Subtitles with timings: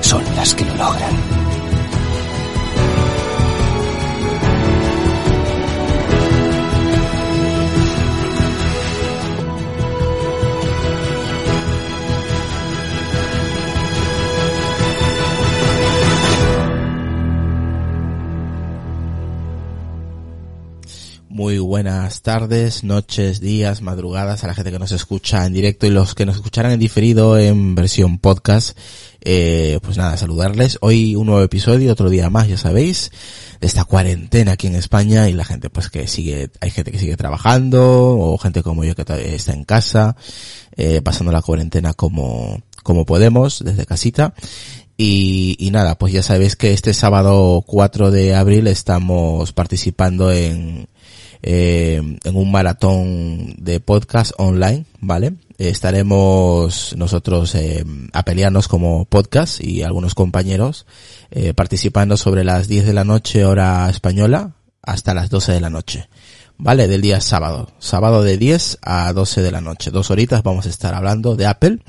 [0.00, 1.46] son las que lo logran.
[21.36, 25.90] Muy buenas tardes, noches, días, madrugadas a la gente que nos escucha en directo y
[25.90, 28.76] los que nos escucharán en diferido en versión podcast.
[29.28, 30.78] Eh, pues nada, saludarles.
[30.82, 33.10] Hoy un nuevo episodio, otro día más, ya sabéis,
[33.60, 37.00] de esta cuarentena aquí en España y la gente pues que sigue, hay gente que
[37.00, 39.02] sigue trabajando o gente como yo que
[39.34, 40.14] está en casa,
[40.76, 44.32] eh, pasando la cuarentena como, como podemos desde casita.
[44.96, 50.86] Y, y, nada, pues ya sabéis que este sábado 4 de abril estamos participando en,
[51.42, 55.34] eh, en un maratón de podcast online, ¿vale?
[55.58, 60.86] estaremos nosotros eh, a pelearnos como podcast y algunos compañeros
[61.30, 64.52] eh, participando sobre las 10 de la noche hora española
[64.82, 66.08] hasta las 12 de la noche.
[66.58, 66.88] ¿Vale?
[66.88, 67.70] Del día sábado.
[67.78, 69.90] Sábado de 10 a 12 de la noche.
[69.90, 71.80] Dos horitas vamos a estar hablando de Apple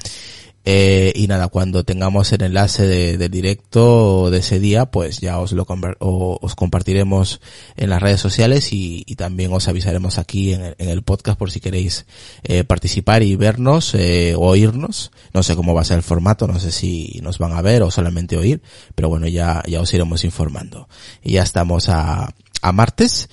[0.70, 5.54] eh, y nada, cuando tengamos el enlace de, directo de ese día, pues ya os
[5.54, 5.66] lo
[6.02, 7.40] os compartiremos
[7.78, 11.40] en las redes sociales y, y también os avisaremos aquí en el, en el podcast
[11.40, 12.06] por si queréis
[12.44, 15.14] eh, participar y vernos eh, o oírnos.
[15.34, 17.82] No sé cómo va a ser el formato, no sé si nos van a ver
[17.82, 18.62] o solamente oír,
[18.94, 20.90] pero bueno, ya, ya os iremos informando.
[21.24, 23.30] Y ya estamos a, a martes.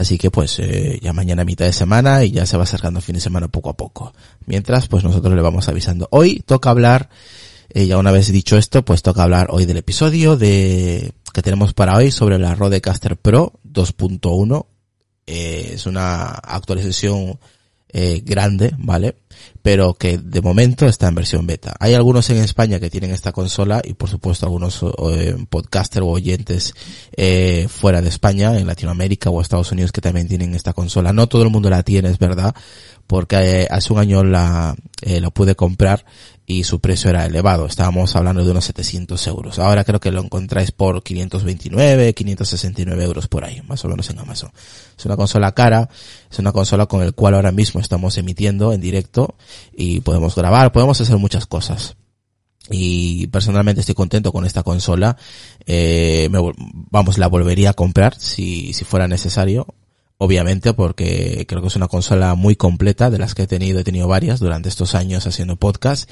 [0.00, 3.16] Así que pues eh, ya mañana mitad de semana y ya se va acercando fin
[3.16, 4.14] de semana poco a poco.
[4.46, 6.08] Mientras pues nosotros le vamos avisando.
[6.10, 7.10] Hoy toca hablar,
[7.68, 11.74] eh, ya una vez dicho esto, pues toca hablar hoy del episodio de que tenemos
[11.74, 14.64] para hoy sobre la Rodecaster Pro 2.1.
[15.26, 17.38] Eh, es una actualización
[17.90, 19.16] eh, grande, ¿vale?
[19.62, 21.74] Pero que de momento está en versión beta.
[21.80, 26.08] Hay algunos en España que tienen esta consola y por supuesto algunos eh, podcasters o
[26.08, 26.74] oyentes
[27.14, 31.12] eh, fuera de España, en Latinoamérica o Estados Unidos que también tienen esta consola.
[31.12, 32.54] No todo el mundo la tiene, es verdad,
[33.06, 36.04] porque eh, hace un año la, eh, lo pude comprar
[36.50, 37.66] y su precio era elevado.
[37.66, 39.58] Estábamos hablando de unos 700 euros.
[39.60, 44.18] Ahora creo que lo encontráis por 529, 569 euros por ahí, más o menos en
[44.18, 44.50] Amazon.
[44.98, 45.88] Es una consola cara,
[46.28, 49.36] es una consola con el cual ahora mismo estamos emitiendo en directo
[49.72, 51.96] y podemos grabar, podemos hacer muchas cosas.
[52.68, 55.16] Y personalmente estoy contento con esta consola.
[55.66, 56.38] Eh, me,
[56.90, 59.66] vamos, la volvería a comprar si, si fuera necesario
[60.22, 63.84] obviamente porque creo que es una consola muy completa de las que he tenido, he
[63.84, 66.10] tenido varias durante estos años haciendo podcast.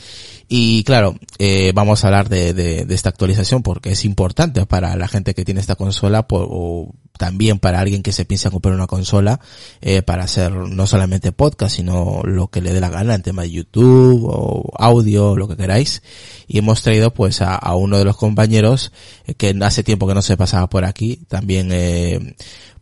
[0.48, 4.96] Y claro, eh, vamos a hablar de, de, de, esta actualización porque es importante para
[4.96, 8.74] la gente que tiene esta consola por, o también para alguien que se piensa comprar
[8.74, 9.40] una consola
[9.82, 13.42] eh, para hacer no solamente podcast sino lo que le dé la gana en tema
[13.42, 16.02] de YouTube o audio, lo que queráis.
[16.46, 18.92] Y hemos traído pues a, a uno de los compañeros
[19.26, 22.36] eh, que hace tiempo que no se pasaba por aquí, también eh,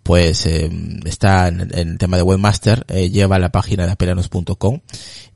[0.07, 0.71] pues eh,
[1.05, 4.81] está en, el tema de webmaster, eh, lleva la página de apelanos.com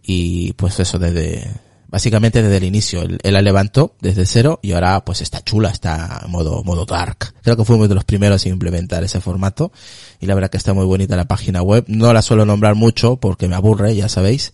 [0.03, 1.51] y pues eso desde,
[1.91, 6.23] básicamente desde el inicio, él, la levantó desde cero y ahora pues está chula, está
[6.25, 7.35] en modo, modo dark.
[7.43, 9.73] Creo que fuimos de los primeros en implementar ese formato
[10.21, 11.85] y la verdad que está muy bonita la página web.
[11.89, 14.53] No la suelo nombrar mucho porque me aburre, ya sabéis,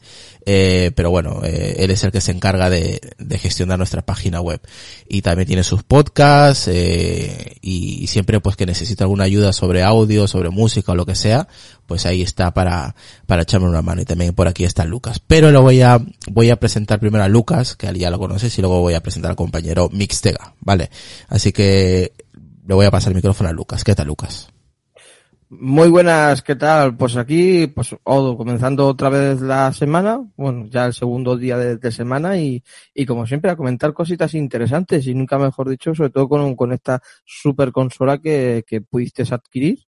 [0.49, 4.41] eh, pero bueno, eh, él es el que se encarga de, de, gestionar nuestra página
[4.41, 4.61] web.
[5.09, 9.83] Y también tiene sus podcasts, eh, y, y, siempre pues que necesita alguna ayuda sobre
[9.83, 11.49] audio, sobre música o lo que sea,
[11.87, 12.95] pues ahí está para,
[13.27, 14.03] para echarme una mano.
[14.03, 15.21] Y también por aquí está Lucas.
[15.27, 16.01] Pero lo voy a,
[16.31, 19.31] voy a presentar primero a Lucas, que ya lo conoces, y luego voy a presentar
[19.31, 20.91] al compañero Mixtega, ¿vale?
[21.29, 22.13] Así que
[22.67, 23.85] le voy a pasar el micrófono a Lucas.
[23.85, 24.49] ¿Qué tal Lucas?
[25.49, 26.97] Muy buenas, ¿qué tal?
[26.97, 31.93] Pues aquí, pues Odo, comenzando otra vez la semana, bueno, ya el segundo día de,
[31.93, 36.29] semana y, y como siempre a comentar cositas interesantes y nunca mejor dicho, sobre todo
[36.29, 39.87] con, con esta super consola que, que pudiste adquirir.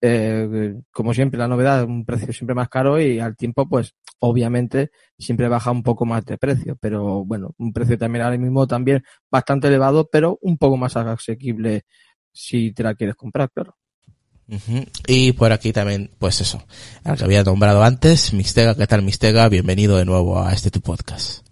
[0.00, 4.90] Eh, como siempre, la novedad, un precio siempre más caro y al tiempo, pues, obviamente,
[5.18, 9.02] siempre baja un poco más de precio, pero bueno, un precio también ahora mismo también
[9.30, 11.84] bastante elevado, pero un poco más asequible
[12.32, 13.76] si te la quieres comprar, claro.
[15.06, 16.62] Y por aquí también, pues eso,
[17.02, 19.48] al que había nombrado antes, Mistega, ¿qué tal Mistega?
[19.48, 21.44] Bienvenido de nuevo a este tu podcast.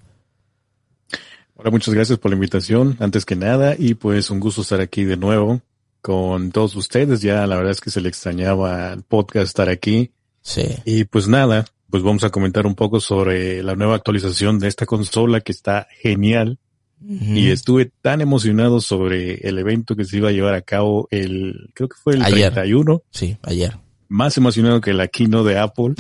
[1.57, 5.05] Hola, muchas gracias por la invitación, antes que nada, y pues un gusto estar aquí
[5.05, 5.61] de nuevo
[6.05, 7.23] con todos ustedes.
[7.23, 10.11] Ya la verdad es que se le extrañaba al podcast estar aquí.
[10.43, 10.67] Sí.
[10.85, 14.85] Y pues nada, pues vamos a comentar un poco sobre la nueva actualización de esta
[14.85, 16.59] consola que está genial.
[17.07, 21.71] Y estuve tan emocionado sobre el evento que se iba a llevar a cabo el,
[21.75, 22.53] creo que fue el ayer.
[22.53, 23.03] 31.
[23.11, 23.77] Sí, ayer.
[24.09, 25.95] Más emocionado que la keynote de Apple.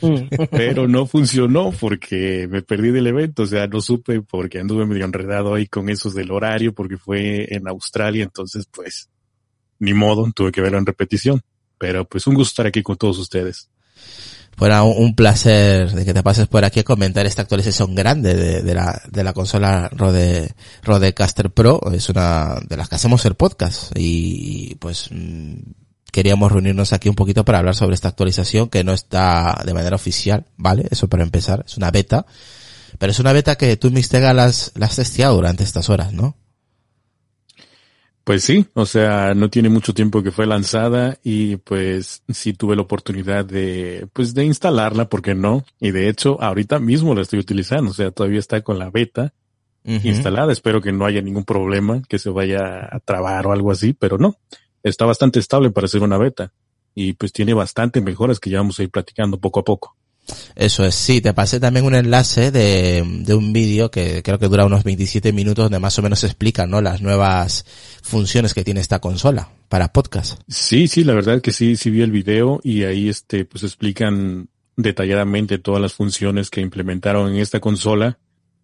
[0.50, 5.06] pero no funcionó porque me perdí del evento, o sea, no supe porque anduve medio
[5.06, 9.08] enredado ahí con esos del horario porque fue en Australia, entonces pues
[9.78, 11.42] ni modo, tuve que verlo en repetición.
[11.78, 13.68] Pero pues un gusto estar aquí con todos ustedes.
[14.56, 18.74] Fuera un, placer de que te pases por aquí a comentar esta actualización grande de,
[18.74, 20.52] la, de la consola Rode,
[20.82, 21.80] Rodecaster Pro.
[21.92, 25.58] Es una de las que hacemos el podcast y pues mm,
[26.10, 29.94] queríamos reunirnos aquí un poquito para hablar sobre esta actualización que no está de manera
[29.94, 30.88] oficial, ¿vale?
[30.90, 32.26] Eso para empezar, es una beta.
[32.98, 36.36] Pero es una beta que tú, Mistega, las, las has testeado durante estas horas, ¿no?
[38.28, 42.76] Pues sí, o sea, no tiene mucho tiempo que fue lanzada y pues sí tuve
[42.76, 45.64] la oportunidad de, pues de instalarla, ¿por qué no?
[45.80, 49.32] Y de hecho, ahorita mismo la estoy utilizando, o sea, todavía está con la beta
[49.82, 50.52] instalada.
[50.52, 54.18] Espero que no haya ningún problema, que se vaya a trabar o algo así, pero
[54.18, 54.36] no.
[54.82, 56.52] Está bastante estable para ser una beta
[56.94, 59.96] y pues tiene bastante mejoras que ya vamos a ir platicando poco a poco.
[60.54, 64.48] Eso es, sí, te pasé también un enlace de, de un vídeo que creo que
[64.48, 66.80] dura unos 27 minutos donde más o menos explica, ¿no?
[66.80, 67.64] Las nuevas
[68.02, 70.40] funciones que tiene esta consola para podcast.
[70.48, 74.48] Sí, sí, la verdad que sí, sí vi el video y ahí este, pues explican
[74.76, 78.18] detalladamente todas las funciones que implementaron en esta consola,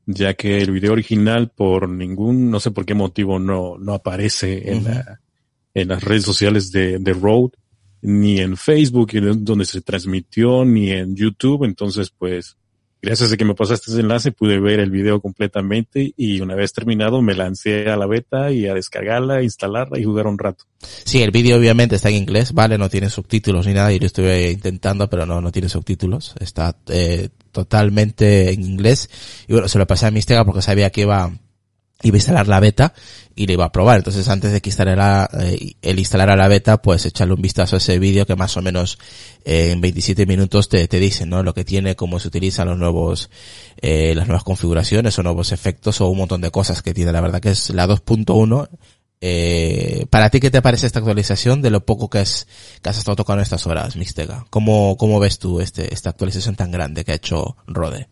[0.06, 4.70] ya que el video original por ningún, no sé por qué motivo no, no aparece
[4.70, 5.20] en la,
[5.74, 7.52] en las redes sociales de, de Rode
[8.04, 11.64] ni en Facebook, donde se transmitió, ni en YouTube.
[11.64, 12.58] Entonces, pues,
[13.00, 16.74] gracias a que me pasaste ese enlace, pude ver el video completamente y una vez
[16.74, 20.64] terminado me lancé a la beta y a descargarla, instalarla y jugar un rato.
[21.04, 24.06] Sí, el vídeo obviamente está en inglés, vale, no tiene subtítulos ni nada, yo lo
[24.06, 29.08] estuve intentando, pero no, no tiene subtítulos, está eh, totalmente en inglés.
[29.48, 31.32] Y bueno, se lo pasé a Mistega porque sabía que iba
[32.02, 32.92] iba a instalar la beta
[33.34, 33.98] y le iba a probar.
[33.98, 37.78] Entonces antes de que instalara, eh, el instalar la beta, pues echarle un vistazo a
[37.78, 38.98] ese vídeo que más o menos
[39.44, 41.42] eh, en 27 minutos te, te dice, ¿no?
[41.42, 43.30] Lo que tiene, cómo se utilizan los nuevos,
[43.80, 47.12] eh, las nuevas configuraciones o nuevos efectos o un montón de cosas que tiene.
[47.12, 48.68] La verdad que es la 2.1.
[49.26, 52.46] Eh, ¿Para ti qué te parece esta actualización de lo poco que, es,
[52.82, 54.44] que has estado tocando estas horas, Mistega?
[54.50, 58.08] ¿Cómo, cómo ves tú este, esta actualización tan grande que ha hecho Rode?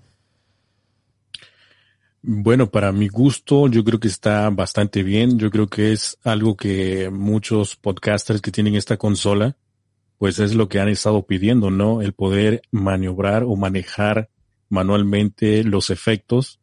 [2.24, 5.40] Bueno, para mi gusto, yo creo que está bastante bien.
[5.40, 9.56] Yo creo que es algo que muchos podcasters que tienen esta consola,
[10.18, 12.00] pues es lo que han estado pidiendo, ¿no?
[12.00, 14.30] El poder maniobrar o manejar
[14.68, 16.60] manualmente los efectos,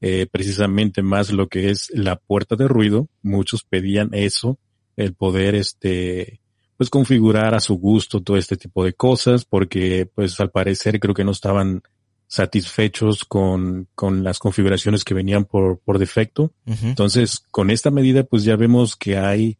[0.00, 3.08] eh, precisamente más lo que es la puerta de ruido.
[3.22, 4.58] Muchos pedían eso,
[4.96, 6.40] el poder, este,
[6.76, 11.14] pues configurar a su gusto todo este tipo de cosas, porque pues al parecer creo
[11.14, 11.82] que no estaban
[12.28, 16.52] satisfechos con, con las configuraciones que venían por, por defecto.
[16.66, 19.58] Entonces, con esta medida, pues ya vemos que hay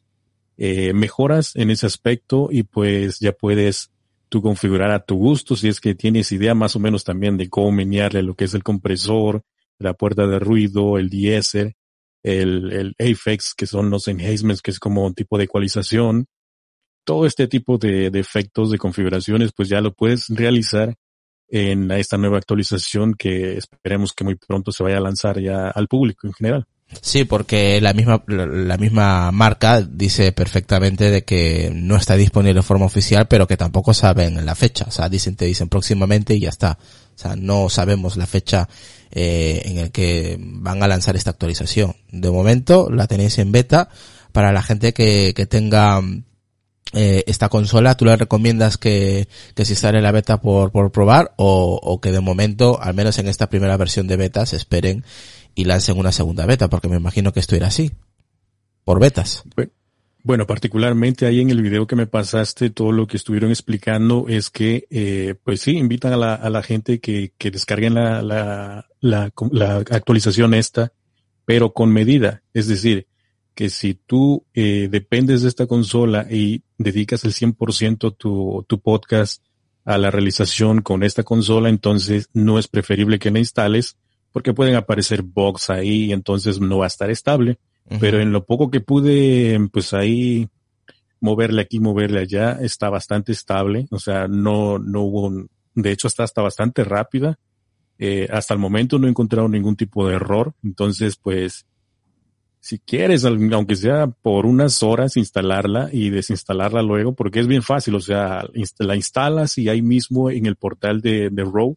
[0.56, 3.90] eh, mejoras en ese aspecto y pues ya puedes
[4.28, 7.49] tú configurar a tu gusto si es que tienes idea más o menos también de
[7.49, 9.42] cómo menearle lo que es el compresor,
[9.78, 11.76] la puerta de ruido, el deesser,
[12.25, 16.26] el, el Apex, que son los enhancements, que es como un tipo de ecualización.
[17.04, 20.96] Todo este tipo de, de efectos, de configuraciones, pues ya lo puedes realizar
[21.49, 25.88] en esta nueva actualización que esperemos que muy pronto se vaya a lanzar ya al
[25.88, 26.67] público en general.
[27.00, 32.62] Sí, porque la misma, la misma marca dice perfectamente de que no está disponible de
[32.62, 34.87] forma oficial, pero que tampoco saben la fecha.
[34.88, 36.79] O sea, dicen, te dicen próximamente y ya está.
[37.15, 38.69] O sea, no sabemos la fecha
[39.11, 41.97] eh, en el que van a lanzar esta actualización.
[42.11, 43.88] De momento la tenéis en beta
[44.33, 46.00] para la gente que, que tenga
[46.93, 51.35] eh, esta consola, ¿tú le recomiendas que, que se instale la beta por, por probar
[51.37, 55.05] o, o que de momento, al menos en esta primera versión de beta, se esperen
[55.55, 56.69] y lancen una segunda beta?
[56.69, 57.93] Porque me imagino que esto irá así,
[58.85, 59.45] por betas.
[60.26, 64.50] Bueno, particularmente ahí en el video que me pasaste, todo lo que estuvieron explicando es
[64.50, 68.88] que, eh, pues sí, invitan a la, a la gente que, que descarguen la, la,
[69.00, 70.93] la, la, actualización esta,
[71.45, 72.43] pero con medida.
[72.55, 73.07] Es decir,
[73.57, 79.43] que si tú eh, dependes de esta consola y dedicas el 100% tu, tu podcast
[79.85, 83.97] a la realización con esta consola, entonces no es preferible que la instales
[84.31, 87.59] porque pueden aparecer bugs ahí y entonces no va a estar estable
[88.01, 90.49] pero en lo poco que pude, pues ahí
[91.21, 93.87] moverle aquí, moverle allá, está bastante estable.
[93.91, 97.39] O sea, no, no hubo, un, de hecho está hasta bastante rápida.
[97.99, 100.55] Eh, hasta el momento no he encontrado ningún tipo de error.
[100.65, 101.65] Entonces, pues,
[102.61, 107.95] si quieres, aunque sea por unas horas, instalarla y desinstalarla luego, porque es bien fácil.
[107.95, 108.45] O sea,
[108.79, 111.77] la instalas y ahí mismo en el portal de, de Row,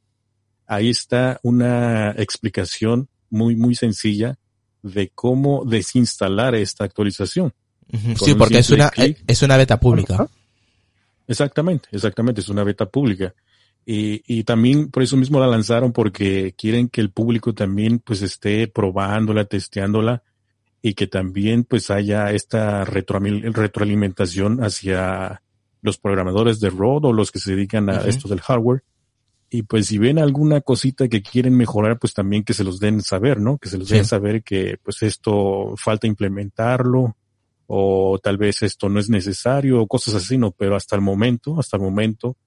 [0.66, 4.40] ahí está una explicación muy, muy sencilla
[4.82, 7.54] de cómo desinstalar esta actualización.
[8.16, 10.28] Sí, porque es una, es una beta pública.
[11.28, 13.34] Exactamente, exactamente, es una beta pública.
[13.86, 18.22] Y, y también por eso mismo la lanzaron porque quieren que el público también pues
[18.22, 20.24] esté probándola, testeándola
[20.82, 25.42] y que también pues haya esta retroalimentación hacia
[25.82, 28.84] los programadores de Rode o los que se dedican a esto del hardware
[29.50, 33.02] y pues si ven alguna cosita que quieren mejorar, pues también que se los den
[33.02, 33.58] saber, ¿no?
[33.58, 37.16] Que se los den saber que pues esto falta implementarlo
[37.66, 40.52] o tal vez esto no es necesario o cosas así, ¿no?
[40.52, 42.38] Pero hasta el momento, hasta el momento,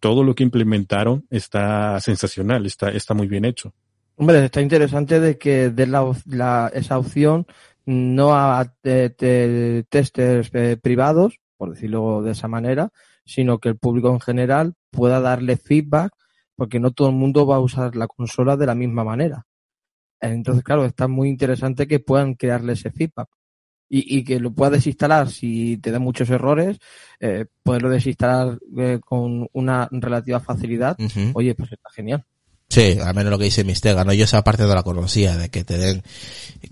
[0.00, 3.72] todo lo que implementaron está sensacional, está, está muy bien hecho.
[4.16, 7.46] Hombre, está interesante de que den la, esa opción
[7.86, 12.90] no a testers eh, privados, por decirlo de esa manera,
[13.24, 16.12] sino que el público en general pueda darle feedback
[16.56, 19.46] porque no todo el mundo va a usar la consola de la misma manera.
[20.20, 23.28] Entonces, claro, está muy interesante que puedan crearle ese feedback
[23.88, 26.78] y, y que lo puedas desinstalar si te da muchos errores,
[27.18, 30.96] eh, poderlo desinstalar eh, con una relativa facilidad.
[31.34, 32.24] Oye, pues está genial.
[32.70, 34.12] Sí, al menos lo que dice Mistega, ¿no?
[34.12, 36.04] Yo esa parte de la conocía, de que te den,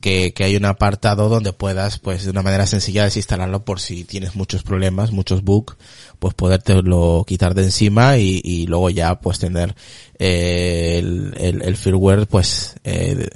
[0.01, 4.05] que, que hay un apartado donde puedas, pues, de una manera sencilla desinstalarlo por si
[4.05, 5.77] tienes muchos problemas, muchos bugs,
[6.21, 9.75] pues podértelo quitar de encima y, y luego ya, pues, tener,
[10.21, 13.29] eh, el, el, el, firmware, pues, eh,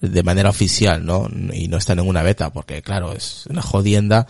[0.00, 1.28] de manera oficial, ¿no?
[1.52, 4.26] Y no estar en una beta, porque claro, es una jodienda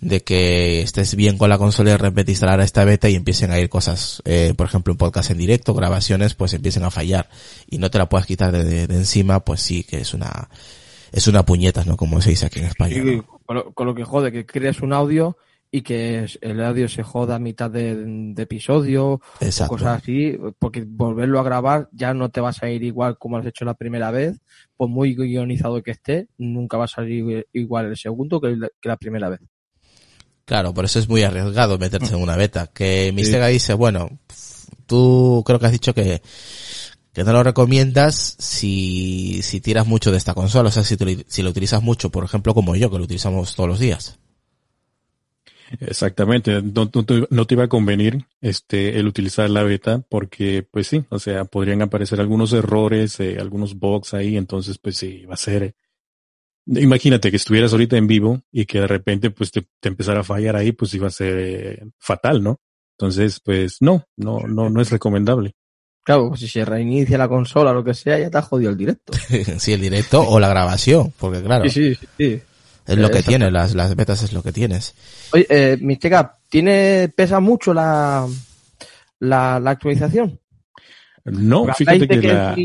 [0.00, 3.50] de que estés bien con la consola y de repente instalar esta beta y empiecen
[3.50, 7.28] a ir cosas, eh, por ejemplo, un podcast en directo, grabaciones, pues empiecen a fallar
[7.68, 10.48] y no te la puedas quitar de, encima, pues sí que es una,
[11.12, 11.96] es una puñeta, ¿no?
[11.96, 13.22] Como se dice aquí en España.
[13.74, 15.36] con, lo, que jode, que creas un audio
[15.70, 21.38] y que el audio se joda a mitad de, episodio o cosas así, porque volverlo
[21.38, 24.40] a grabar ya no te va a salir igual como has hecho la primera vez,
[24.76, 29.28] pues muy guionizado que esté, nunca va a salir igual el segundo que, la primera
[29.28, 29.40] vez.
[30.50, 32.66] Claro, por eso es muy arriesgado meterse en una beta.
[32.66, 34.18] Que Mistega dice, bueno,
[34.84, 36.22] tú creo que has dicho que,
[37.12, 40.96] que no lo recomiendas si, si tiras mucho de esta consola, o sea, si,
[41.28, 44.18] si lo utilizas mucho, por ejemplo, como yo, que lo utilizamos todos los días.
[45.78, 46.90] Exactamente, no,
[47.30, 51.44] no, te iba a convenir este el utilizar la beta porque pues sí, o sea,
[51.44, 55.76] podrían aparecer algunos errores, eh, algunos bugs ahí, entonces pues sí, va a ser
[56.66, 60.24] imagínate que estuvieras ahorita en vivo y que de repente pues te, te empezara a
[60.24, 62.60] fallar ahí, pues iba a ser eh, fatal, ¿no?
[62.98, 65.54] Entonces, pues no, no, no, no es recomendable.
[66.02, 68.70] Claro, pues si se reinicia la consola o lo que sea, ya te ha jodido
[68.70, 69.12] el directo.
[69.58, 71.68] sí, el directo o la grabación, porque claro.
[71.68, 72.42] Sí, sí, sí.
[72.86, 74.94] Es lo que tiene, las, las betas es lo que tienes.
[75.32, 78.26] Oye, eh, Mistega, ¿tiene, pesa mucho la,
[79.20, 80.40] la, actualización?
[81.24, 82.56] No, fíjate que, la...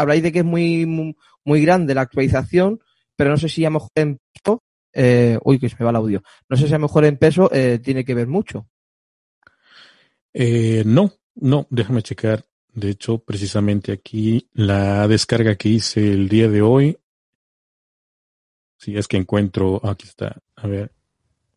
[0.00, 2.80] habláis de que es muy, muy, grande la actualización,
[3.16, 5.90] pero no sé si a lo mejor en peso, eh, uy, que se me va
[5.90, 8.68] el audio, no sé si a lo mejor en peso eh, tiene que ver mucho.
[10.32, 12.44] Eh, no, no, déjame checar.
[12.72, 16.98] De hecho, precisamente aquí la descarga que hice el día de hoy
[18.78, 20.92] si es que encuentro, aquí está, a ver,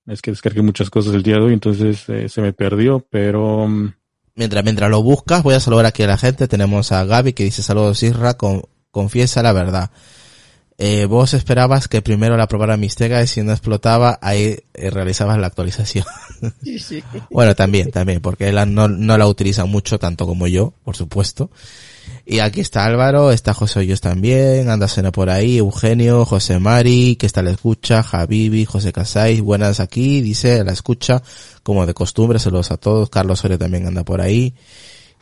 [0.08, 3.68] es que descargué muchas cosas el día de hoy, entonces eh, se me perdió, pero...
[3.68, 3.94] Mm,
[4.36, 7.44] mientras, mientras lo buscas, voy a saludar aquí a la gente, tenemos a Gaby que
[7.44, 9.92] dice saludos Isra, con, confiesa la verdad.
[10.82, 15.38] Eh, vos esperabas que primero la probara Mistega y si no explotaba, ahí eh, realizabas
[15.38, 16.06] la actualización.
[16.64, 17.04] Sí, sí.
[17.30, 21.52] bueno, también, también, porque él no, no la utiliza mucho, tanto como yo, por supuesto.
[22.26, 27.18] Y aquí está Álvaro, está José Hoyos también, anda Sena por ahí, Eugenio, José Mari,
[27.18, 31.22] que está la escucha, Javibi, José Casais, buenas aquí, dice la escucha,
[31.62, 34.54] como de costumbre, saludos a todos, Carlos Soria también anda por ahí.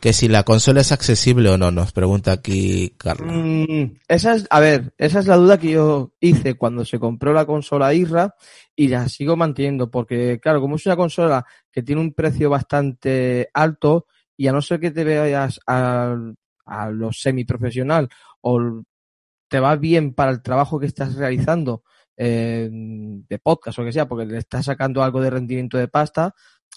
[0.00, 3.32] Que si la consola es accesible o no, nos pregunta aquí Carla.
[3.32, 7.32] Mm, esa es, a ver, esa es la duda que yo hice cuando se compró
[7.32, 8.34] la consola IRA
[8.76, 13.50] y la sigo manteniendo porque, claro, como es una consola que tiene un precio bastante
[13.52, 16.16] alto y a no ser que te veas a,
[16.64, 18.08] a lo semiprofesional
[18.40, 18.82] o
[19.48, 21.82] te va bien para el trabajo que estás realizando
[22.16, 26.34] eh, de podcast o que sea, porque le estás sacando algo de rendimiento de pasta,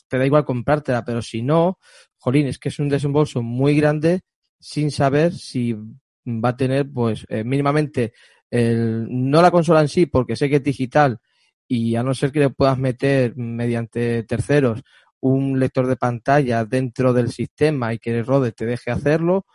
[0.07, 1.79] te da igual comprártela, pero si no,
[2.21, 4.21] jolín, es que es un desembolso muy grande
[4.59, 8.13] sin saber si va a tener, pues, eh, mínimamente,
[8.51, 11.19] el, no la consola en sí, porque sé que es digital
[11.67, 14.83] y a no ser que le puedas meter mediante terceros
[15.19, 19.45] un lector de pantalla dentro del sistema y que el Rode te deje hacerlo,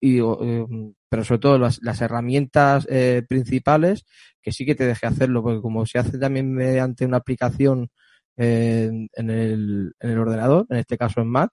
[0.00, 0.66] y, eh,
[1.08, 4.06] pero sobre todo las, las herramientas eh, principales
[4.40, 7.90] que sí que te deje hacerlo, porque como se hace también mediante una aplicación
[8.36, 11.50] eh, en, el, en el ordenador, en este caso en Mac,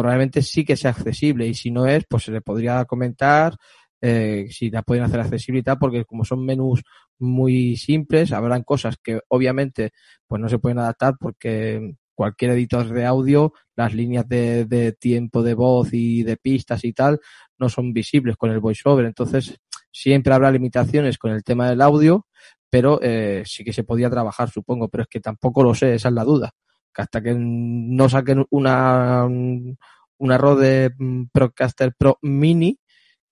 [0.00, 3.56] probablemente sí que sea accesible y si no es, pues se le podría comentar
[4.00, 6.82] eh, si la pueden hacer accesible y tal, porque como son menús
[7.18, 9.92] muy simples, habrán cosas que obviamente
[10.26, 15.42] pues no se pueden adaptar porque cualquier editor de audio, las líneas de, de tiempo
[15.42, 17.18] de voz y de pistas y tal
[17.58, 19.06] no son visibles con el voiceover.
[19.06, 19.58] Entonces,
[19.90, 22.26] siempre habrá limitaciones con el tema del audio,
[22.68, 26.08] pero eh, sí que se podía trabajar, supongo, pero es que tampoco lo sé, esa
[26.08, 26.52] es la duda.
[27.02, 29.26] Hasta que no saquen una,
[30.18, 30.92] una Rode
[31.32, 32.78] Procaster Pro Mini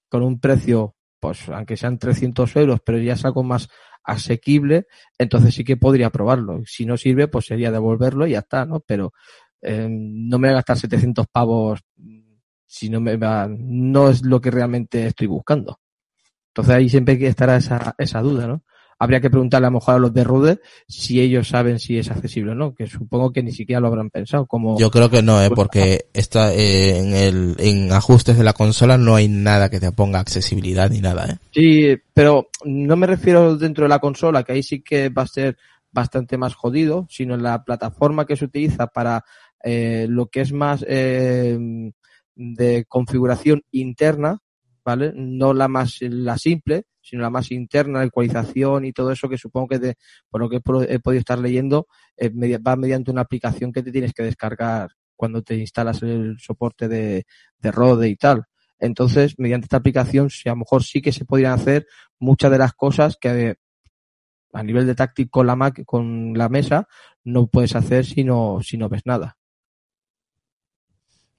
[0.08, 3.68] con un precio, pues aunque sean 300 euros, pero ya es algo más
[4.04, 4.86] asequible,
[5.18, 6.60] entonces sí que podría probarlo.
[6.66, 8.80] Si no sirve, pues sería devolverlo y ya está, ¿no?
[8.80, 9.12] Pero
[9.62, 11.80] eh, no me voy a gastar 700 pavos
[12.74, 15.78] si no me va, no es lo que realmente estoy buscando.
[16.48, 18.64] Entonces ahí siempre estará esa, esa duda, ¿no?
[19.04, 22.10] Habría que preguntarle a lo mejor a los de Rude si ellos saben si es
[22.10, 24.46] accesible o no, que supongo que ni siquiera lo habrán pensado.
[24.46, 25.50] Como Yo creo que no, ¿eh?
[25.54, 29.92] porque está eh, en el en ajustes de la consola no hay nada que te
[29.92, 31.36] ponga accesibilidad ni nada, ¿eh?
[31.52, 35.26] Sí, pero no me refiero dentro de la consola, que ahí sí que va a
[35.26, 35.58] ser
[35.92, 39.24] bastante más jodido, sino en la plataforma que se utiliza para
[39.62, 41.58] eh, lo que es más eh,
[42.34, 44.40] de configuración interna,
[44.84, 45.12] ¿vale?
[45.14, 49.38] No la más, la simple, sino la más interna, la ecualización y todo eso que
[49.38, 49.94] supongo que de,
[50.28, 54.12] por lo que he, podido estar leyendo, eh, va mediante una aplicación que te tienes
[54.12, 57.26] que descargar cuando te instalas el soporte de,
[57.58, 58.44] de Rode y tal.
[58.78, 61.86] Entonces, mediante esta aplicación, si a lo mejor sí que se podrían hacer
[62.18, 63.56] muchas de las cosas que
[64.52, 66.88] a nivel de táctil con la Mac, con la mesa,
[67.24, 69.36] no puedes hacer si no, si no ves nada.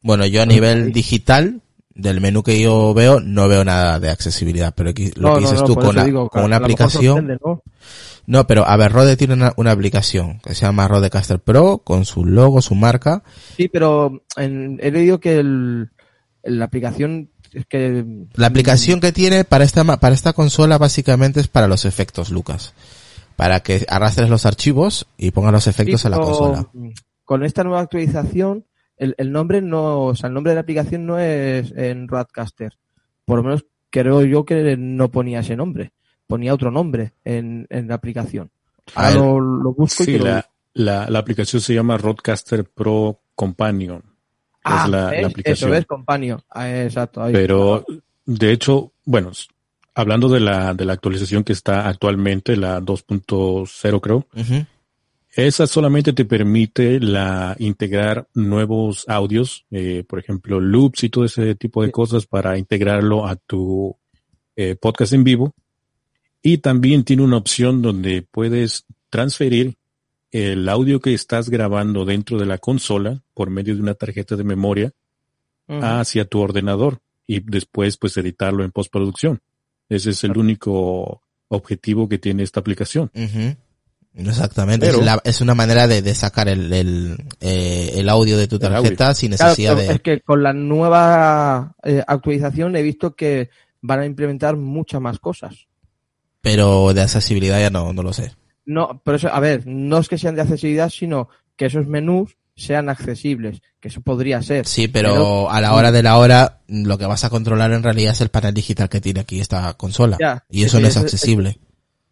[0.02, 1.62] Bueno, yo a nivel digital,
[1.96, 5.42] del menú que yo veo, no veo nada de accesibilidad, pero aquí, lo No, que
[5.42, 7.40] dices no, tú con, eso la- digo, con que una aplicación,
[8.28, 8.48] ¿no?
[8.48, 12.26] pero a ver, Rode tiene una, una aplicación que se llama Rodecaster Pro, con su
[12.26, 13.24] logo, su marca,
[13.56, 15.90] Sí, pero en- he leído que el,
[16.44, 18.04] la aplicación es que
[18.34, 22.74] La aplicación que tiene para esta, para esta consola básicamente es para los efectos, Lucas.
[23.38, 26.68] Para que arrastres los archivos y pongas los efectos Sí, a la consola.
[27.24, 28.66] Con esta nueva actualización,
[28.98, 32.74] el, el nombre no, o sea, el nombre de la aplicación no es en Roadcaster.
[33.26, 35.92] Por lo menos creo yo que no ponía ese nombre.
[36.28, 38.50] Ponía otro nombre en, en la aplicación.
[38.96, 44.04] Ahora Ah, lo, lo busco Sí, la, la, la aplicación se llama Roadcaster Pro Companion.
[44.64, 45.70] Ah, es la, aplicación.
[45.70, 46.42] Eso es Companion.
[46.50, 47.22] Ah, exacto.
[47.22, 47.32] ahí.
[47.34, 47.86] Pero,
[48.26, 49.32] de hecho, bueno,
[49.94, 54.66] hablando de la, de la actualización que está actualmente, la 2.0 creo, Ujú.
[55.36, 61.56] Esa solamente te permite la integrar nuevos audios, eh, por ejemplo, loops y todo ese
[61.56, 63.98] tipo de cosas para integrarlo a tu
[64.56, 65.54] eh, podcast en vivo.
[66.42, 69.76] Y también tiene una opción donde puedes transferir
[70.32, 74.44] el audio que estás grabando dentro de la consola por medio de una tarjeta de
[74.44, 74.92] memoria
[75.68, 79.42] hacia tu ordenador y después pues editarlo en postproducción.
[79.90, 83.12] Ese es el único objetivo que tiene esta aplicación.
[84.16, 84.86] Exactamente.
[84.86, 88.48] Pero- es, la- es una manera de, de sacar el, el, eh, el audio de
[88.48, 89.94] tu tarjeta sin Claro, necesidad pero de...
[89.96, 93.50] es que con la nueva eh, actualización he visto que
[93.82, 95.68] van a implementar muchas más cosas.
[96.42, 98.32] Pero de accesibilidad ya no, no lo sé.
[98.66, 102.36] No, pero eso, a ver, no es que sean de accesibilidad, sino que esos menús
[102.56, 104.66] sean accesibles, que eso podría ser.
[104.66, 107.84] Sí, pero, Pero- a la hora de la hora lo que vas a controlar en
[107.84, 110.18] realidad es el panel digital que tiene aquí esta consola.
[110.20, 111.60] Ya, y eso no es es- accesible.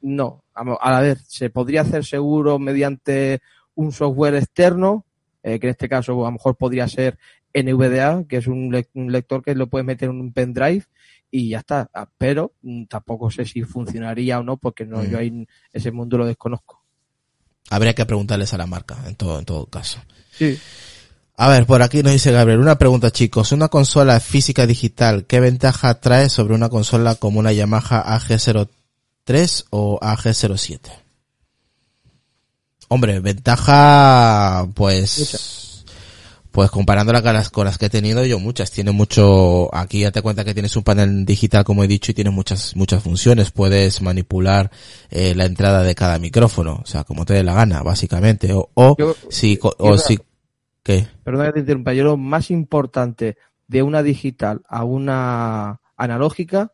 [0.04, 3.42] No, a, mo- a ver, se podría hacer seguro mediante
[3.76, 5.06] un software externo,
[5.42, 7.18] eh, que en este caso a lo mejor podría ser
[7.54, 10.84] NVDA, que es un, lec- un lector que lo puedes meter en un pendrive
[11.32, 11.90] y ya está.
[11.94, 15.10] Ah, Pero mm, tampoco sé si funcionaría o no, porque no, Mm.
[15.10, 16.84] yo ahí ese mundo lo desconozco.
[17.70, 20.00] Habría que preguntarles a la marca en todo, en todo caso.
[20.32, 20.60] Sí.
[21.38, 25.40] A ver, por aquí nos dice Gabriel, una pregunta chicos, una consola física digital, ¿qué
[25.40, 28.68] ventaja trae sobre una consola como una Yamaha AG03
[29.70, 30.80] o AG07?
[32.90, 35.84] Hombre, ventaja, pues,
[36.52, 40.12] pues comparándola con las, con las que he tenido yo muchas, tiene mucho, aquí ya
[40.12, 43.50] te cuenta que tienes un panel digital como he dicho y tiene muchas, muchas funciones,
[43.52, 44.70] puedes manipular
[45.10, 48.70] eh, la entrada de cada micrófono, o sea, como te dé la gana, básicamente, o,
[48.76, 50.20] o Yo- si, co- yo- o si,
[50.84, 51.08] ¿qué?
[51.24, 56.74] Perdona que te interrumpa, yo lo más importante de una digital a una analógica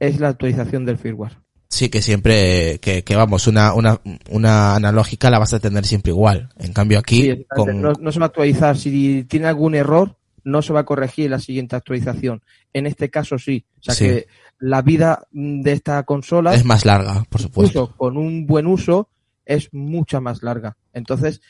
[0.00, 1.38] es la actualización del firmware.
[1.72, 6.10] Sí, que siempre, que, que vamos, una, una, una analógica la vas a tener siempre
[6.10, 6.48] igual.
[6.58, 7.72] En cambio aquí, Sí, exactamente.
[7.72, 8.76] con, no, no se va a actualizar.
[8.76, 12.42] Si tiene algún error, no se va a corregir en la siguiente actualización.
[12.72, 13.64] En este caso sí.
[13.78, 14.04] O sea Sí.
[14.04, 14.26] que
[14.58, 17.78] la vida de esta consola, es más larga, por supuesto.
[17.82, 19.08] incluso con un buen uso,
[19.46, 20.76] es mucha más larga.
[20.92, 21.40] Entonces,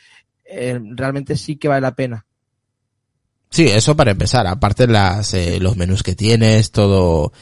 [0.44, 2.26] eh, realmente sí que vale la pena.
[3.48, 4.46] Sí, eso para empezar.
[4.46, 7.33] Aparte las, eh, los menús que tienes, todo,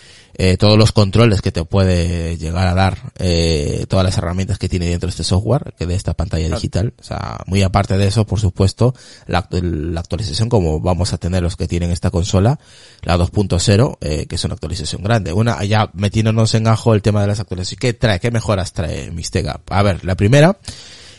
[0.40, 4.68] eh, todos los controles que te puede llegar a dar, eh, todas las herramientas que
[4.68, 6.94] tiene dentro de este software, que de esta pantalla digital.
[7.01, 8.94] O sea, muy aparte de eso, por supuesto,
[9.27, 12.61] la, la actualización como vamos a tener los que tienen esta consola,
[13.03, 15.33] la 2.0, eh, que es una actualización grande.
[15.33, 17.81] Una, ya metiéndonos en ajo el tema de las actualizaciones.
[17.81, 18.20] ¿Qué trae?
[18.20, 19.61] ¿Qué mejoras trae Mistega?
[19.68, 20.57] A ver, la primera,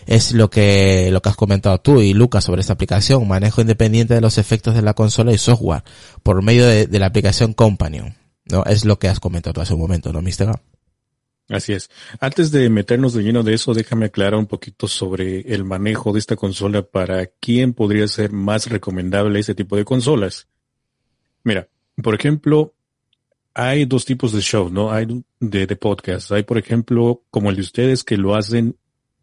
[0.07, 4.13] es lo que, lo que has comentado tú y Lucas sobre esta aplicación, manejo independiente
[4.13, 5.83] de los efectos de la consola y software,
[6.23, 8.15] por medio de, de la aplicación Companion,
[8.49, 8.63] ¿no?
[8.65, 10.61] Es lo que has comentado tú hace un momento, ¿no, Mistega?
[11.49, 11.89] Así es.
[12.19, 16.19] Antes de meternos de lleno de eso, déjame aclarar un poquito sobre el manejo de
[16.19, 20.47] esta consola para quién podría ser más recomendable ese tipo de consolas.
[21.43, 21.67] Mira,
[22.03, 22.75] por ejemplo,
[23.55, 24.91] hay dos tipos de shows, ¿no?
[24.91, 25.07] Hay
[25.39, 26.31] de, de podcast.
[26.31, 28.77] Hay, por ejemplo, como el de ustedes que lo hacen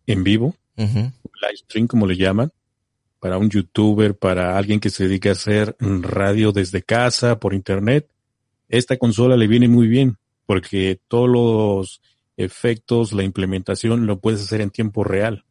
[0.06, 2.52] en vivo, live stream, como le llaman,
[3.20, 8.08] para un youtuber, para alguien que se dedica a hacer radio desde casa, por internet.
[8.68, 12.00] Esta consola le viene muy bien porque todos los
[12.36, 15.44] efectos, la implementación lo puedes hacer en tiempo real.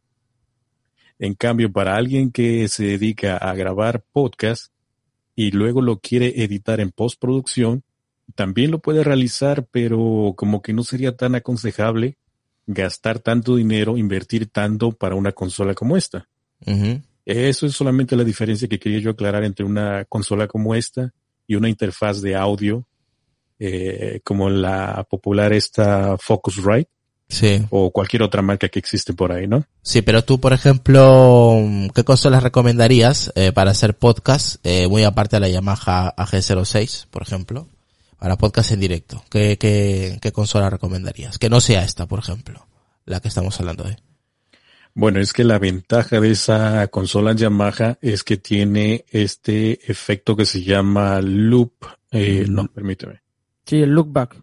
[1.18, 4.72] En cambio, para alguien que se dedica a grabar podcast
[5.34, 7.82] y luego lo quiere editar en postproducción,
[8.34, 12.16] también lo puede realizar, pero como que no sería tan aconsejable
[12.66, 16.28] gastar tanto dinero, invertir tanto para una consola como esta.
[17.24, 21.12] Eso es solamente la diferencia que quería yo aclarar entre una consola como esta
[21.46, 22.86] y una interfaz de audio
[23.58, 26.90] eh, como la popular esta Focusrite
[27.28, 27.60] Sí.
[27.70, 29.66] o cualquier otra marca que existe por ahí, ¿no?
[29.82, 31.60] Sí, pero tú, por ejemplo,
[31.92, 34.64] ¿qué consolas recomendarías eh, para hacer podcast?
[34.64, 37.68] Eh, muy aparte de la Yamaha AG06, por ejemplo,
[38.18, 39.24] para podcast en directo.
[39.28, 41.38] ¿Qué, qué, qué consola recomendarías?
[41.38, 42.68] Que no sea esta, por ejemplo,
[43.06, 43.96] la que estamos hablando hoy.
[44.94, 50.46] Bueno, es que la ventaja de esa consola Yamaha es que tiene este efecto que
[50.46, 51.72] se llama loop,
[52.12, 53.20] eh, no, permíteme,
[53.66, 54.36] Sí, el look back.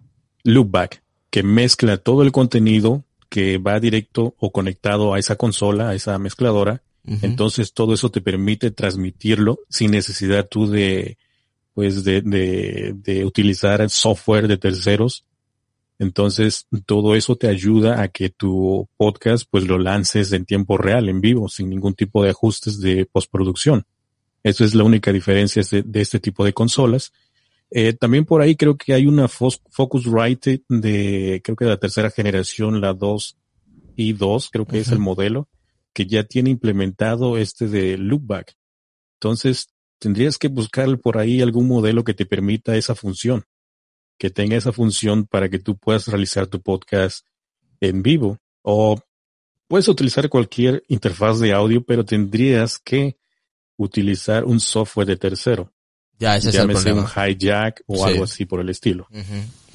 [0.44, 5.96] loopback, que mezcla todo el contenido que va directo o conectado a esa consola, a
[5.96, 6.84] esa mezcladora.
[7.22, 11.18] Entonces todo eso te permite transmitirlo sin necesidad tú de,
[11.74, 15.26] pues de, de, de utilizar software de terceros.
[16.00, 21.10] Entonces todo eso te ayuda a que tu podcast pues lo lances en tiempo real,
[21.10, 23.86] en vivo, sin ningún tipo de ajustes de postproducción.
[24.44, 27.12] Eso es la única diferencia de, de este tipo de consolas.
[27.76, 32.12] Eh, también por ahí creo que hay una Focusrite de, creo que de la tercera
[32.12, 33.36] generación, la 2
[33.96, 35.50] y 2, creo que es el modelo,
[35.92, 38.56] que ya tiene implementado este de loopback.
[39.16, 43.46] Entonces, tendrías que buscar por ahí algún modelo que te permita esa función,
[44.20, 47.26] que tenga esa función para que tú puedas realizar tu podcast
[47.82, 48.38] en vivo.
[48.62, 49.00] O
[49.68, 53.18] puedes utilizar cualquier interfaz de audio, pero tendrías que
[53.78, 55.74] utilizar un software de tercero.
[56.19, 57.28] Ya, ese es el Llámese un problema.
[57.30, 58.04] hijack o Sí.
[58.04, 59.08] algo así por el estilo.
[59.12, 59.23] Ujú.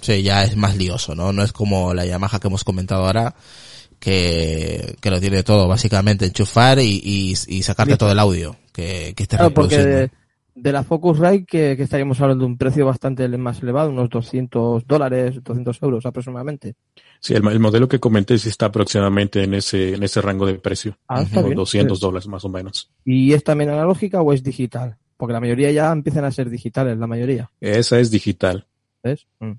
[0.00, 1.32] Sí, ya es más lioso, ¿no?
[1.32, 3.34] No es como la Yamaha que hemos comentado ahora,
[3.98, 8.04] que, que lo tiene todo, básicamente enchufar y, y, y sacarte Listo.
[8.04, 9.96] todo el audio que, que estés Claro, porque reproduciendo.
[9.96, 10.10] de,
[10.54, 14.86] de la Focusrite que, que estaríamos hablando de un precio bastante más elevado, unos 200
[14.86, 16.74] dólares, 200 euros aproximadamente.
[17.20, 20.54] Sí, el, el modelo que comenté sí está aproximadamente en ese, en ese rango de
[20.54, 20.96] precio.
[21.08, 21.56] Ah, está Ujú, bien.
[21.56, 22.90] 200 dólares más o menos.
[23.04, 24.96] ¿Y es también analógica o es digital?
[25.18, 27.50] Porque la mayoría ya empiezan a ser digitales, la mayoría.
[27.60, 28.66] Esa es digital.
[29.02, 29.26] ¿Ves?
[29.40, 29.52] Mm.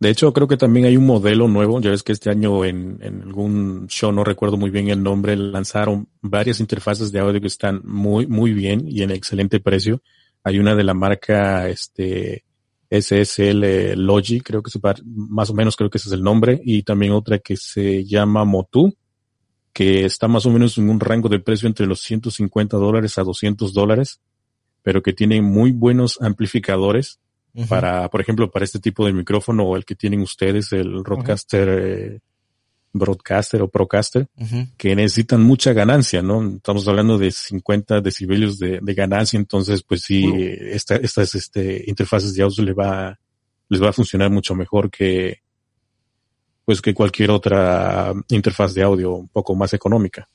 [0.00, 1.80] De hecho, creo que también hay un modelo nuevo.
[1.80, 5.36] Ya ves que este año en, en algún show, no recuerdo muy bien el nombre,
[5.36, 10.02] lanzaron varias interfaces de audio que están muy, muy bien y en excelente precio.
[10.42, 12.44] Hay una de la marca, este,
[12.90, 16.82] SSL Logi, creo que se más o menos creo que ese es el nombre, y
[16.82, 18.94] también otra que se llama Motu,
[19.72, 23.22] que está más o menos en un rango de precio entre los 150 dólares a
[23.22, 24.20] 200 dólares.
[24.86, 27.18] Pero que tienen muy buenos amplificadores
[27.68, 31.68] para, por ejemplo, para este tipo de micrófono o el que tienen ustedes, el Roadcaster,
[31.68, 32.20] eh,
[32.92, 34.28] Broadcaster o Procaster,
[34.76, 36.40] que necesitan mucha ganancia, ¿no?
[36.54, 40.24] Estamos hablando de 50 decibelios de, ganancia, entonces pues sí,
[40.70, 43.18] estas este, interfaces de audio les va,
[43.68, 45.40] les va a funcionar mucho mejor que,
[46.64, 50.28] pues que cualquier otra interfaz de audio un poco más económica.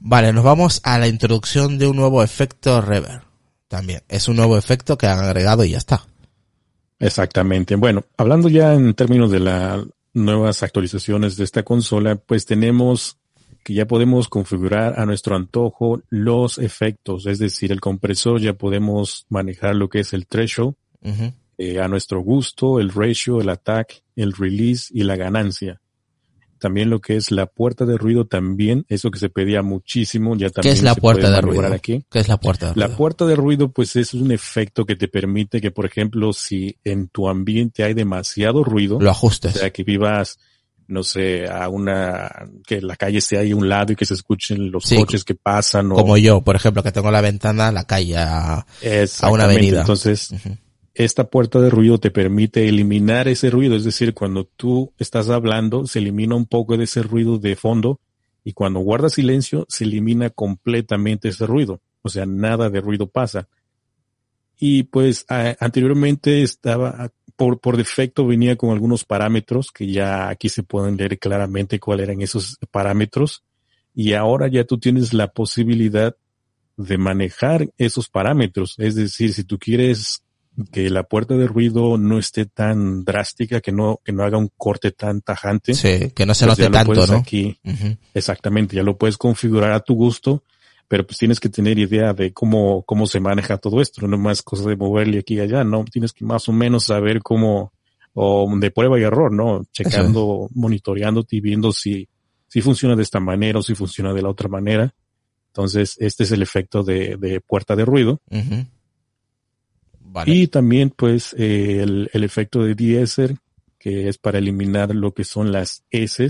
[0.00, 3.27] Vale, nos vamos a la introducción de un nuevo efecto reverb.
[3.68, 6.06] También es un nuevo efecto que han agregado y ya está.
[6.98, 7.76] Exactamente.
[7.76, 13.18] Bueno, hablando ya en términos de las nuevas actualizaciones de esta consola, pues tenemos
[13.62, 19.26] que ya podemos configurar a nuestro antojo los efectos, es decir, el compresor ya podemos
[19.28, 20.74] manejar lo que es el threshold
[21.58, 25.80] eh, a nuestro gusto, el ratio, el attack, el release y la ganancia.
[26.58, 30.50] También lo que es la puerta de ruido también, eso que se pedía muchísimo, ya
[30.50, 31.72] también ¿Qué es la puerta de ruido?
[31.72, 32.04] Aquí.
[32.10, 32.88] ¿Qué es la puerta de ruido?
[32.88, 36.76] La puerta de ruido pues es un efecto que te permite que, por ejemplo, si
[36.84, 39.56] en tu ambiente hay demasiado ruido, lo ajustes.
[39.56, 40.38] O sea, que vivas
[40.88, 44.14] no sé, a una, que la calle esté ahí a un lado y que se
[44.14, 45.92] escuchen los coches que pasan.
[45.92, 45.96] O...
[45.96, 49.80] Como yo, por ejemplo, que tengo la ventana, la calle a, a una avenida.
[49.80, 50.30] Entonces,
[50.98, 55.86] esta puerta de ruido te permite eliminar ese ruido, es decir, cuando tú estás hablando,
[55.86, 58.00] se elimina un poco de ese ruido de fondo
[58.42, 61.80] y cuando guardas silencio, se elimina completamente ese ruido.
[62.02, 63.48] O sea, nada de ruido pasa.
[64.58, 70.64] Y pues anteriormente estaba, por, por defecto venía con algunos parámetros que ya aquí se
[70.64, 73.44] pueden leer claramente cuáles eran esos parámetros.
[73.94, 76.16] Y ahora ya tú tienes la posibilidad
[76.76, 78.74] de manejar esos parámetros.
[78.78, 80.24] Es decir, si tú quieres
[80.72, 84.50] que la puerta de ruido no esté tan drástica, que no, que no haga un
[84.56, 85.74] corte tan tajante.
[85.74, 87.18] Sí, que no se pues note tanto, ¿no?
[87.18, 87.58] Aquí,
[88.14, 90.42] Exactamente, ya lo puedes configurar a tu gusto,
[90.88, 94.42] pero pues tienes que tener idea de cómo, cómo se maneja todo esto, no más
[94.42, 95.84] cosas de moverle aquí y allá, ¿no?
[95.84, 97.72] Tienes que más o menos saber cómo,
[98.14, 99.64] o de prueba y error, ¿no?
[99.72, 102.08] Checando, monitoreándote y viendo si,
[102.48, 104.92] si funciona de esta manera o si funciona de la otra manera.
[105.48, 108.20] Entonces, este es el efecto de, de puerta de ruido.
[110.26, 113.36] Y también, pues, eh, el, el, efecto de deesser,
[113.78, 116.28] que es para eliminar lo que son las S,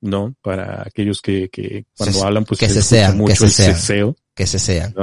[0.00, 0.34] ¿no?
[0.42, 4.46] Para aquellos que, que cuando hablan, pues, que se sean, mucho que se sean, Que
[4.46, 4.94] se sean.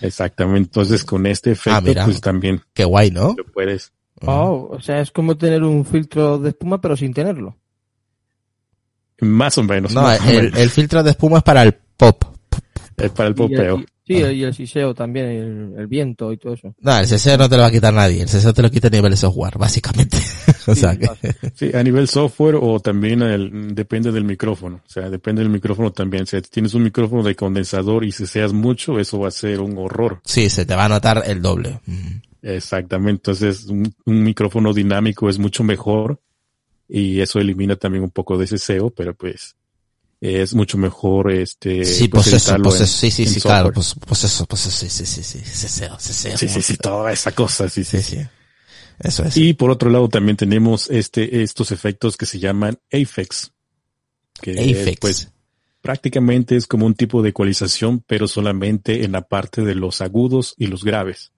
[0.00, 0.68] Exactamente.
[0.68, 2.60] Entonces, con este ah, efecto, pues también.
[2.74, 3.34] Qué guay, ¿no?
[3.52, 3.92] puedes.
[4.24, 7.56] Oh, o sea, es como tener un filtro de espuma, pero sin tenerlo.
[9.20, 9.92] Más o menos.
[9.92, 12.24] No, el, el, filtro de espuma es para el pop.
[12.96, 13.82] Es para el popeo.
[14.12, 16.74] Sí, y el siseo también, el, viento y todo eso.
[16.80, 18.88] No, el siseo no te lo va a quitar nadie, el siseo te lo quita
[18.88, 20.18] a nivel de software, básicamente.
[20.66, 21.08] o sea que...
[21.54, 25.92] sí, a nivel software o también el, depende del micrófono, o sea, depende del micrófono
[25.92, 26.26] también.
[26.26, 30.20] Si tienes un micrófono de condensador y siseas mucho, eso va a ser un horror.
[30.24, 31.80] Sí, se te va a notar el doble.
[32.42, 36.20] Exactamente, entonces un, un micrófono dinámico es mucho mejor
[36.88, 39.56] y eso elimina también un poco de siseo, pero pues
[40.22, 43.96] es mucho mejor este sí pues, pues eso pues eso, sí sí sí claro pues,
[44.06, 47.32] pues eso pues eso, sí sí sí sí ceseo, ceseo, sí sí sí toda esa
[47.32, 48.26] cosa sí sí sí, sí.
[49.02, 49.36] Eso es.
[49.36, 53.52] Y por otro lado también tenemos este, estos efectos que se llaman Apex.
[54.40, 54.98] Que Apex.
[55.00, 55.32] pues
[55.80, 60.54] prácticamente es como un tipo de ecualización, pero solamente en la parte de los agudos
[60.56, 61.32] y los graves.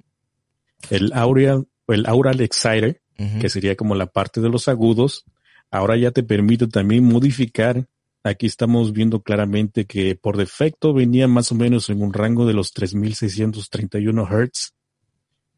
[0.91, 3.41] El aural, el aural exciter, uh -huh.
[3.41, 5.25] que sería como la parte de los agudos,
[5.71, 7.87] ahora ya te permite también modificar
[8.27, 12.55] Aquí estamos viendo claramente que por defecto venía más o menos en un rango de
[12.55, 14.73] los 3631 Hz.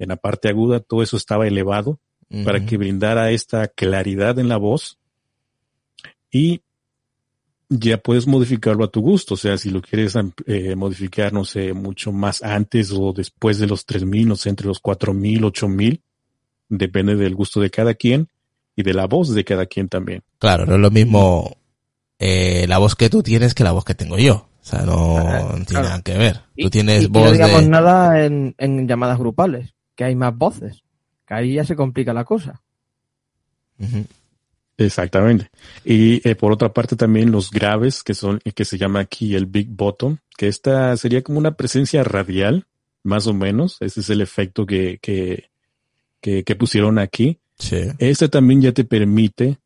[0.01, 2.01] En la parte aguda todo eso estaba elevado
[2.45, 4.99] para que brindara esta claridad en la voz.
[6.33, 6.63] Y
[7.69, 9.35] ya puedes modificarlo a tu gusto.
[9.35, 10.15] O sea, si lo quieres
[10.47, 14.67] eh, modificar, no sé, mucho más antes o después de los 3000, no sé, entre
[14.67, 16.03] los 4000, 8000,
[16.69, 18.27] depende del gusto de cada quien
[18.75, 20.25] y de la voz de cada quien también.
[20.41, 21.57] Claro, no es lo mismo
[22.19, 24.49] eh, la voz que tú tienes que la voz que tengo yo.
[24.67, 26.41] O sea, no, ah, tiene nada que ver.
[26.57, 30.83] tú tienes voz no digamos nada en, en, llamadas grupales, que hay más voces.
[31.25, 32.63] Que ahí ya se complica la cosa.
[34.79, 35.51] Exactamente.
[35.85, 39.47] Y eh, por otra parte también los graves, que son, que se llama aquí el
[39.47, 42.67] Big Bottom, que esta sería como una presencia radial,
[43.03, 43.77] más o menos.
[43.81, 45.51] Ese es el efecto que, que,
[46.21, 47.39] que, que pusieron aquí.
[47.59, 47.89] Sí.
[47.99, 49.59] Este también ya te permite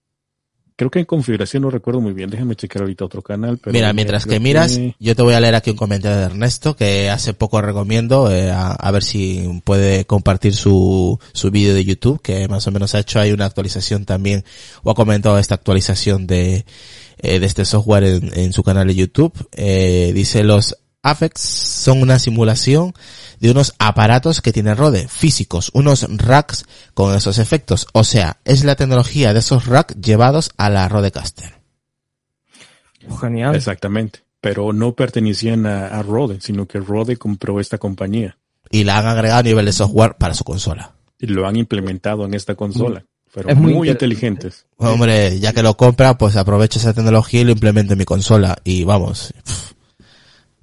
[0.80, 2.30] Creo que en configuración no recuerdo muy bien.
[2.30, 3.58] Déjame checar ahorita otro canal.
[3.58, 6.74] Pero Mira, mientras que miras, yo te voy a leer aquí un comentario de Ernesto
[6.74, 12.22] que hace poco recomiendo eh, a, ver si puede compartir su, su vídeo de YouTube,
[12.22, 14.42] que más o menos ha hecho ahí una actualización también,
[14.82, 16.64] o ha comentado esta actualización de,
[17.18, 19.34] eh, de este software en, en, su canal de YouTube.
[19.52, 22.92] Eh, dice los Afex son una simulación
[23.40, 27.86] de unos aparatos que tienen Rode, físicos, unos racks con esos efectos.
[27.92, 31.54] O sea, es la tecnología de esos racks llevados a la Rodecaster.
[33.20, 33.56] Genial.
[33.56, 34.20] Exactamente.
[34.40, 38.38] Pero no pertenecían a, a Rode, sino que Rode compró esta compañía.
[38.70, 40.92] Y la han agregado a nivel de software para su consola.
[41.18, 43.04] Y lo han implementado en esta consola.
[43.26, 44.66] Fueron Es muy inteligentes.
[44.76, 48.58] Hombre, ya que lo compra, pues aprovecho esa tecnología y lo implemento en mi consola.
[48.64, 49.72] Y vamos, pff,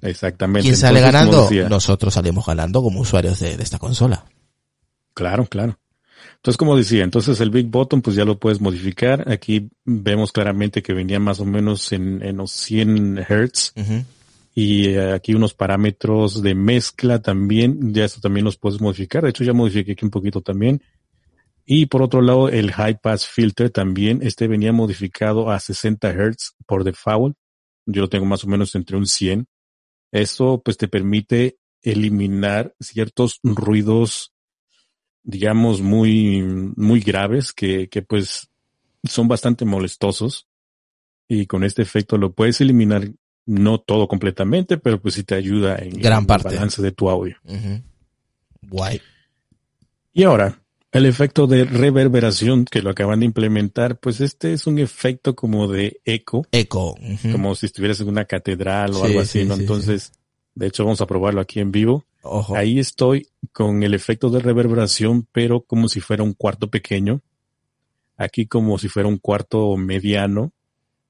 [0.02, 0.62] Exactamente.
[0.62, 1.42] ¿quién sale Entonces, ganando?
[1.42, 4.24] decía, Nosotros salimos ganando como usuarios de, de esta consola.
[5.14, 5.78] Claro, claro.
[6.36, 9.30] Entonces, como decía, entonces el Big Button, pues ya lo puedes modificar.
[9.30, 13.72] Aquí vemos claramente que venía más o menos en, en los 100 Hertz.
[13.76, 14.04] Ujú.
[14.54, 19.24] Y eh, aquí unos parámetros de mezcla también, ya esto también los puedes modificar.
[19.24, 20.82] De hecho, ya modifiqué aquí un poquito también.
[21.64, 26.54] Y por otro lado, el High Pass Filter también, este venía modificado a 60 Hz
[26.66, 27.36] por default.
[27.84, 29.46] Yo lo tengo más o menos entre un 100.
[30.12, 34.32] Esto pues te permite eliminar ciertos ruidos,
[35.22, 38.50] digamos, muy, muy graves que, que pues
[39.04, 40.48] son bastante molestosos.
[41.28, 43.10] Y con este efecto lo puedes eliminar
[43.44, 46.48] no todo completamente, pero pues sí te ayuda en, Gran en parte.
[46.48, 47.36] el balance de tu audio.
[48.62, 49.00] Guay.
[50.12, 54.78] Y ahora, el efecto de reverberación que lo acaban de implementar, pues este es un
[54.78, 56.96] efecto como de eco, Eco.
[57.30, 59.54] como si estuvieras en una catedral o Sí, algo así, sí, ¿no?
[59.56, 60.12] sí, Entonces,
[60.54, 62.04] de hecho vamos a probarlo aquí en vivo.
[62.22, 62.56] Ojo.
[62.56, 67.20] Ahí estoy con el efecto de reverberación, pero como si fuera un cuarto pequeño.
[68.16, 70.52] Aquí como si fuera un cuarto mediano,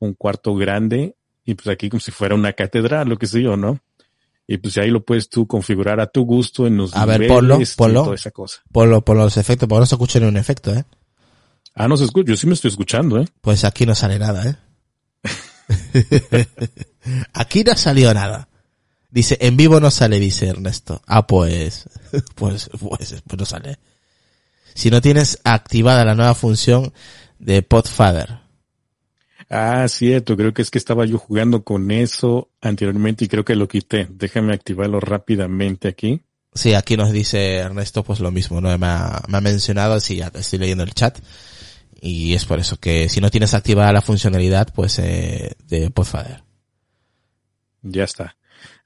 [0.00, 1.14] un cuarto grande,
[1.44, 3.80] y pues aquí como si fuera una catedral, lo que sé yo, ¿no?
[4.50, 7.36] Y pues ahí lo puedes tú configurar a tu gusto en los A ver, niveles
[7.36, 8.02] ponlo, y ponlo.
[8.04, 8.62] toda esa cosa.
[8.72, 10.84] Por, lo- por los efectos, porque no se escucha ni un efecto, ¿eh?
[11.74, 13.26] Ah, no se escucha, yo sí me estoy escuchando, ¿eh?
[13.42, 14.56] Pues aquí no sale nada, ¿eh?
[17.32, 18.48] aquí no salió nada.
[19.10, 21.02] Dice, en vivo no sale, dice Ernesto.
[21.06, 21.88] Ah, pues,
[22.34, 23.78] pues, pues, pues no sale.
[24.74, 26.92] Si no tienes activada la nueva función
[27.38, 28.37] de Podfather.
[29.50, 33.56] Ah, cierto, creo que es que estaba yo jugando con eso anteriormente y creo que
[33.56, 34.06] lo quité.
[34.10, 36.22] Déjame activarlo rápidamente aquí.
[36.54, 38.76] Sí, aquí nos dice Ernesto pues lo mismo, ¿no?
[38.76, 41.18] Me ha, me ha mencionado, sí, ya estoy leyendo el chat.
[42.00, 46.44] Y es por eso que si no tienes activada la funcionalidad, pues, eh, de Podfather.
[47.82, 48.36] Ya está.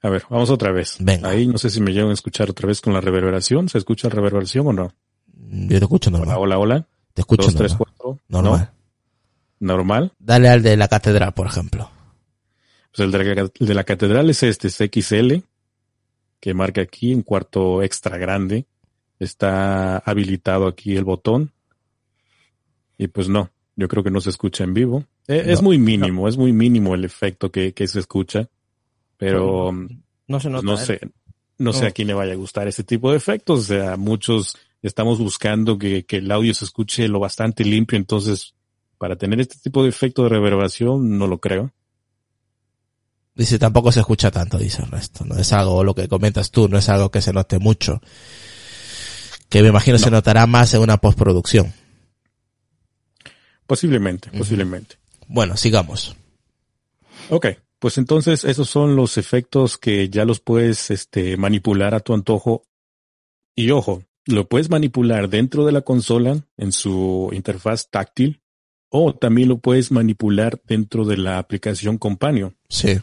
[0.01, 0.97] A ver, vamos otra vez.
[0.99, 1.29] Venga.
[1.29, 3.69] Ahí no sé si me llegan a escuchar otra vez con la reverberación.
[3.69, 4.93] ¿Se escucha la reverberación o no?
[5.35, 6.37] Yo te escucho normal.
[6.37, 6.87] Hola, hola, hola.
[7.13, 7.93] Te escucho Dos, tres, normal.
[7.97, 8.19] cuatro.
[8.27, 8.69] Normal.
[8.73, 8.82] ¿No?
[9.63, 10.11] Normal.
[10.19, 11.89] Dale al de la catedral, por ejemplo.
[12.95, 15.35] Pues el de, la, el de la catedral es este, es XL,
[16.39, 18.65] que marca aquí un cuarto extra grande.
[19.19, 21.51] Está habilitado aquí el botón.
[22.97, 25.05] Y pues no, yo creo que no se escucha en vivo.
[25.27, 28.49] Eh, Es No, muy mínimo, es muy mínimo el efecto que, que se escucha.
[29.17, 29.71] Pero
[30.27, 30.65] No se nota.
[30.65, 30.77] no ¿eh?
[30.77, 30.99] sé,
[31.57, 33.59] no sé a quién le vaya a gustar ese tipo de efectos.
[33.59, 37.97] O sea, muchos estamos buscando que, que el audio se escuche lo bastante limpio.
[37.97, 38.53] Entonces,
[39.03, 41.73] para tener este tipo de efecto de reverberación, no lo creo.
[43.35, 45.25] Dice, tampoco se escucha tanto, dice Ernesto.
[45.25, 47.99] No es algo, lo que comentas tú, no es algo que se note mucho.
[49.49, 51.73] Que me imagino se notará más en una postproducción.
[53.67, 54.95] Posiblemente, posiblemente.
[55.27, 56.15] Bueno, sigamos.
[57.29, 57.47] Ok,
[57.79, 62.63] pues entonces esos son los efectos que ya los puedes este, manipular a tu antojo.
[63.53, 68.39] Y ojo, lo puedes manipular dentro de la consola en su interfaz táctil
[68.95, 72.99] o también lo puedes manipular dentro de la aplicación Companion Sí.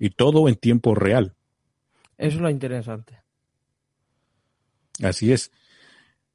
[0.00, 1.32] y todo en tiempo real.
[2.18, 3.20] Eso es lo interesante.
[5.00, 5.52] Así es.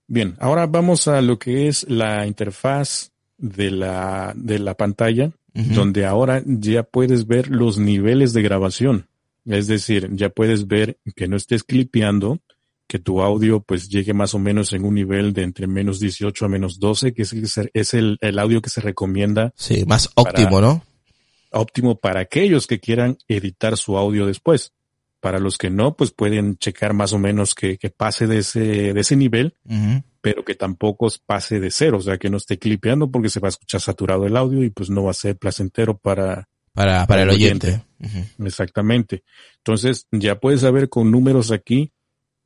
[0.07, 6.05] Bien, ahora vamos a lo que es la interfaz de la, de la pantalla, donde
[6.05, 9.07] ahora ya puedes ver los niveles de grabación.
[9.43, 12.39] Es decir, ya puedes ver que no estés clipeando,
[12.87, 16.45] que tu audio pues llegue más o menos en un nivel de entre menos 18
[16.45, 17.33] a menos 12, que es,
[17.73, 20.83] es el, el audio que se recomienda Sí, más óptimo, Para- ¿no?
[21.51, 24.73] óptimo para aquellos que quieran editar su audio después.
[25.19, 28.93] Para los que no, pues pueden checar más o menos que, que pase de ese,
[28.93, 29.55] de ese nivel
[30.21, 33.47] pero que tampoco pase de cero, o sea, que no esté clipeando porque se va
[33.47, 37.21] a escuchar saturado el audio y pues no va a ser placentero para Para, para
[37.23, 37.81] el oyente.
[38.43, 39.23] Exactamente.
[39.57, 41.91] Entonces, ya puedes saber con números aquí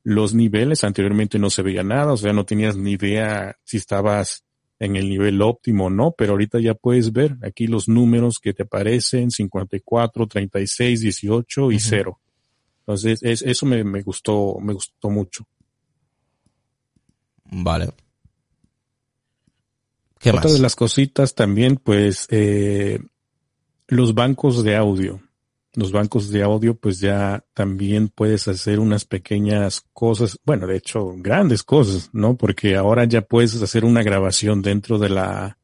[0.04, 4.44] los niveles, anteriormente no se veía nada, o sea, no tenías ni idea si estabas
[4.78, 8.52] en el nivel óptimo o no, pero ahorita ya puedes ver aquí los números que
[8.52, 11.84] te aparecen, 54, 36, 18 y Ujú.
[11.88, 12.20] 0.
[12.80, 15.46] Entonces, es, eso me, me gustó, me gustó mucho.
[17.44, 17.90] Vale.
[20.18, 20.52] ¿Qué Otra más?
[20.54, 22.98] de las cositas también, pues, eh,
[23.86, 25.20] los bancos de audio.
[25.74, 31.14] Los bancos de audio, pues ya también puedes hacer unas pequeñas cosas, bueno, de hecho,
[31.16, 32.36] grandes cosas, ¿no?
[32.36, 35.58] Porque ahora ya puedes hacer una grabación dentro de la,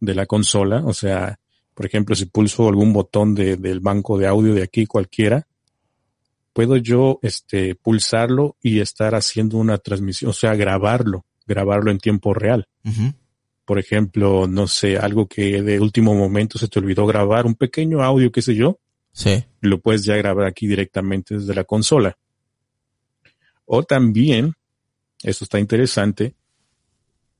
[0.00, 0.82] de la consola.
[0.86, 1.38] O sea,
[1.74, 5.46] por ejemplo, si pulso algún botón de, del banco de audio de aquí, cualquiera,
[6.54, 12.32] puedo yo, este, pulsarlo y estar haciendo una transmisión, o sea, grabarlo, grabarlo en tiempo
[12.32, 12.68] real.
[13.66, 18.02] Por ejemplo, no sé, algo que de último momento se te olvidó grabar, un pequeño
[18.02, 18.78] audio, qué sé yo,
[19.12, 19.44] Sí.
[19.60, 22.16] lo puedes ya grabar aquí directamente desde la consola.
[23.66, 24.54] O también,
[25.22, 26.34] esto está interesante,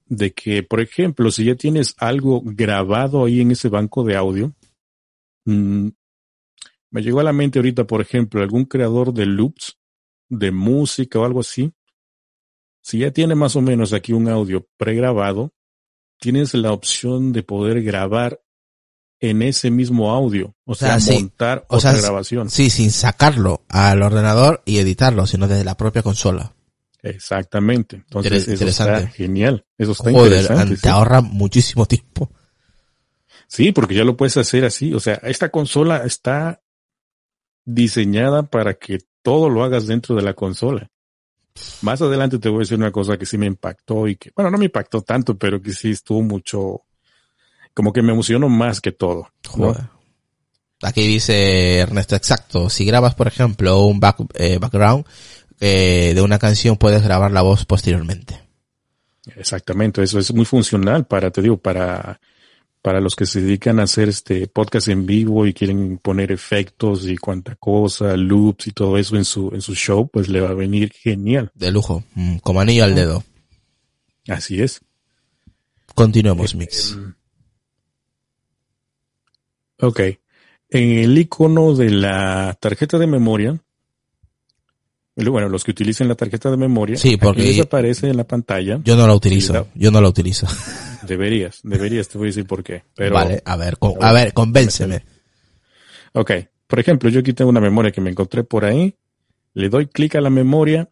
[0.06, 4.52] de que, por ejemplo, si ya tienes algo grabado ahí en ese banco de audio,
[5.46, 5.88] mm,
[6.90, 9.78] me llegó a la mente ahorita, por ejemplo, algún creador de loops,
[10.28, 11.72] de música o algo así.
[12.82, 15.54] Si ya tiene más o menos aquí un audio pregrabado,
[16.20, 18.41] tienes la opción de poder grabar
[19.22, 21.20] en ese mismo audio, o sea, sea, sí.
[21.22, 22.50] montar O otra sea, grabación.
[22.50, 26.52] Sí, sin sacarlo al ordenador y editarlo, sino desde la propia consola.
[27.02, 27.96] Exactamente.
[27.96, 29.64] Entonces, Interes- eso está genial.
[29.78, 30.74] Eso está Joder, interesante.
[30.74, 30.88] te sí.
[30.88, 32.30] ahorra muchísimo tiempo.
[33.48, 34.92] Sí, porque ya lo puedes hacer así.
[34.92, 36.60] O sea, esta consola está
[37.64, 40.90] diseñada para que todo lo hagas dentro de la consola.
[41.82, 44.50] Más adelante te voy a decir una cosa que sí me impactó y que, bueno,
[44.50, 46.82] no me impactó tanto, pero que sí estuvo mucho,
[47.74, 49.28] como que me emocionó más que todo.
[49.56, 49.72] ¿no?
[49.72, 49.88] Joder.
[50.82, 52.68] Aquí dice Ernesto, exacto.
[52.68, 55.04] Si grabas, por ejemplo, un back- eh, background
[55.60, 58.40] eh, de una canción, puedes grabar la voz posteriormente.
[59.36, 62.20] Exactamente, eso es muy funcional para, te digo, para,
[62.82, 67.06] para los que se dedican a hacer este podcast en vivo y quieren poner efectos
[67.06, 70.50] y cuanta cosa, loops y todo eso en su, en su show, pues le va
[70.50, 71.52] a venir genial.
[71.54, 72.02] De lujo.
[72.16, 73.22] Mm, como anillo al dedo.
[74.26, 74.80] Así es.
[75.94, 76.96] Continuemos, Mix.
[79.82, 80.00] Ok.
[80.70, 83.60] En el icono de la tarjeta de memoria,
[85.16, 88.80] bueno, los que utilicen la tarjeta de memoria, Sí, porque- les aparece en la pantalla.
[88.84, 89.68] Yo no la utilizo.
[89.74, 90.46] Yo no la utilizo.
[91.06, 92.84] Deberías, deberías, te voy a decir por qué.
[92.94, 95.04] Pero, vale, a ver, con- a ver, convénceme.
[96.12, 96.30] Ok,
[96.68, 98.94] por ejemplo, yo aquí tengo una memoria que me encontré por ahí,
[99.52, 100.88] le doy clic a la memoria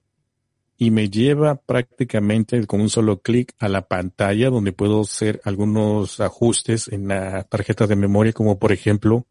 [0.82, 6.20] y me lleva prácticamente con un solo clic a la pantalla donde puedo hacer algunos
[6.20, 9.26] ajustes en la tarjeta de memoria, como por ejemplo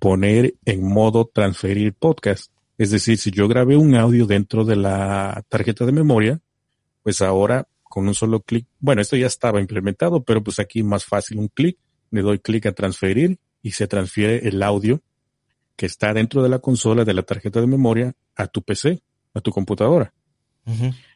[0.00, 2.52] poner en modo transferir podcast.
[2.76, 6.40] Es decir, si yo grabé un audio dentro de la tarjeta de memoria,
[7.04, 11.04] pues ahora con un solo clic, bueno, esto ya estaba implementado, pero pues aquí más
[11.04, 11.78] fácil un clic,
[12.10, 15.00] le doy clic a transferir y se transfiere el audio
[15.76, 19.00] que está dentro de la consola de la tarjeta de memoria a tu PC,
[19.34, 20.12] a tu computadora.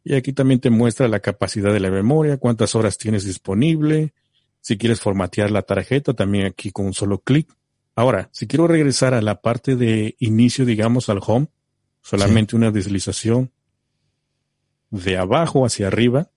[0.05, 4.12] Y aquí también te muestra la capacidad de la memoria, cuántas horas tienes disponible,
[4.61, 7.49] si quieres formatear la tarjeta, también aquí con un solo clic.
[7.95, 11.49] Ahora, si quiero regresar a la parte de inicio, digamos, al home,
[12.03, 13.53] solamente una deslización
[14.90, 16.30] de abajo hacia arriba,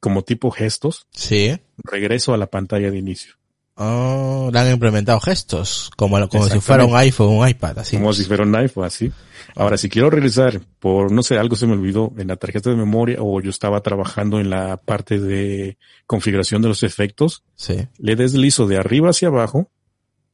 [0.00, 1.58] como tipo gestos, Sí.
[1.78, 3.34] regreso a la pantalla de inicio.
[3.78, 7.96] Oh, le han implementado gestos, como, como si fuera un iPhone, un iPad, así.
[7.98, 9.12] Como si fuera un iPhone, así.
[9.54, 12.76] Ahora, si quiero regresar por, no sé, algo se me olvidó en la tarjeta de
[12.76, 17.86] memoria o yo estaba trabajando en la parte de configuración de los efectos, Sí.
[17.98, 19.70] le deslizo de arriba hacia abajo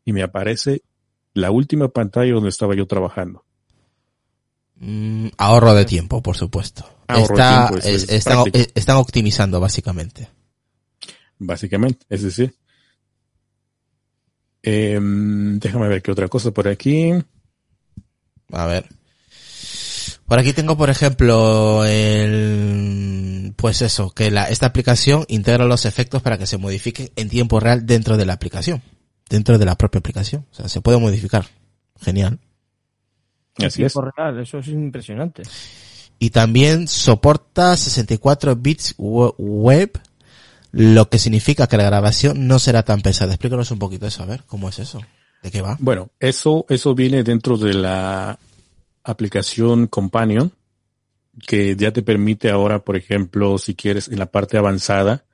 [0.05, 0.83] y me aparece
[1.35, 3.45] la última pantalla donde estaba yo trabajando.
[4.77, 6.85] Mm, ahorro de tiempo, por supuesto.
[7.09, 10.29] Ahorro Está- tiempo, es- es están, están optimizando, básicamente.
[11.39, 12.55] Básicamente, es decir.
[14.63, 17.13] Em, déjame ver qué otra cosa por aquí.
[18.53, 18.87] A ver.
[20.27, 26.23] Por aquí tengo, por ejemplo, el, pues eso, que la, esta aplicación integra los efectos
[26.23, 28.83] para que se modifiquen en tiempo real dentro de la aplicación.
[29.29, 30.47] Dentro de la propia aplicación.
[30.51, 31.47] O sea, se puede modificar.
[32.01, 32.39] Genial.
[33.59, 33.93] Así es.
[33.93, 35.43] tiempo real, eso es impresionante.
[36.19, 39.99] Y también soporta 64 bits we- web,
[40.73, 43.33] lo que significa que la grabación no será tan pesada.
[43.33, 45.01] Explícanos un poquito eso, a ver, ¿cómo es eso?
[45.43, 45.77] ¿De qué va?
[45.81, 48.39] Bueno, eso, eso viene dentro de la
[49.05, 50.53] aplicación Companion,
[51.47, 55.25] que ya te permite ahora, por ejemplo, si quieres, en la parte avanzada,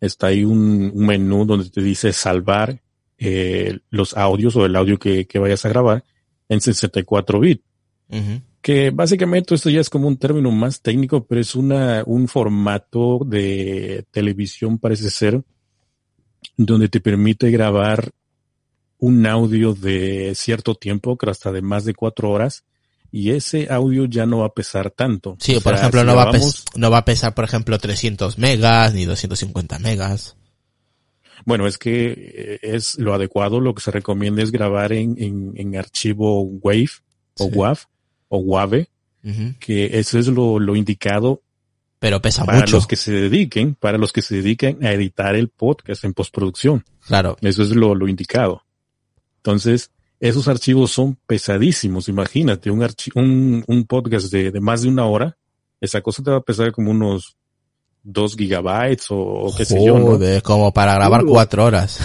[0.00, 2.80] está ahí un, un menú donde te dice salvar
[3.18, 6.04] eh, los audios o el audio que, que vayas a grabar
[6.48, 7.64] en 64 bits.
[8.08, 8.40] Ujú.
[8.68, 13.20] Que básicamente esto ya es como un término más técnico, pero es una, un formato
[13.24, 15.42] de televisión, parece ser,
[16.54, 18.10] donde te permite grabar
[18.98, 22.64] un audio de cierto tiempo, que hasta de más de cuatro horas,
[23.10, 25.38] y ese audio ya no va a pesar tanto.
[25.40, 27.44] Sí, O por sea, ejemplo, si no, va a grabamos- no va a pesar, por
[27.46, 30.36] ejemplo, 300 megas ni 250 megas.
[31.46, 35.52] Bueno, es que eh, es lo adecuado, lo que se recomienda es grabar en, en,
[35.56, 36.88] en archivo WAV
[37.38, 37.50] o Sí.
[37.54, 37.78] WAV
[38.28, 38.88] o WAVE,
[39.24, 39.54] Ujú.
[39.58, 41.42] que eso es lo, lo indicado
[41.98, 42.76] Pero pesa para mucho.
[42.76, 46.84] los que se dediquen, para los que se dediquen a editar el podcast en postproducción.
[47.06, 47.36] Claro.
[47.40, 48.62] Eso es lo, lo indicado.
[49.38, 52.08] Entonces, esos archivos son pesadísimos.
[52.08, 55.36] Imagínate un, archi- un, un podcast de, de más de una hora.
[55.80, 57.36] Esa cosa te va a pesar como unos
[58.02, 60.04] dos gigabytes o, o qué sé yo, ¿no?
[60.06, 62.00] Joder, como para grabar cuatro horas.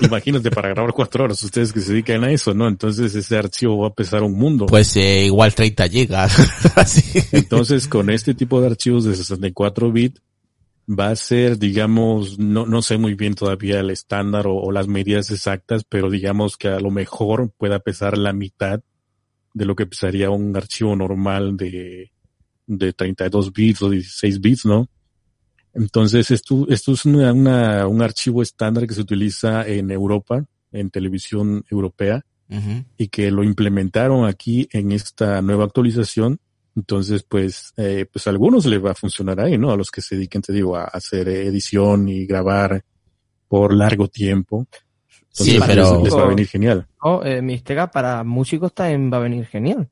[0.00, 2.68] Imagínate para grabar cuatro horas, ustedes que se dedican a eso, ¿no?
[2.68, 4.66] Entonces ese archivo va a pesar un mundo.
[4.66, 6.36] Pues eh, igual 30 gigas.
[6.76, 7.20] Así.
[7.32, 10.20] Entonces, con este tipo de archivos de 64 bits,
[10.88, 14.86] va a ser, digamos, no, no sé muy bien todavía el estándar o, o las
[14.86, 18.80] medidas exactas, pero digamos que a lo mejor pueda pesar la mitad
[19.52, 22.12] de lo que pesaría un archivo normal de,
[22.66, 24.88] de 32 bits o 16 bits, ¿no?
[25.78, 30.90] Entonces, esto, esto es una, una- un archivo estándar que se utiliza en Europa, en
[30.90, 32.84] televisión europea, Ujú.
[32.96, 36.38] y que lo implementaron aquí en esta nueva actualización.
[36.74, 39.70] Entonces, pues, eh, pues a algunos les va a funcionar ahí, ¿no?
[39.70, 42.82] A los que se dediquen, te digo, a hacer edición y grabar
[43.48, 44.66] por largo tiempo.
[45.30, 46.86] Entonces, Sí, pero- les va a venir genial.
[47.04, 49.88] No, eh, Mistega para músicos también va a venir genial.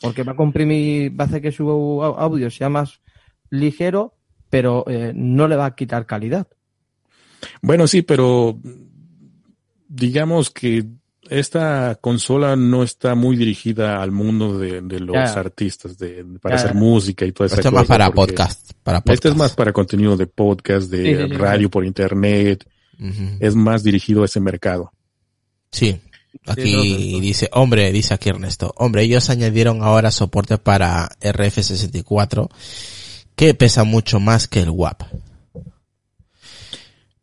[0.00, 3.00] Porque va a comprimir, va a hacer que su au- audio sea más
[3.50, 4.14] ligero,
[4.50, 6.46] pero eh, no le va a quitar calidad.
[7.62, 8.58] Bueno, sí, pero
[9.88, 10.84] digamos que
[11.30, 15.32] esta consola no está muy dirigida al mundo de, de los Ya.
[15.34, 16.62] artistas, de, para Ya.
[16.62, 18.72] hacer música y toda esa Esto es más para podcast.
[18.82, 19.14] Para podcast.
[19.14, 22.66] Este es más para contenido de podcast, de Sí, sí, sí, radio por internet.
[23.38, 24.92] Es más dirigido a ese mercado.
[25.70, 26.00] Sí.
[26.46, 26.84] Aquí no, no,
[27.16, 27.20] no.
[27.20, 32.48] dice, hombre, dice aquí Ernesto, hombre, ellos añadieron ahora soporte para RF64
[33.38, 35.02] que pesa mucho más que el WAP.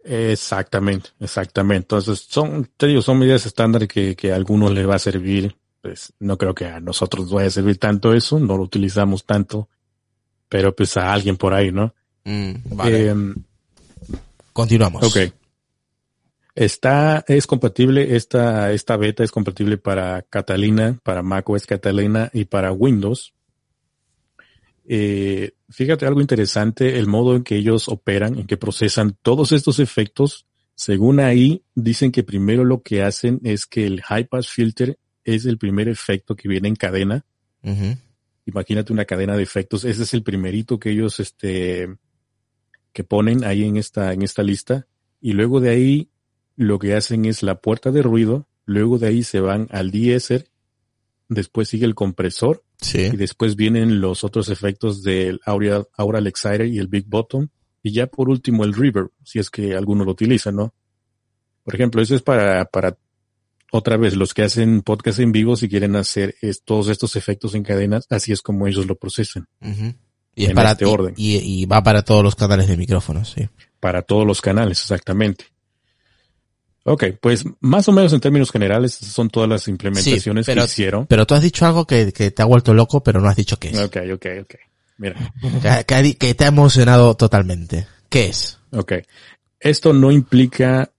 [0.05, 1.83] Exactamente, exactamente.
[1.83, 5.57] Entonces, son, te digo, son medidas estándar que, que a algunos les va a servir.
[5.81, 9.25] Pues no creo que a nosotros nos vaya a servir tanto eso, no lo utilizamos
[9.25, 9.67] tanto,
[10.47, 11.93] pero pues a alguien por ahí, ¿no?
[12.23, 13.09] Mm, vale.
[13.09, 13.15] Eh,
[14.53, 15.03] Continuamos.
[15.03, 15.33] ok.
[16.55, 22.71] Está, es compatible, esta, esta beta es compatible para Catalina, para macOS Catalina y para
[22.71, 23.33] Windows.
[24.87, 29.79] Eh, fíjate algo interesante, el modo en que ellos operan, en que procesan todos estos
[29.79, 30.45] efectos.
[30.75, 35.45] Según ahí, dicen que primero lo que hacen es que el High Pass Filter es
[35.45, 37.25] el primer efecto que viene en cadena.
[38.45, 39.85] Imagínate una cadena de efectos.
[39.85, 41.95] Ese es el primerito que ellos, este,
[42.93, 44.87] que ponen ahí en esta, en esta lista.
[45.19, 46.09] Y luego de ahí,
[46.55, 48.47] lo que hacen es la puerta de ruido.
[48.65, 50.47] Luego de ahí se van al deesser.
[51.27, 52.63] Después sigue el compresor.
[52.85, 52.99] Sí.
[53.01, 57.47] Y después vienen los otros efectos del Aural, Aural Exciter y el Big Bottom.
[57.81, 60.73] Y ya por último el Reverb, si es que alguno lo utiliza, ¿no?
[61.63, 62.97] Por ejemplo, eso es para, para
[63.71, 67.55] otra vez, los que hacen podcast en vivo, si quieren hacer es- todos estos efectos
[67.55, 69.47] en cadenas, así es como ellos lo procesan.
[70.35, 71.13] Y es para este orden.
[71.17, 73.47] Y, y va para todos los canales de micrófonos, sí.
[73.79, 75.45] Para todos los canales, exactamente.
[76.87, 81.07] Ok, pues más o menos en términos generales, son todas las implementaciones pero- que hicieron.
[81.07, 83.57] Pero tú has dicho algo que, que te ha vuelto loco, pero no has dicho
[83.57, 83.79] qué es.
[83.79, 84.55] Ok, ok, ok.
[84.97, 85.33] Mira,
[85.87, 87.87] Que, que te ha emocionado totalmente.
[88.09, 88.59] ¿Qué es?
[88.71, 88.93] ok.
[89.59, 90.91] Esto no implica,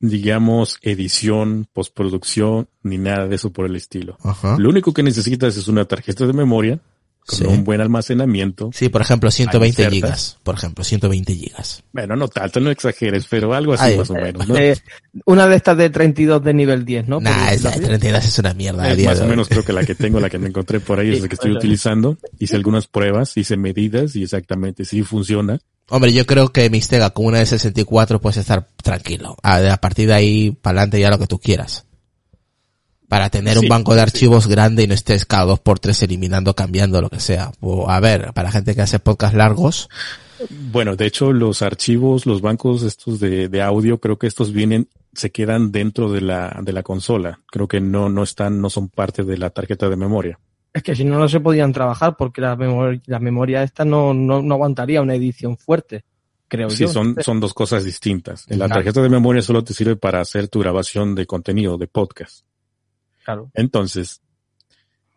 [0.00, 4.18] digamos, edición, postproducción, ni nada de eso por el estilo.
[4.24, 4.56] Ajá.
[4.58, 6.80] Lo único que necesitas es una tarjeta de memoria
[7.26, 7.44] con Sí.
[7.44, 8.70] un buen almacenamiento.
[8.72, 10.38] Sí, por ejemplo, 120 Hay gigas.
[10.44, 11.82] Por ejemplo, 120 gigas.
[11.92, 14.56] Bueno, no tanto, no exageres, pero algo así Ay, más o menos, ¿no?
[14.56, 14.76] Eh,
[15.24, 17.20] una de estas de 32 de nivel 10, ¿no?
[17.20, 17.80] Nah, es, la así.
[17.80, 18.90] 32 es una mierda.
[18.92, 21.00] Es más de o menos creo que la que tengo, la que me encontré por
[21.00, 21.58] ahí, es Sí, la que estoy bueno.
[21.58, 22.16] utilizando.
[22.38, 25.58] Hice algunas pruebas, hice medidas y exactamente sí funciona.
[25.88, 29.36] Hombre, yo creo que Mistega con una de 64 puedes estar tranquilo.
[29.42, 31.84] A, a partir de ahí, para adelante ya lo que tú quieras.
[33.08, 34.02] Para tener un banco de sí.
[34.02, 37.52] archivos grande y no estés cada dos por tres eliminando, cambiando, lo que sea.
[37.60, 39.88] O, a ver, para gente que hace podcast largos,
[40.50, 44.88] Bueno, de hecho, los archivos, los bancos estos de, de audio, creo que estos vienen,
[45.14, 47.40] se quedan dentro de la, de la consola.
[47.46, 50.38] Creo que no, no están, no son parte de la tarjeta de memoria.
[50.74, 54.12] Es que si no, no se podían trabajar porque la memoria, la memoria esta no,
[54.12, 56.04] no, no aguantaría una edición fuerte,
[56.48, 56.88] creo Sí, yo.
[56.88, 58.44] son, son dos cosas distintas.
[58.50, 62.44] La tarjeta de memoria solo te sirve para hacer tu grabación de contenido, de podcast.
[63.26, 63.50] Claro.
[63.54, 64.20] Entonces,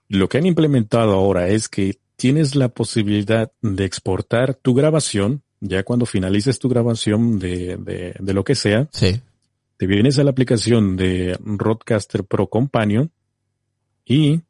[0.08, 5.84] lo que han implementado ahora es que tienes la posibilidad de exportar tu grabación, ya
[5.84, 9.22] cuando finalices tu grabación de, de, de lo que sea, sí.
[9.78, 13.12] te vienes a la aplicación de Roadcaster Pro Companion
[14.06, 14.42] y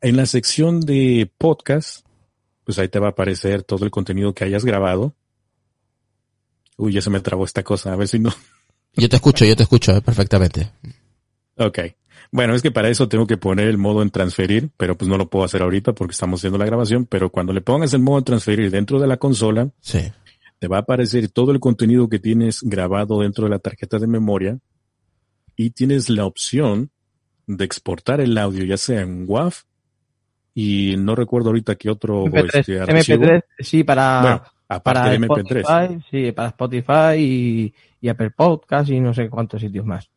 [0.00, 2.06] en la sección de podcast,
[2.62, 5.16] pues ahí te va a aparecer todo el contenido que hayas grabado.
[6.76, 8.32] Uy, ya se me trabó esta cosa, a ver si no.
[8.94, 10.70] Yo te escucho, yo te escucho eh, perfectamente.
[11.56, 11.78] Ok.
[12.30, 15.16] Bueno, es que para eso tengo que poner el modo en transferir, pero pues no
[15.16, 18.18] lo puedo hacer ahorita porque estamos haciendo la grabación, pero cuando le pongas el modo
[18.18, 20.12] en transferir dentro de la consola, Sí.
[20.58, 24.06] te va a aparecer todo el contenido que tienes grabado dentro de la tarjeta de
[24.06, 24.58] memoria
[25.56, 26.90] y tienes la opción
[27.46, 29.54] de exportar el audio, ya sea en WAV
[30.54, 33.24] y no recuerdo ahorita qué otro MP3, este, archivo.
[33.24, 35.60] MP3, sí, para, Bueno, aparte para de MP3.
[35.60, 40.10] Spotify, sí, para Spotify y, y Apple Podcast y no sé cuántos sitios más.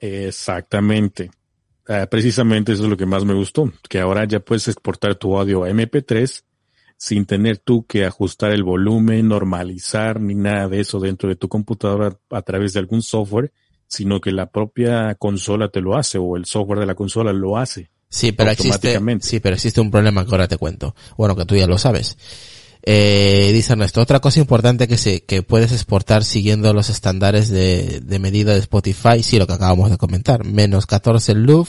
[0.00, 1.30] Exactamente.
[1.86, 5.38] Ah, precisamente eso es lo que más me gustó, que ahora ya puedes exportar tu
[5.38, 6.42] audio a MP3
[6.98, 11.48] sin tener tú que ajustar el volumen, normalizar ni nada de eso dentro de tu
[11.48, 13.52] computadora a través de algún software,
[13.86, 17.56] sino que la propia consola te lo hace o el software de la consola lo
[17.56, 17.90] hace.
[18.10, 19.26] Sí, pero existe, Automáticamente.
[19.26, 20.94] sí, pero existe un problema que ahora te cuento.
[21.16, 22.18] Bueno, que tú ya lo sabes.
[22.90, 28.00] Eh, dice Ernesto, otra cosa importante que se, que puedes exportar siguiendo los estándares de,
[28.02, 31.68] de medida de Spotify, sí, lo que acabamos de comentar, menos 14 LUF,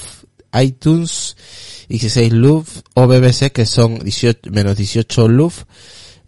[0.62, 1.36] iTunes,
[1.90, 5.64] 16 LUF, o BBC, que son 18, menos 18 LUF,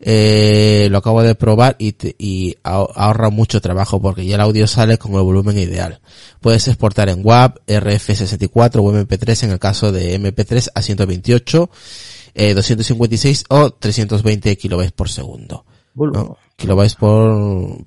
[0.01, 4.41] eh, lo acabo de probar y, te- y ahor- ahorra mucho trabajo porque ya el
[4.41, 6.01] audio sale con el volumen ideal.
[6.41, 11.69] Puedes exportar en WAV, RF64 o MP3 en el caso de MP3 a 128,
[12.34, 15.65] eh, 256 o 320 kilobytes por segundo.
[15.95, 16.38] ¿no?
[16.55, 17.86] Kilobytes por,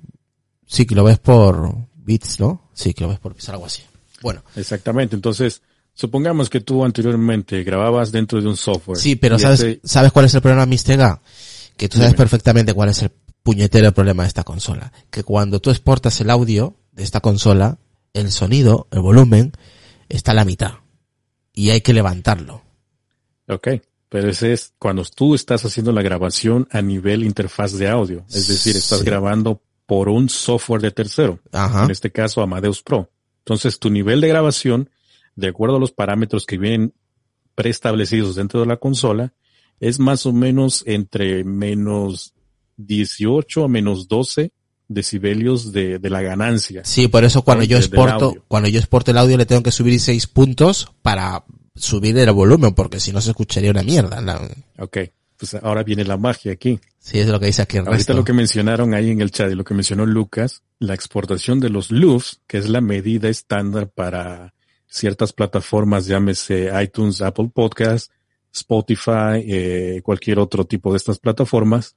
[0.65, 2.69] sí, kilobytes por bits, ¿no?
[2.73, 3.81] Sí, kilobytes por bits, algo así.
[4.21, 5.15] Bueno, Exactamente.
[5.15, 5.61] Entonces,
[5.93, 8.97] supongamos que tú anteriormente grababas dentro de un software.
[8.99, 11.21] sí, pero ¿sabes, ese- ¿sabes cuál es el problema, Mistega?
[11.77, 12.17] Que tú sabes Dime.
[12.17, 13.11] perfectamente cuál es el
[13.43, 14.91] puñetero problema de esta consola.
[15.09, 17.77] Que cuando tú exportas el audio de esta consola,
[18.13, 19.51] el sonido, el volumen,
[20.09, 20.75] está a la mitad.
[21.53, 22.61] Y hay que levantarlo.
[23.47, 23.67] Ok,
[24.15, 28.23] pero ese es cuando tú estás haciendo la grabación a nivel interfaz de audio.
[28.29, 29.05] Es decir, estás Sí.
[29.05, 31.39] grabando por un software de tercero.
[31.51, 31.83] Ajá.
[31.83, 33.09] En este caso, Amadeus Pro.
[33.39, 34.89] Entonces, tu nivel de grabación,
[35.35, 36.93] de acuerdo a los parámetros que vienen
[37.55, 39.33] preestablecidos dentro de la consola,
[39.81, 42.33] es más o menos entre menos
[42.77, 44.53] 18 a menos 12
[44.87, 46.85] decibelios de, de la ganancia.
[46.85, 49.99] Sí, por eso cuando yo exporto, cuando yo exporto el audio le tengo que subir
[49.99, 51.43] seis puntos para
[51.75, 54.21] subir el volumen, porque si no se escucharía una mierda.
[54.21, 54.41] La-
[54.79, 54.97] Ok,
[55.37, 56.79] pues ahora viene la magia aquí.
[56.99, 58.13] Sí, es lo que dice aquí el Ahorita resto.
[58.13, 61.69] lo que mencionaron ahí en el chat y lo que mencionó Lucas, la exportación de
[61.69, 64.53] los LUFs, que es la medida estándar para
[64.87, 68.11] ciertas plataformas, llámese iTunes, Apple Podcast,
[68.53, 71.95] Spotify, eh, cualquier otro tipo de estas plataformas.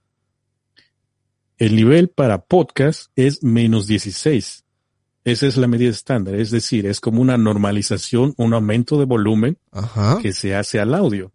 [1.57, 4.65] El nivel para podcast es menos 16.
[5.29, 9.59] Esa es la medida estándar, es decir, es como una normalización, un aumento de volumen
[9.73, 10.19] Ajá.
[10.23, 11.33] que se hace al audio.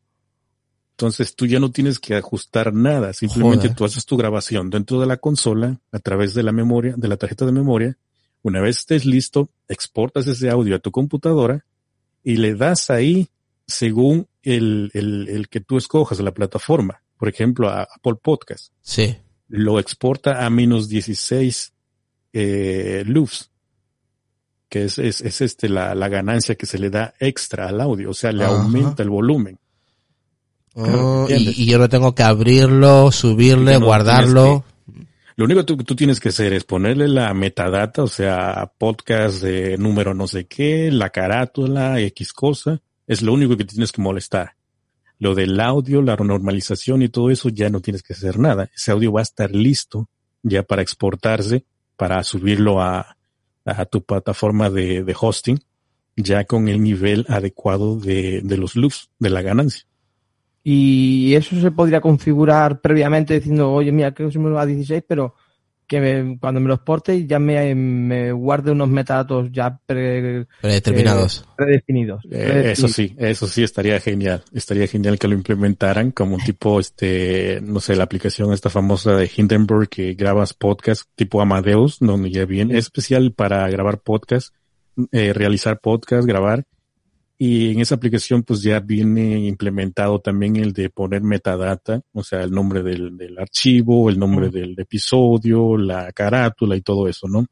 [0.94, 3.76] Entonces tú ya no tienes que ajustar nada, simplemente Joder.
[3.76, 7.18] tú haces tu grabación dentro de la consola a través de la memoria, de la
[7.18, 7.96] tarjeta de memoria.
[8.41, 11.64] Una vez estés listo, exportas ese audio a tu computadora
[12.24, 13.30] y le das ahí
[13.68, 17.04] según el, el, el que tú escojas la plataforma.
[17.18, 18.74] Por ejemplo, a Apple Podcast.
[18.82, 19.18] Sí.
[19.50, 21.74] Lo exporta a menos 16
[22.34, 23.04] eh,
[24.74, 28.09] que es, es, es este la, la ganancia que se le da extra al audio,
[28.09, 28.55] o sea, le Ajá.
[28.55, 29.59] aumenta el volumen.
[30.74, 34.65] Oh, y, yo no tengo que abrirlo, subirle, no guardarlo.
[35.36, 38.71] Lo único que tú, que tú tienes que hacer es ponerle la metadata, o sea,
[38.80, 42.82] podcast de número no sé qué, la carátula, X cosa.
[43.05, 44.55] Es lo único que tienes que molestar.
[45.19, 48.71] Lo del audio, la normalización y todo eso ya no tienes que hacer nada.
[48.76, 50.09] Ese audio va a estar listo
[50.41, 51.63] ya para exportarse,
[51.95, 53.17] para subirlo a,
[53.66, 55.59] a tu plataforma de, de hosting,
[56.16, 59.86] ya con el nivel adecuado de, de los loops, de la ganancia.
[60.64, 64.66] Y eso se podría configurar previamente diciendo, oye, mira, creo que se me va a
[64.66, 65.36] 16, pero
[65.94, 71.46] que me- cuando me los porte ya me, me guarde unos metadatos ya pre- Predeterminados.
[71.56, 72.24] predefinidos.
[72.32, 74.44] Eh, eso sí, eso sí estaría genial.
[74.54, 79.16] Estaría genial que lo implementaran como un tipo, este, no sé, la aplicación esta famosa
[79.16, 84.54] de Hindenburg que grabas podcast tipo Amadeus, donde ya viene, es especial para grabar podcast,
[85.12, 86.64] eh, realizar podcast, grabar.
[87.46, 92.41] Y en esa aplicación pues ya viene implementado también el de poner metadata, o sea,
[92.41, 97.46] el nombre del, del archivo, el nombre del episodio, la carátula y todo eso, ¿no?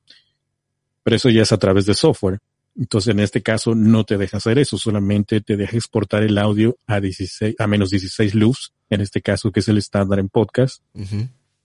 [1.04, 2.40] Pero eso ya es a través de software.
[2.80, 6.78] Entonces, en este caso, no te deja hacer eso, solamente te deja exportar el audio
[6.88, 10.82] a 16, a menos 16 luz, en este caso, que es el estándar en podcast,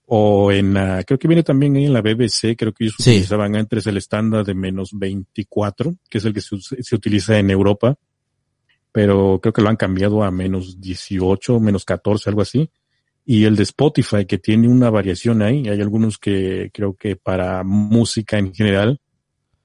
[0.05, 3.11] o en la, creo que viene también ahí en la BBC, creo que ellos Sí.
[3.11, 7.95] utilizaban antes el estándar de menos 24, que es el que se utiliza en Europa,
[8.97, 12.67] pero creo que lo han cambiado a menos 18, menos 14, algo así.
[13.23, 15.69] y el de Spotify que tiene una variación ahí.
[15.69, 18.99] Hay algunos que creo que para música en general,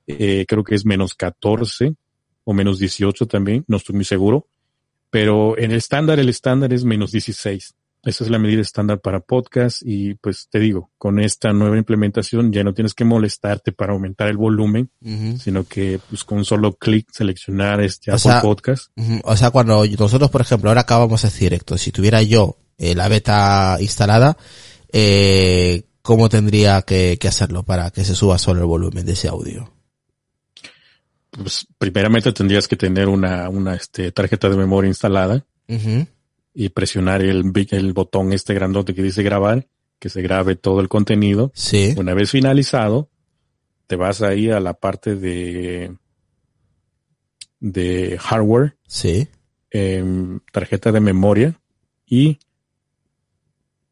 [0.07, 1.95] eh, creo que es menos 14
[2.45, 4.49] o menos 18 también, no estoy muy seguro,
[5.09, 7.75] pero en el estándar, el estándar es menos 16.
[8.05, 12.53] Esa es la medida estándar para podcast y pues te digo, con esta nueva implementación
[12.53, 14.91] ya no tienes que molestarte para aumentar el volumen,
[15.39, 18.91] sino que pues con un solo clic seleccionar este Apple Podcast.
[19.23, 22.97] O sea, cuando nosotros, por ejemplo, ahora acabamos de hacer directo, si tuviera yo eh,
[22.97, 24.37] la beta instalada,
[24.93, 29.73] eh, ¿cómo tendría que, hacerlo para que se suba solo el volumen de ese audio?
[31.31, 35.47] Pues primeramente tendrías que tener una, una este, tarjeta de memoria instalada
[36.55, 39.67] y presionar el, el botón este grandote que dice grabar,
[39.99, 41.53] que se grabe todo el contenido.
[41.55, 41.95] Sí.
[41.97, 43.09] Una vez finalizado,
[43.87, 45.97] te vas ahí a la parte de,
[47.61, 48.77] de hardware.
[48.87, 49.29] Sí.
[49.71, 51.59] Em, tarjeta de memoria
[52.07, 52.39] y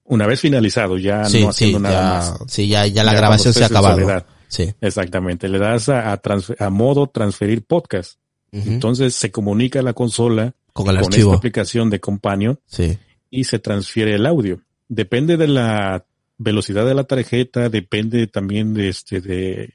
[0.04, 2.38] una vez finalizado, ya no haciendo nada más.
[2.48, 4.26] Sí, ya, ya la grabación se ha acabado.
[4.48, 4.74] Sí.
[4.80, 5.48] Exactamente.
[5.48, 8.18] Le das a, a, modo transferir podcast.
[8.52, 12.98] Entonces se comunica la consola con, el esta aplicación de Companion sí.
[13.30, 14.60] y se transfiere el audio.
[14.88, 16.04] Depende de la
[16.38, 19.74] velocidad de la tarjeta, depende también de este, de,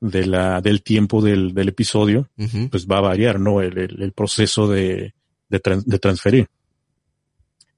[0.00, 2.28] de la, del tiempo del, del episodio,
[2.70, 3.60] pues va a variar, ¿no?
[3.60, 5.14] El, el, proceso de,
[5.48, 6.48] de, de, transferir.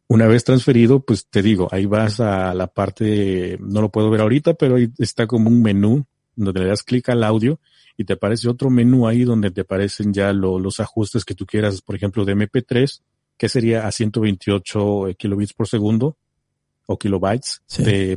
[0.07, 4.21] Una vez transferido, pues te digo, ahí vas a la parte, no lo puedo ver
[4.21, 6.05] ahorita, pero ahí está como un menú
[6.37, 7.59] donde le das clic al audio
[8.01, 11.83] y te aparece otro menú ahí donde te aparecen ya los ajustes que tú quieras,
[11.83, 13.03] por ejemplo, de MP3,
[13.37, 16.17] que sería a 128 kilobits por segundo
[16.87, 17.61] o kilobytes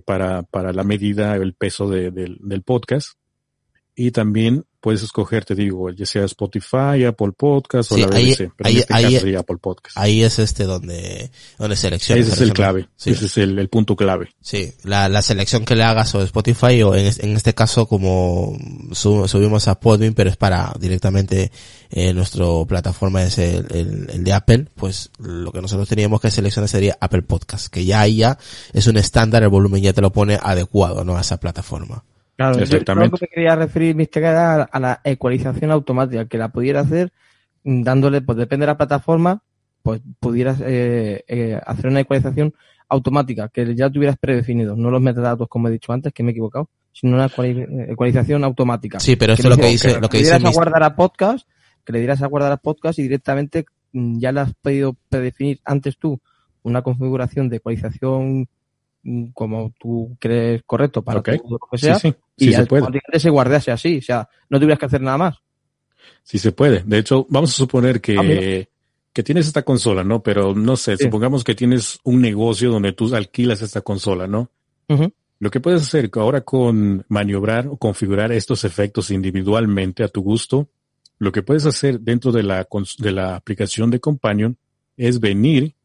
[0.05, 3.17] para, para la medida, el peso del podcast.
[3.93, 8.69] Y también puedes escoger, te digo, ya sea Spotify, Apple Podcast o la BBC, pero
[8.69, 9.97] en este caso sería Apple Podcast.
[9.97, 12.27] Ahí es este donde, donde seleccionas.
[12.27, 14.35] Ese es el clave, ese es el, punto clave.
[14.41, 18.57] Sí, la, la selección que le hagas o Spotify o en, en este caso como
[18.91, 21.49] subimos a Podbean, pero es para directamente
[21.89, 23.65] eh, nuestra plataforma es el,
[24.09, 28.01] el, de Apple, pues lo que nosotros teníamos que seleccionar sería Apple Podcast, que ya
[28.01, 28.37] ahí ya
[28.73, 31.15] es un estándar, el volumen ya te lo pone adecuado, ¿no?
[31.15, 32.03] A esa plataforma.
[32.35, 33.17] Claro, Exactamente.
[33.17, 37.11] Yo, que quería referir, Mister, era a la ecualización automática, que la pudiera hacer
[37.63, 39.43] dándole, pues depende de la plataforma,
[39.81, 42.53] pues pudieras eh, eh, hacer una ecualización
[42.89, 46.31] automática, que ya tuvieras predefinido, no los metadatos como he dicho antes, que me he
[46.31, 47.29] ecuivocado, sino una
[47.87, 48.99] ecualización automática.
[48.99, 50.31] Sí, pero esto es lo que dice, lo que, dice.
[50.31, 51.47] Que le dieras a guardar a podcast,
[51.85, 55.59] que le dieras a guardar a podcast y directamente mm, ya le has podido predefinir
[55.65, 56.19] antes tú
[56.61, 58.43] una configuración de ecualización Mm,
[59.33, 61.99] como tú crees correcto para todo lo que sea
[62.37, 62.87] y se, puede.
[63.17, 65.37] se guardase así, o sea, no tuvieras que hacer nada más.
[66.23, 66.83] Sí se puede.
[66.85, 68.69] De hecho, vamos a suponer que, ah,
[69.11, 70.23] que tienes esta consola, ¿no?
[70.23, 74.49] Pero no sé, supongamos que tienes un negocio donde tú alquilas esta consola, ¿no?
[75.39, 80.69] Lo que puedes hacer ahora con maniobrar o configurar estos efectos individualmente a tu gusto,
[81.19, 82.67] lo que puedes hacer dentro de la,
[82.99, 84.57] de la aplicación de Companion
[84.95, 85.75] es venir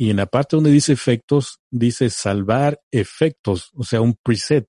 [0.00, 4.68] y en la parte donde dice efectos, dice salvar efectos, o sea, un preset.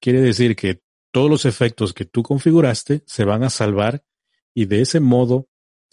[0.00, 0.80] Quiere decir que
[1.12, 4.02] todos los efectos que tú configuraste se van a salvar
[4.54, 5.46] y de ese modo,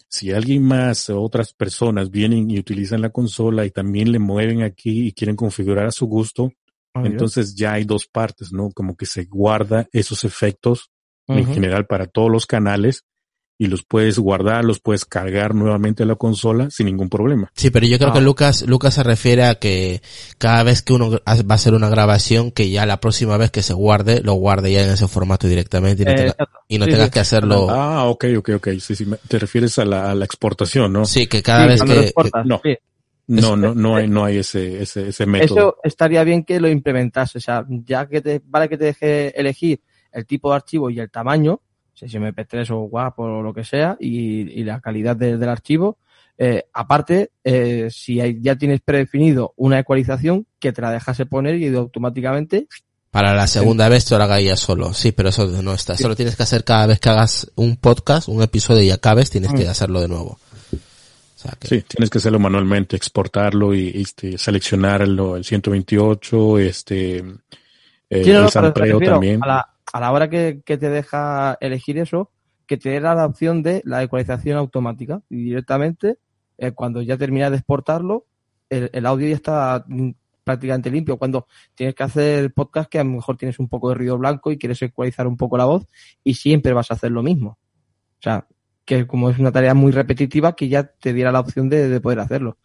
[0.08, 4.62] si alguien más o otras personas vienen y utilizan la consola y también le mueven
[4.62, 6.50] aquí y quieren configurar a su gusto,
[6.94, 8.70] entonces ya hay dos partes, ¿no?
[8.72, 10.90] Como que se guarda esos efectos
[11.26, 13.04] en general para todos los canales
[13.60, 17.50] y los puedes guardar, los puedes cargar nuevamente a la consola sin ningún problema.
[17.56, 18.22] Sí, pero yo creo que ah.
[18.22, 20.00] Lucas, Lucas se refiere a que
[20.38, 23.62] cada vez que uno va a hacer una grabación, que ya la próxima vez que
[23.62, 26.04] se guarde, lo guarde ya en ese formato directamente
[26.68, 27.68] y no, tengas que hacerlo.
[27.68, 28.68] Ah, ok, ok, ok.
[28.78, 31.04] Sí, sí, te refieres a la, a la exportación, ¿no?
[31.04, 32.12] Sí, que cada vez que,
[32.44, 32.60] no.
[33.26, 35.58] No, no, no hay, no hay ese, ese, ese método.
[35.58, 39.38] Eso estaría bien que lo implementase, o sea, ya que te, vale que te deje
[39.38, 39.82] elegir
[40.12, 41.60] el tipo de archivo y el tamaño,
[42.06, 45.98] si MP3 o WAP o lo que sea, y, la calidad del archivo.
[46.36, 51.74] Eh, aparte, eh, si ya tienes predefinido una ecualización, que te la dejase poner y
[51.74, 52.68] automáticamente.
[53.10, 54.94] Para la segunda vez te lo haga ya solo.
[54.94, 55.96] Sí, pero eso no está.
[55.96, 59.52] Solo tienes que hacer cada vez que hagas un podcast, un episodio y acabes, tienes
[59.52, 59.70] que mm.
[59.70, 60.38] hacerlo de nuevo.
[61.62, 67.24] Sí, tienes que hacerlo manualmente, exportarlo y, este, seleccionarlo, el 128, este,
[68.10, 69.40] eh, el sampleo también
[69.92, 72.30] a la hora que, te deja elegir eso,
[72.66, 76.18] que te dé la opción de la ecualización automática y directamente
[76.58, 78.26] eh, cuando ya terminas de exportarlo,
[78.68, 80.10] el, audio ya está mm,
[80.44, 81.16] prácticamente limpio.
[81.16, 84.52] Cuando tienes que hacer podcast que a lo mejor tienes un poco de ruido blanco
[84.52, 85.86] y quieres ecualizar un poco la voz
[86.22, 87.58] y siempre vas a hacer lo mismo.
[88.18, 88.46] O sea,
[88.84, 92.20] que como es una tarea muy repetitiva que ya te diera la opción de, poder
[92.20, 92.58] hacerlo.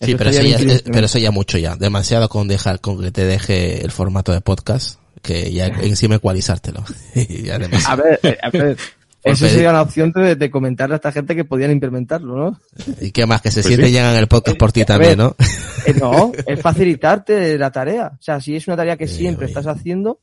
[0.00, 1.76] Sí, Eso pero eso, ya, es- pero eso ya mucho ya.
[1.76, 6.82] Demasiado con dejar, con que te deje el formato de podcast, que ya encima ecualizártelo.
[7.14, 8.76] ya A ver, eh, a ver.
[9.22, 12.34] Por Esa pedir- sería la opción de, de comentarle a esta gente que podían implementarlo,
[12.36, 12.60] ¿no?
[13.02, 13.98] Y qué más, que se Pues sienten sí.
[14.18, 15.18] el podcast por ti A también.
[15.18, 15.36] ¿no?
[15.84, 18.12] Eh, no, es facilitarte la tarea.
[18.18, 19.52] O sea, si es una tarea que siempre oye.
[19.52, 20.20] estás haciendo,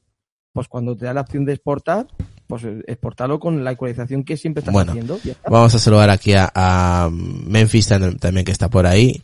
[0.51, 2.07] pues cuando te da la opción de exportar,
[2.47, 5.19] pues eh, exportarlo con la ecualización que siempre estás Bueno, haciendo.
[5.23, 5.47] ya está.
[5.51, 9.21] Vamos a saludar aquí a, a Memphis tam- también que está por ahí.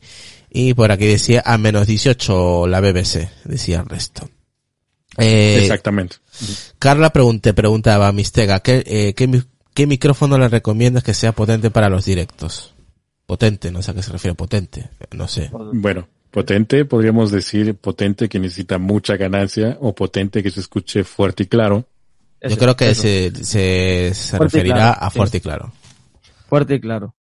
[0.56, 4.30] Y por aquí decía a menos 18 la BBC, decía el resto.
[5.18, 6.18] Eh, Exactamente.
[6.78, 9.42] Carla pregunte, preguntaba a Mistega, ¿qué, eh, qué, mi-
[9.74, 12.74] ¿qué micrófono le recomiendas que sea potente para los directos?
[13.26, 15.50] Potente, no sé a qué se refiere potente, no sé.
[15.74, 21.44] Bueno, potente, podríamos decir potente que necesita mucha ganancia o potente que se escuche fuerte
[21.44, 21.88] y claro.
[22.48, 25.18] Yo creo que se, se, referirá claro, a sí.
[25.18, 25.74] fuerte y claro.
[26.48, 27.16] Fuerte y claro.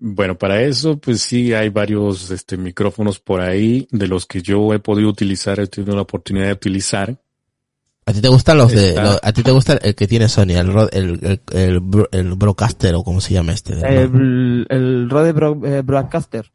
[0.00, 4.72] Bueno, para eso, pues sí, hay varios este, micrófonos por ahí de los que yo
[4.72, 7.20] he podido utilizar, he tenido la oportunidad de utilizar.
[8.06, 10.70] ¿A ti te gustan los de, a ti te gusta el que tiene Sony, el,
[10.92, 13.74] el, el, el, el Broadcaster o como se llama este?
[13.74, 13.84] ¿no?
[13.84, 16.50] El, el Rode Bro- eh, Broadcaster.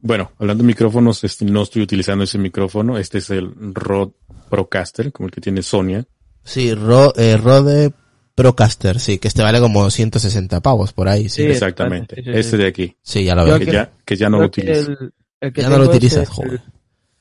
[0.00, 2.96] Bueno, hablando de micrófonos, este, no estoy utilizando ese micrófono.
[2.98, 4.12] Este es el Rode
[4.48, 6.06] Procaster, como el que tiene Sonia.
[6.44, 7.92] Sí, Ro, eh, Rode
[8.34, 11.42] Procaster, sí, que este vale como 160 pavos por ahí, sí.
[11.42, 12.16] Sí, Exactamente.
[12.16, 12.38] sí, sí, sí.
[12.38, 13.58] Este de aquí, Sí, ya lo veo.
[13.58, 14.90] que que- ya, que ya no lo utilizo.
[14.92, 16.62] el- el que Ya no lo utilizas, el- joder.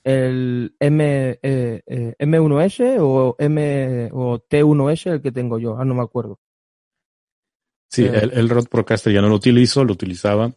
[0.04, 5.94] El M, eh, eh, M1S o M o T1S el que tengo yo, ah, no
[5.94, 6.40] me acuerdo.
[7.90, 8.12] Sí, Eh.
[8.24, 10.52] el, el Rode Procaster ya no lo utilizo, lo utilizaba.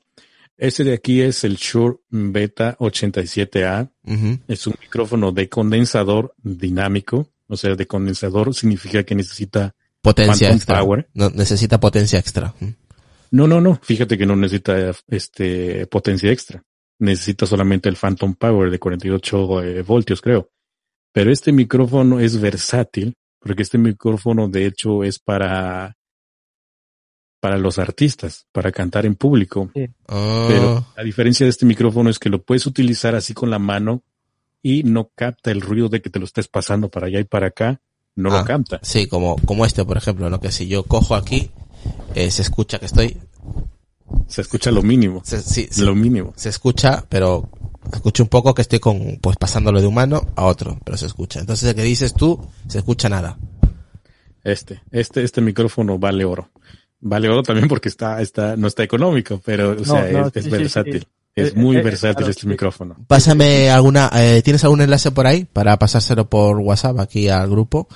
[0.57, 3.91] Este de aquí es el Shure Beta 87A.
[4.05, 4.39] Ujú.
[4.49, 7.29] Es un micrófono de condensador dinámico.
[7.47, 9.75] O sea, de condensador significa que necesita...
[10.07, 10.79] Potencia Phantom extra.
[10.79, 11.09] Power.
[11.15, 12.55] No, necesita potencia extra.
[13.33, 13.81] No, no, no.
[13.83, 16.63] Fíjate que no necesita este potencia extra.
[17.01, 20.49] Necesita solamente el Phantom Power de 48 eh, voltios, creo.
[21.13, 25.97] Pero este micrófono es versátil, porque este micrófono de hecho es para
[27.41, 29.73] para los artistas, para cantar en público.
[30.07, 33.59] Ah, Pero la diferencia de este micrófono es que lo puedes utilizar así con la
[33.59, 34.05] mano
[34.63, 37.49] y no capta el ruido de que te lo estés pasando para allá y para
[37.49, 37.81] acá.
[38.17, 38.39] No Ah.
[38.41, 38.81] lo capta.
[38.83, 40.41] sí, como, como este, por ejemplo, ¿no?
[40.41, 41.51] Que si yo cojo aquí,
[42.14, 43.19] eh, se escucha que estoy,
[44.27, 45.21] Se escucha lo mínimo.
[45.25, 46.33] se, sí, se, Lo mínimo.
[46.37, 47.49] se escucha, pero
[47.93, 51.07] escucho un poco que estoy con, pues pasándolo de un mano a otro, pero se
[51.07, 51.41] escucha.
[51.41, 53.39] Entonces el que dices tú, se escucha nada.
[54.45, 56.51] Este, este, este micrófono vale oro.
[57.01, 60.45] Vale oro también porque está, está, no está económico, pero, o sea, no, es, es
[60.45, 61.07] sí, sí, versátil.
[61.37, 62.49] Es Eh, muy eh, versátil claro, este sí.
[62.49, 62.97] micrófono.
[63.07, 67.87] Pásame alguna, eh, ¿tienes algún enlace por ahí para pasárselo por WhatsApp aquí al grupo?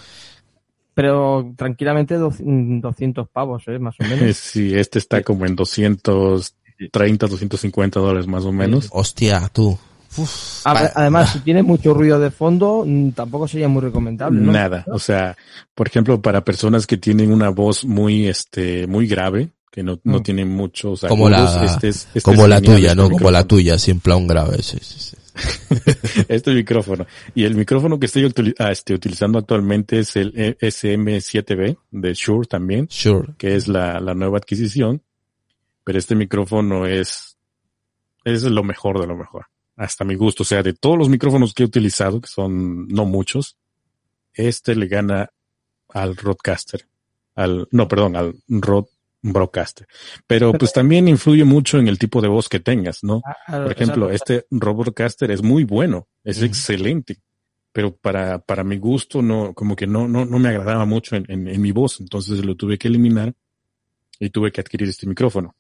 [0.95, 3.79] Pero tranquilamente doc- mm, 200 pavos, ¿eh?
[3.79, 4.37] más o menos.
[4.37, 8.89] Sí, este está como en 230, 250 dólares más o menos.
[8.93, 9.79] Hostia, tú.
[10.17, 14.41] Uf, A- pa- Además, si tiene mucho ruido de fondo, mm, tampoco sería muy recomendable,
[14.41, 14.53] ¿no?
[14.53, 14.85] Nada.
[14.89, 15.37] O sea,
[15.75, 20.19] por ejemplo, para personas que tienen una voz muy, este, muy grave, que no, no
[20.19, 20.23] Mm.
[20.23, 23.09] tienen muchos como la, este es- este como la tuya, ¿no?
[23.11, 24.63] Como la tuya, sin plan grave.
[24.63, 25.17] Sí, sí, sí.
[26.29, 27.07] este micrófono.
[27.35, 32.47] Y el micrófono que estoy ah, este, utilizando actualmente es el E- SM7B de Shure
[32.49, 33.29] también, Sure.
[33.39, 35.03] que es la, la nueva adquisición.
[35.85, 37.37] Pero este micrófono es,
[38.25, 39.47] es lo mejor de lo mejor.
[39.77, 40.43] Hasta mi gusto.
[40.43, 43.57] O sea, de todos los micrófonos que he utilizado, que son no muchos,
[44.35, 45.31] este le gana
[45.89, 46.87] al Rodecaster.
[47.37, 48.89] Al, no, perdón, al Rode
[49.23, 49.87] Broadcaster.
[50.27, 53.21] Pero pues también influye mucho en el tipo de voz que tengas, ¿no?
[53.27, 57.19] Ah, ah, Por ejemplo, este Robocaster es muy bueno, es excelente,
[57.73, 61.25] pero para, para mi gusto no, como que no, no, no me agradaba mucho en,
[61.29, 63.35] en, en mi voz, entonces lo tuve que eliminar
[64.19, 65.55] y tuve que adquirir este micrófono.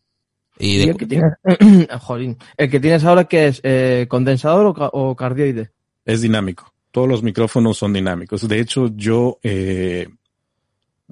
[0.58, 1.32] Y ¿y de- el que tienes,
[2.00, 5.70] Jolín, el que tienes ahora que es eh, condensador o, ca- o cardioide.
[6.04, 6.72] Es dinámico.
[6.90, 8.46] Todos los micrófonos son dinámicos.
[8.48, 10.08] De hecho, yo, eh,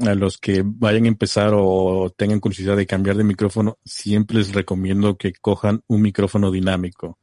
[0.00, 4.52] a los que vayan a empezar o tengan curiosidad de cambiar de micrófono, siempre les
[4.52, 7.18] recomiendo que cojan un micrófono dinámico.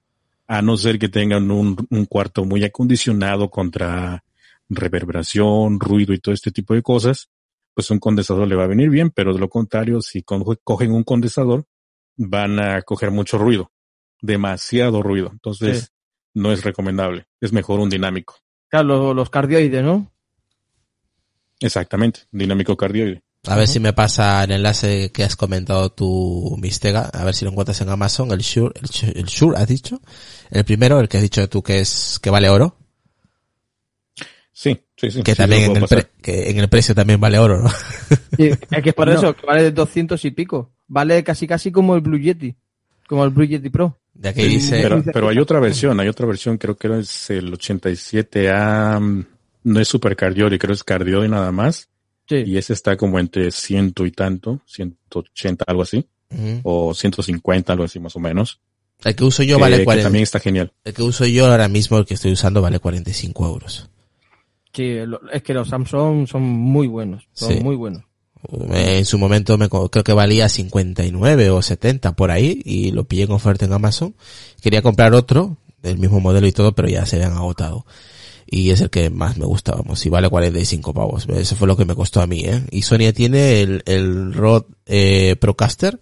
[0.47, 4.23] A no ser que tengan un, un cuarto muy acondicionado contra
[4.69, 7.29] reverberación, ruido y todo este tipo de cosas,
[7.73, 11.03] pues un condensador le va a venir bien, pero de lo contrario, si cogen un
[11.03, 11.65] condensador,
[12.17, 13.71] van a coger mucho ruido,
[14.21, 15.29] demasiado ruido.
[15.31, 15.87] Entonces, Sí.
[16.35, 17.27] no es recomendable.
[17.41, 18.35] Es mejor un dinámico.
[18.69, 20.11] Claro, los, los cardioides, ¿no?
[21.61, 23.21] Exactamente, dinámico cardioide.
[23.47, 27.45] a ver si me pasa el enlace que has comentado tú, Mistega, a ver si
[27.45, 30.01] lo encuentras en Amazon, el Shure, el, Shure- el Shure, has dicho,
[30.51, 32.77] el primero, el que has dicho tú que es, que vale oro,
[34.57, 35.21] Sí, sí, sí.
[35.21, 37.69] que sí, también en el, pre- que en el precio también vale oro, ¿no?
[38.37, 39.13] Sí, es que es por No.
[39.13, 40.71] eso, que vale 200 y pico.
[40.87, 42.55] Vale casi casi como el Blue Yeti,
[43.07, 43.99] como el Blue Yeti Pro.
[44.13, 44.79] De aquí dice...
[44.81, 49.25] Pero, pero hay otra versión, hay otra versión, creo que es el 87A,
[49.65, 51.89] no es supercardioide, creo que es cardioide nada más.
[52.29, 52.37] Sí.
[52.45, 56.61] Y ese está como entre ciento y tanto, 180, algo así, Ujú.
[56.63, 58.61] o 150, algo así más o menos.
[59.03, 60.05] El que uso yo que- vale que 40.
[60.07, 60.71] también está genial.
[60.85, 63.89] El que uso yo ahora mismo, el que estoy usando, vale 45 euros.
[64.73, 64.95] Sí,
[65.31, 67.59] es que los Samsung son muy buenos, son Sí.
[67.63, 68.03] muy buenos.
[68.73, 73.05] Eh, En su momento me creo que valía 59 o 70 por ahí y lo
[73.05, 74.15] pillé en oferta en Amazon.
[74.61, 77.85] Quería comprar otro del mismo modelo y todo, pero ya se habían agotado.
[78.47, 81.27] Y es el que más me gusta, vamos, y vale 45 pavos.
[81.29, 82.61] Eso fue lo que me costó a mí, ¿eh?
[82.71, 85.99] Y Sonia tiene el, el Rode eh, Procaster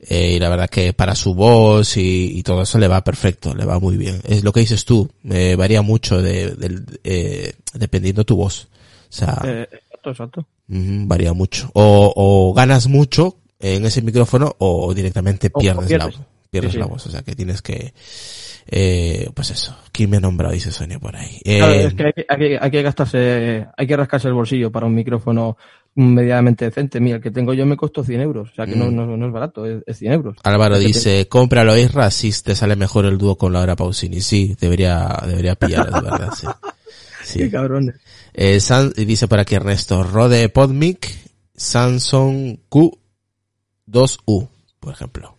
[0.00, 3.54] eh, y la verdad que para su voz y, y todo eso le va perfecto,
[3.54, 4.20] le va muy bien.
[4.28, 8.68] Es lo que dices tú, eh, varía mucho de, del- eh, dependiendo tu voz.
[9.10, 10.40] O sea, Eh, exacto, exacto.
[10.68, 11.70] Ujú, varía mucho.
[11.72, 16.18] O, o ganas mucho en ese micrófono o directamente O- pierdes, pierdes.
[16.18, 16.80] la, pierdes Sí, sí.
[16.80, 17.06] la voz.
[17.06, 17.94] O sea que tienes que,
[18.70, 19.76] eh, pues eso.
[19.92, 20.52] ¿Quién me ha nombrado?
[20.54, 21.40] Dice Sonia por ahí.
[21.44, 24.34] Claro, Eh, es que hay, que- hay que- hay que gastarse, hay que rascarse el
[24.34, 25.56] bolsillo para un micrófono
[25.94, 27.00] medianamente decente.
[27.00, 28.94] Mira, el que tengo yo me costó 100 euros, o sea que no, Mm.
[28.94, 30.36] no, no es barato, es, es 100 euros.
[30.44, 34.20] Álvaro es dice, cómpralo Isra, si te sale mejor el dúo con Laura Pausini.
[34.20, 36.46] Sí, debería, debería pillarlo, de verdad, sí.
[37.24, 37.40] Sí.
[37.40, 37.96] Qué cabrones.
[38.32, 41.10] Eh, San- dice por aquí Ernesto, Rode Podmic,
[41.54, 44.48] Samsung Q2U,
[44.80, 45.34] por ejemplo.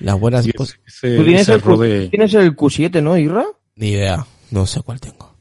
[0.00, 3.44] Las buenas, ese- ¿Tú tienes el, Q- tienes el Q7, no, Irra?
[3.76, 5.34] Ni idea, no sé cuál tengo.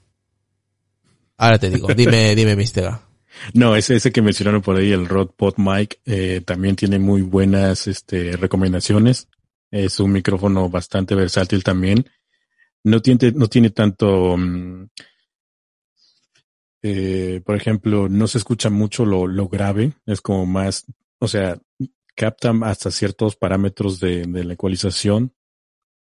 [1.38, 3.02] Ahora te digo, dime, dime, Mistega.
[3.54, 7.22] No, ese, ese que mencionaron por ahí, el Rod Pod Mic, eh, también tiene muy
[7.22, 9.30] buenas este, recomendaciones.
[9.72, 12.06] Es un micrófono bastante versátil también.
[12.84, 14.88] No tiene, no tiene tanto, mm,
[16.82, 19.94] eh, por ejemplo, no se escucha mucho lo, lo grave.
[20.06, 20.86] Es como más,
[21.20, 21.58] o sea,
[22.20, 25.34] capta hasta ciertos parámetros de, de la ecualización.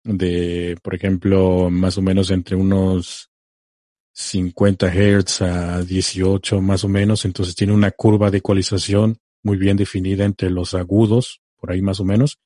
[0.05, 3.33] De, por ejemplo, más o menos entre unos
[4.13, 9.77] 50 Hz a 18 más o menos, entonces tiene una curva de ecualización muy bien
[9.77, 12.39] definida entre los agudos, por ahí más o menos,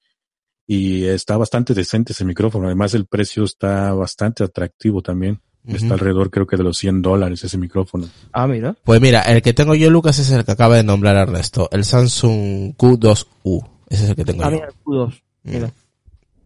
[0.66, 6.30] y está bastante decente ese micrófono, además el precio está bastante atractivo también, está alrededor
[6.30, 8.08] creo que de los 100 dólares ese micrófono.
[8.32, 8.74] Ah, mira.
[8.84, 11.84] Pues mira, el que tengo yo, Lucas, es el que acaba de nombrar Ernesto, el
[11.84, 13.64] Samsung Q2U.
[13.88, 14.56] Ese es el que tengo Ah, yo.
[14.56, 15.20] mira, el Q2.
[15.44, 15.66] Mira.
[15.68, 15.72] Mm.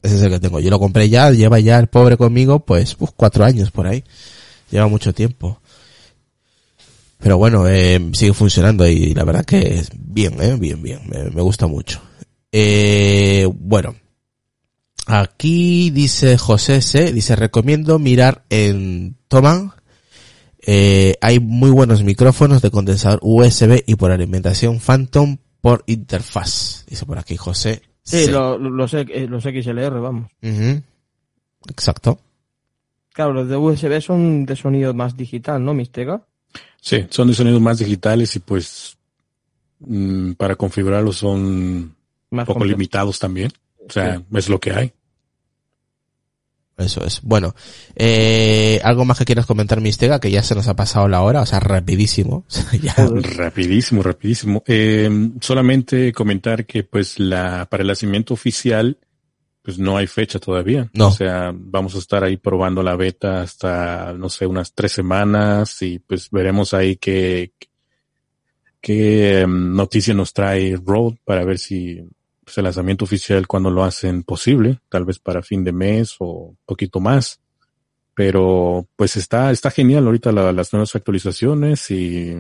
[0.03, 0.61] Ese es el que tengo.
[0.61, 4.05] Yo lo compré ya, lleva ya el pobre conmigo, pues, pues, cuatro años por ahí.
[4.71, 5.61] Lleva mucho tiempo.
[7.19, 11.01] Pero bueno, eh, sigue funcionando y la verdad que es bien, eh, bien, bien.
[11.09, 12.01] Me, me gusta mucho.
[12.53, 13.95] Eh, bueno.
[15.07, 19.73] Aquí dice José C, dice, recomiendo mirar en Toman.
[20.67, 26.87] Eh, hay muy buenos micrófonos de condensador USB y por alimentación Phantom por interfaz.
[26.89, 27.83] Dice por aquí José.
[28.03, 28.33] Sí, C.
[28.33, 30.31] lo- lo- los, los XLR, vamos.
[31.69, 32.19] Exacto.
[33.13, 36.23] Claro, los de USB son de sonido más digital, ¿no, Mistega?
[36.81, 38.97] Sí, son de sonidos más digitales y pues
[39.81, 41.95] mm, para configurarlos son un
[42.31, 42.77] Más poco complejo.
[42.79, 43.53] limitados también,
[43.89, 44.93] o sea, es lo que hay.
[46.77, 47.21] Eso es.
[47.23, 47.55] Bueno,
[47.95, 51.43] eh, algo más que quieras comentar, Mistega, que ya se nos ha pasado la hora,
[51.43, 52.45] o sea, rapidísimo.
[52.83, 52.95] ya.
[53.37, 54.63] Rapidísimo, rapidísimo.
[54.67, 58.99] Eh, solamente comentar que pues la para el lanzamiento oficial
[59.65, 60.91] pues no hay fecha todavía.
[60.93, 61.09] No.
[61.09, 65.81] O sea, vamos a estar ahí probando la beta hasta, no sé, unas tres semanas
[65.81, 67.55] y pues veremos ahí qué,
[68.79, 71.99] qué em, noticia nos trae Rode para ver si
[72.45, 76.27] pues, el lanzamiento oficial cuando lo hacen posible, tal vez para fin de mes o
[76.51, 77.41] un poquito más.
[78.15, 82.35] Pero pues está, está genial ahorita la- las nuevas actualizaciones y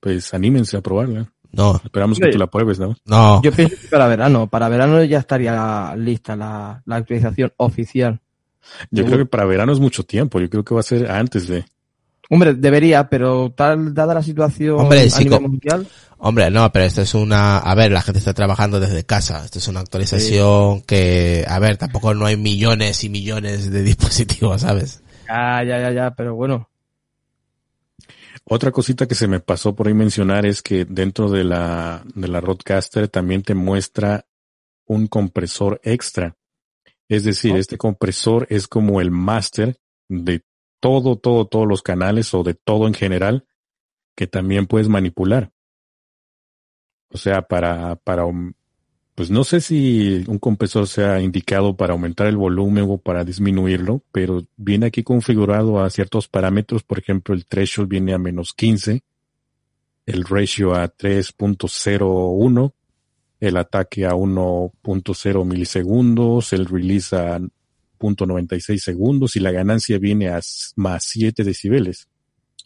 [0.00, 1.32] pues anímense a probarla.
[1.50, 2.30] No, Esperamos que Sí.
[2.32, 2.94] tú la pruebes, ¿no?
[3.06, 3.42] no.
[3.42, 8.20] Yo pienso que para verano, para verano ya estaría lista la, la actualización oficial.
[8.90, 10.38] Yo creo que para verano es mucho tiempo.
[10.40, 11.64] Yo creo que va a ser antes de.
[12.30, 15.86] Hombre, debería, pero tal dada la situación Hombre, a sí, nivel mundial,
[16.18, 19.44] Hombre, no, pero esto es una, a ver, la gente está trabajando desde casa.
[19.44, 24.60] Esto es una actualización que, a ver, tampoco no hay millones y millones de dispositivos,
[24.62, 25.02] ¿sabes?
[25.28, 26.68] ya, ya, ya, ya, pero bueno.
[28.44, 32.28] Otra cosita que se me pasó por ahí mencionar es que dentro de la, de
[32.28, 34.24] la Roadcaster también te muestra
[34.86, 36.34] un compresor extra.
[37.08, 37.58] Es decir, Oh.
[37.58, 40.42] este compresor es como el máster de
[40.80, 43.46] todo, todo, todos los canales o de todo en general
[44.14, 45.52] que también puedes manipular.
[47.10, 48.52] O sea, para, para, um,
[49.14, 54.02] pues no sé si un compresor sea indicado para aumentar el volumen o para disminuirlo,
[54.12, 56.82] pero viene aquí configurado a ciertos parámetros.
[56.82, 59.02] Por ejemplo, el threshold viene a menos 15,
[60.06, 62.72] el ratio a 3.01,
[63.40, 67.40] el ataque a 1.0 milisegundos, el release a
[67.98, 70.40] 0.96 segundos y la ganancia viene a
[70.76, 72.08] más 7 decibeles.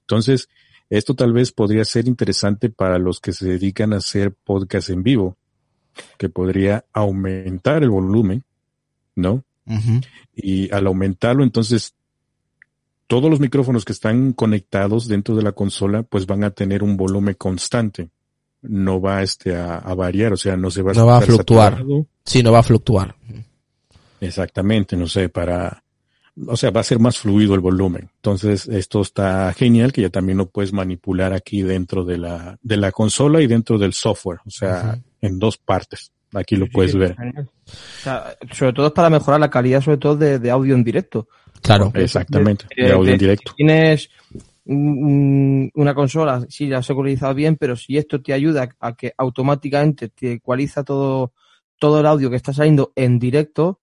[0.01, 0.49] Entonces,
[0.91, 5.03] esto tal vez podría ser interesante para los que se dedican a hacer podcast en
[5.03, 5.37] vivo,
[6.19, 8.45] que podría aumentar el volumen,
[9.15, 9.43] ¿no?
[10.35, 11.95] Y al aumentarlo, entonces,
[13.07, 16.97] todos los micrófonos que están conectados dentro de la consola, pues van a tener un
[16.97, 18.11] volumen constante.
[18.61, 21.85] No va este, a, variar, o sea, no se va a, no va a fluctuar.
[22.25, 23.15] Sí, no va a fluctuar.
[24.23, 25.83] Exactamente, no sé, para,
[26.47, 28.09] o sea, va a ser más fluido el volumen.
[28.17, 32.77] Entonces, esto está genial, que ya también lo puedes manipular aquí dentro de la, de
[32.77, 36.13] la consola y dentro del software, o sea, en dos partes.
[36.35, 37.17] Aquí lo puedes ver.
[38.53, 41.29] sobre todo es para mejorar la calidad, sobre todo de, audio en directo.
[41.61, 41.91] Claro.
[41.93, 43.53] Exactamente, de, audio en directo.
[43.57, 44.09] tienes
[44.65, 50.09] una consola, sí, la has ecualizado bien, pero si esto te ayuda a que automáticamente
[50.09, 51.33] te ecualiza todo,
[51.79, 53.82] todo el audio que está saliendo en directo,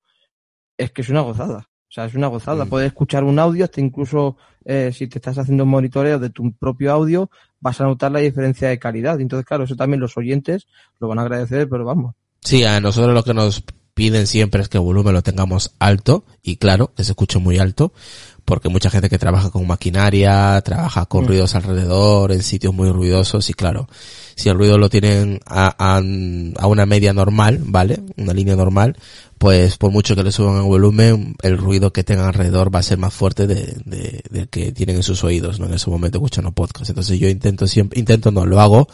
[0.80, 1.70] es que es una gozada.
[1.90, 2.66] O sea, es una gozada.
[2.66, 2.70] Mm.
[2.70, 6.52] Puedes escuchar un audio, hasta incluso eh, si te estás haciendo un monitoreo de tu
[6.54, 9.20] propio audio, vas a notar la diferencia de calidad.
[9.20, 10.68] Entonces, claro, eso también los oyentes
[11.00, 12.16] lo van a agradecer, pero vamos.
[12.42, 13.64] Sí, a nosotros lo que nos
[13.94, 17.58] piden siempre es que el volumen lo tengamos alto y claro, que se escuche muy
[17.58, 17.92] alto,
[18.50, 21.28] porque mucha gente que trabaja con maquinaria, trabaja con mm.
[21.28, 23.88] ruidos alrededor, en sitios muy ruidosos y claro,
[24.34, 28.00] si el ruido lo tienen a, a, una media normal, ¿vale?
[28.18, 28.98] Una línea normal,
[29.38, 32.84] pues por mucho que le suban el volumen, el ruido que tengan alrededor va a
[32.84, 35.68] ser más fuerte de, de, del que tienen en sus oídos, ¿no?
[35.68, 36.90] En ese momento escuchando podcast.
[36.90, 38.88] Entonces yo intento siempre, intento no, lo hago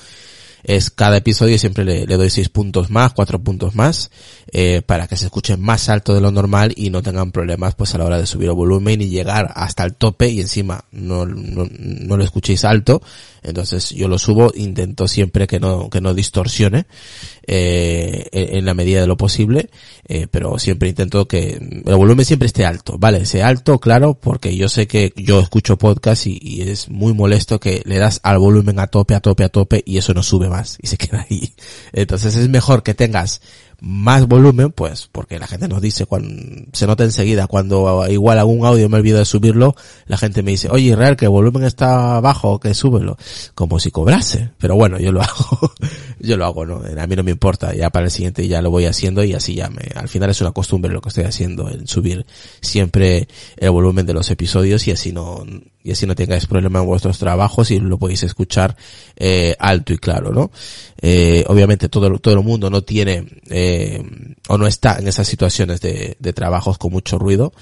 [0.66, 4.10] es cada episodio siempre le, doy seis puntos más, cuatro puntos más,
[4.52, 7.94] eh, para que se escuche más alto de lo normal y no tengan problemas pues
[7.94, 11.26] a la hora de subir el volumen y llegar hasta el tope y encima no,
[11.28, 13.02] no, no lo escuchéis alto.
[13.44, 16.88] Entonces yo lo subo, intento siempre que no, que no distorsione,
[17.48, 19.70] eh, en, la medida de lo posible,
[20.08, 23.26] eh, pero siempre intento que el volumen siempre esté alto, ¿vale?
[23.26, 27.60] Sea alto, claro, porque yo sé que yo escucho podcast y, y es muy molesto
[27.60, 30.50] que le das al volumen a tope, a tope, a tope y eso no sube
[30.50, 31.54] más y se queda ahí.
[31.94, 33.42] Entonces es mejor que tengas
[33.82, 36.30] más volumen, pues, porque la gente nos dice, cuando,
[36.74, 39.76] se nota enseguida, cuando igual algún audio me olvido de subirlo,
[40.08, 43.18] la gente me dice, oye, real que el volumen está bajo, que súbelo,
[43.54, 45.74] como si cobrase, pero bueno, yo lo hago,
[46.20, 46.82] yo lo hago, ¿no?
[47.00, 49.56] A mí no me importa, ya para el siguiente ya lo voy haciendo y así
[49.56, 52.26] ya me, al final es una costumbre lo que estoy haciendo, en subir
[52.62, 55.44] siempre el volumen de los episodios y así no,
[55.86, 58.76] y así no tengáis problema en vuestros trabajos y lo podéis escuchar
[59.16, 60.52] eh, alto y claro, ¿no?
[61.00, 64.04] Eh, obviamente todo, todo el mundo no tiene eh,
[64.48, 67.54] o no está en esas situaciones de, de trabajos con mucho ruido,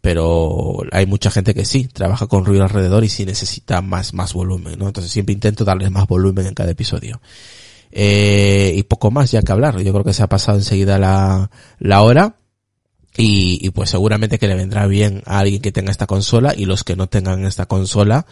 [0.00, 4.32] pero hay mucha gente que sí, trabaja con ruido alrededor y sí necesita más, más
[4.32, 4.86] volumen, ¿no?
[4.86, 7.20] Entonces siempre intento darles más volumen en cada episodio.
[7.92, 11.50] Eh, y poco más ya que hablar, yo creo que se ha pasado enseguida la,
[11.78, 12.36] la hora.
[13.16, 16.66] Y, y, pues seguramente que le vendrá bien a alguien que tenga esta consola y
[16.66, 18.26] los que no tengan esta consola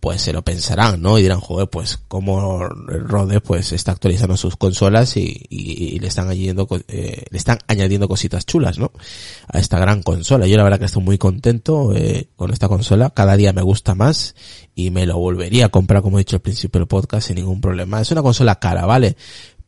[0.00, 1.18] pues se lo pensarán, ¿no?
[1.18, 6.28] Y dirán, joder, pues como Rode pues está actualizando sus consolas y, y, le están
[6.28, 8.92] añadiendo eh, le están añadiendo cositas chulas, ¿no?
[9.48, 10.46] A esta gran consola.
[10.46, 13.96] Yo la verdad que estoy muy contento eh, con esta consola, cada día me gusta
[13.96, 14.36] más
[14.74, 17.60] y me lo volvería a comprar como he dicho al principio del podcast sin ningún
[17.60, 18.00] problema.
[18.00, 19.16] Es una consola cara, ¿vale?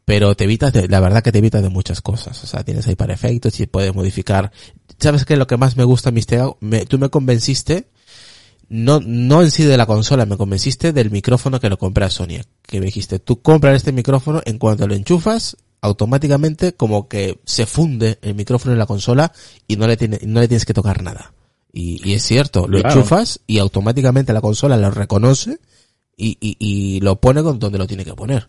[0.04, 2.42] Pero te evitas de, la verdad que te evitas de muchas cosas.
[2.42, 4.50] O sea, tienes ahí para efectos y puedes modificar.
[4.98, 5.36] ¿Sabes qué?
[5.36, 7.88] Lo que más me gusta, Misteo, me, tú me convenciste,
[8.68, 12.10] no, no en sí de la consola, me convenciste del micrófono que lo compré a
[12.10, 12.44] Sonia.
[12.62, 17.66] Que me dijiste, tú compras este micrófono, en cuanto lo enchufas, automáticamente como que se
[17.66, 19.32] funde el micrófono en la consola
[19.66, 21.32] y no le, tiene, no le tienes que tocar nada.
[21.72, 25.60] Y, y es cierto, lo enchufas y automáticamente la consola lo reconoce
[26.16, 28.48] y, y, y lo pone donde lo tiene que poner.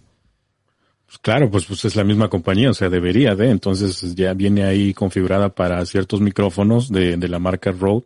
[1.12, 4.64] Pues claro, pues, pues es la misma compañía, o sea, debería de, entonces ya viene
[4.64, 8.06] ahí configurada para ciertos micrófonos de, de la marca Rode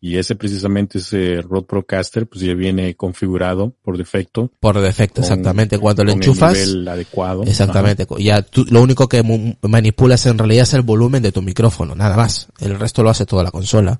[0.00, 4.52] y ese precisamente ese Rode Procaster pues ya viene configurado por defecto.
[4.60, 5.80] Por defecto, exactamente.
[5.80, 6.56] Cuando lo enchufas.
[6.56, 7.42] El adecuado.
[7.42, 8.06] Exactamente.
[8.18, 9.24] Ya tú, lo único que
[9.62, 12.46] manipulas en realidad es el volumen de tu micrófono, nada más.
[12.60, 13.98] El resto lo hace toda la consola.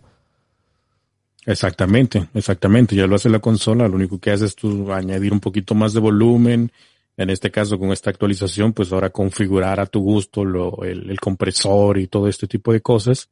[1.44, 2.94] Exactamente, exactamente.
[2.94, 3.89] Ya lo hace la consola.
[3.89, 6.70] Lo único que haces es tú añadir un poquito más de volumen,
[7.16, 11.98] en este caso con esta actualización, pues ahora configurar a tu gusto lo, el, compresor
[11.98, 13.30] y todo este tipo de cosas,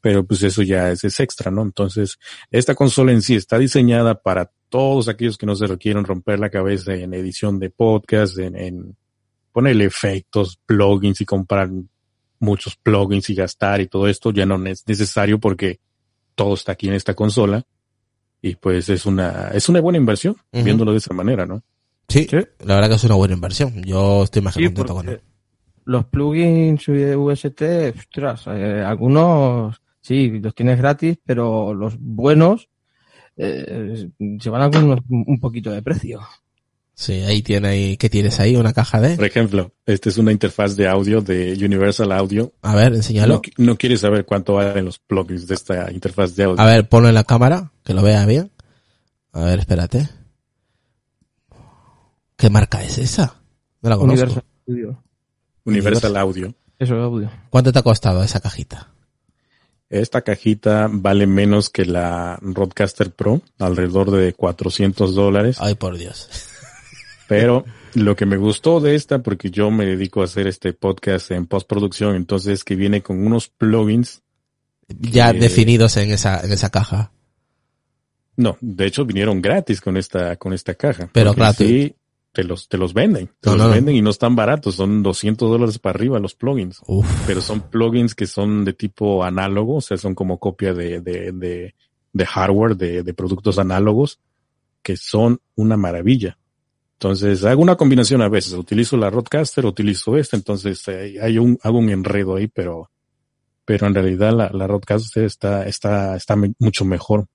[0.00, 1.62] pero pues eso ya es, es, extra, ¿no?
[1.62, 2.18] Entonces,
[2.50, 6.50] esta consola en sí está diseñada para todos aquellos que no se requieren romper la
[6.50, 8.96] cabeza en edición de podcast, en, en
[9.52, 11.70] ponerle efectos, plugins y comprar
[12.38, 15.80] muchos plugins y gastar y todo esto ya no es necesario porque
[16.36, 17.66] todo está aquí en esta consola
[18.40, 21.64] y pues es una, es una buena inversión, viéndolo de esa manera, ¿no?
[22.08, 22.26] Sí,
[22.64, 23.82] la verdad que es una buena inversión.
[23.84, 25.20] Yo estoy más que contento con él.
[25.84, 27.62] Los plugins de VST,
[27.98, 32.70] ostras, eh, algunos Sí, los tienes gratis, pero los buenos
[33.36, 34.08] eh,
[34.40, 36.20] se van a con unos- un poquito de precio.
[36.94, 38.56] Sí, ahí tiene ahí, ¿qué tienes ahí?
[38.56, 39.16] Una caja de.
[39.16, 42.52] Por ejemplo, esta es una interfaz de audio de Universal Audio.
[42.62, 43.42] A ver, enséñalo.
[43.58, 46.60] No, no quieres saber cuánto valen los plugins de esta interfaz de audio.
[46.60, 48.50] A ver, ponlo en la cámara, que lo vea bien.
[49.32, 50.08] A ver, espérate.
[52.38, 53.34] ¿Qué marca es esa?
[53.82, 54.14] No la conozco.
[54.14, 55.04] Universal Studio.
[55.64, 56.54] Universal Audio.
[56.78, 57.30] Eso es audio.
[57.50, 58.92] ¿Cuánto te ha costado esa cajita?
[59.90, 65.56] Esta cajita vale menos que la Rodecaster Pro, alrededor de 400 dólares.
[65.58, 66.28] Ay, por Dios.
[67.26, 71.32] Pero lo que me gustó de esta, porque yo me dedico a hacer este podcast
[71.32, 74.22] en postproducción, entonces que viene con unos plugins.
[74.86, 77.10] Ya definidos en esa, en esa caja.
[78.36, 81.10] No, de hecho vinieron gratis con esta, con esta caja.
[81.12, 81.96] Pero claro, sí,
[82.32, 83.30] te los, te los venden.
[83.40, 84.76] Te los venden y no están baratos.
[84.76, 86.80] Son 200 dólares para arriba los plugins.
[86.86, 87.06] Uf.
[87.26, 91.32] Pero son plugins que son de tipo análogo, o sea, son como copia de, de,
[91.32, 91.74] de,
[92.12, 94.20] de hardware, de, de productos análogos,
[94.82, 96.38] que son una maravilla.
[96.94, 98.54] Entonces, hago una combinación a veces.
[98.54, 102.90] Utilizo la Rodecaster, utilizo esta, entonces eh, hay un, hago un enredo ahí, pero,
[103.64, 107.26] pero en realidad la, la Rodecaster está, está, está mucho mejor.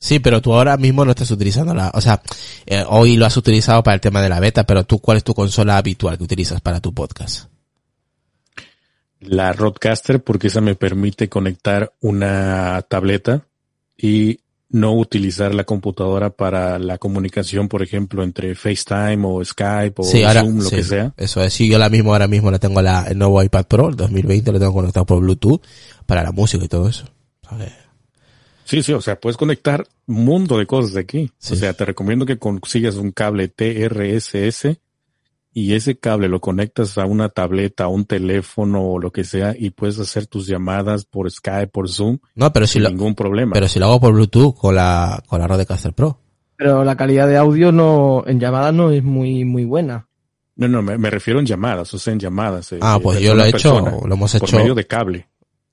[0.00, 2.22] Sí, pero tú ahora mismo no estás utilizando la, o sea,
[2.66, 5.24] eh, hoy lo has utilizado para el tema de la beta, pero tú, ¿cuál es
[5.24, 7.48] tu consola habitual que utilizas para tu podcast?
[9.20, 13.42] La Rodecaster, porque esa me permite conectar una tableta
[13.96, 14.38] y
[14.70, 20.22] no utilizar la computadora para la comunicación, por ejemplo, entre FaceTime o Skype o sí,
[20.22, 21.12] ahora, Zoom, lo sí, que sea.
[21.16, 23.88] Eso es, sí, yo la mismo, ahora mismo la tengo la, el nuevo iPad Pro,
[23.88, 25.62] el 2020, lo tengo conectado por Bluetooth
[26.06, 27.06] para la música y todo eso.
[28.68, 31.30] Sí, sí, o sea, puedes conectar un mundo de cosas de aquí.
[31.38, 31.54] Sí.
[31.54, 34.78] O sea, te recomiendo que consigas un cable TRSS
[35.54, 39.54] y ese cable lo conectas a una tableta, a un teléfono o lo que sea
[39.58, 43.14] y puedes hacer tus llamadas por Skype, por Zoom No, pero si sin lo, ningún
[43.14, 43.52] problema.
[43.54, 46.20] pero si lo hago por Bluetooth con la, con la Rodecaster Pro.
[46.56, 50.08] Pero la calidad de audio no, en llamada no es muy, muy buena.
[50.56, 52.72] No, no, me, me refiero en llamadas, o sea, en llamadas.
[52.72, 54.56] eh, Ah, pues yo lo he a hecho, lo hemos por hecho.
[54.58, 55.28] medio de cable.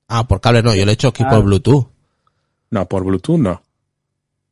[0.08, 1.30] Ah, por cable no, yo lo he hecho aquí Ah.
[1.30, 1.88] por Bluetooth.
[2.70, 3.62] No, por Bluetooth no.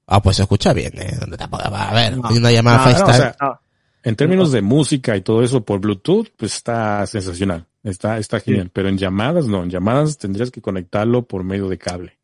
[0.06, 1.16] Ah, pues se escucha bien, eh.
[1.50, 2.28] A ver, No.
[2.28, 3.12] hay una llamada No, no, FaceTime.
[3.12, 3.60] o sea, No,
[4.02, 7.66] En términos de música y todo eso por Bluetooth, pues está sensacional.
[7.82, 8.70] Está, está genial.
[8.72, 9.62] Pero en llamadas no.
[9.62, 12.18] En llamadas tendrías que conectarlo por medio de cable.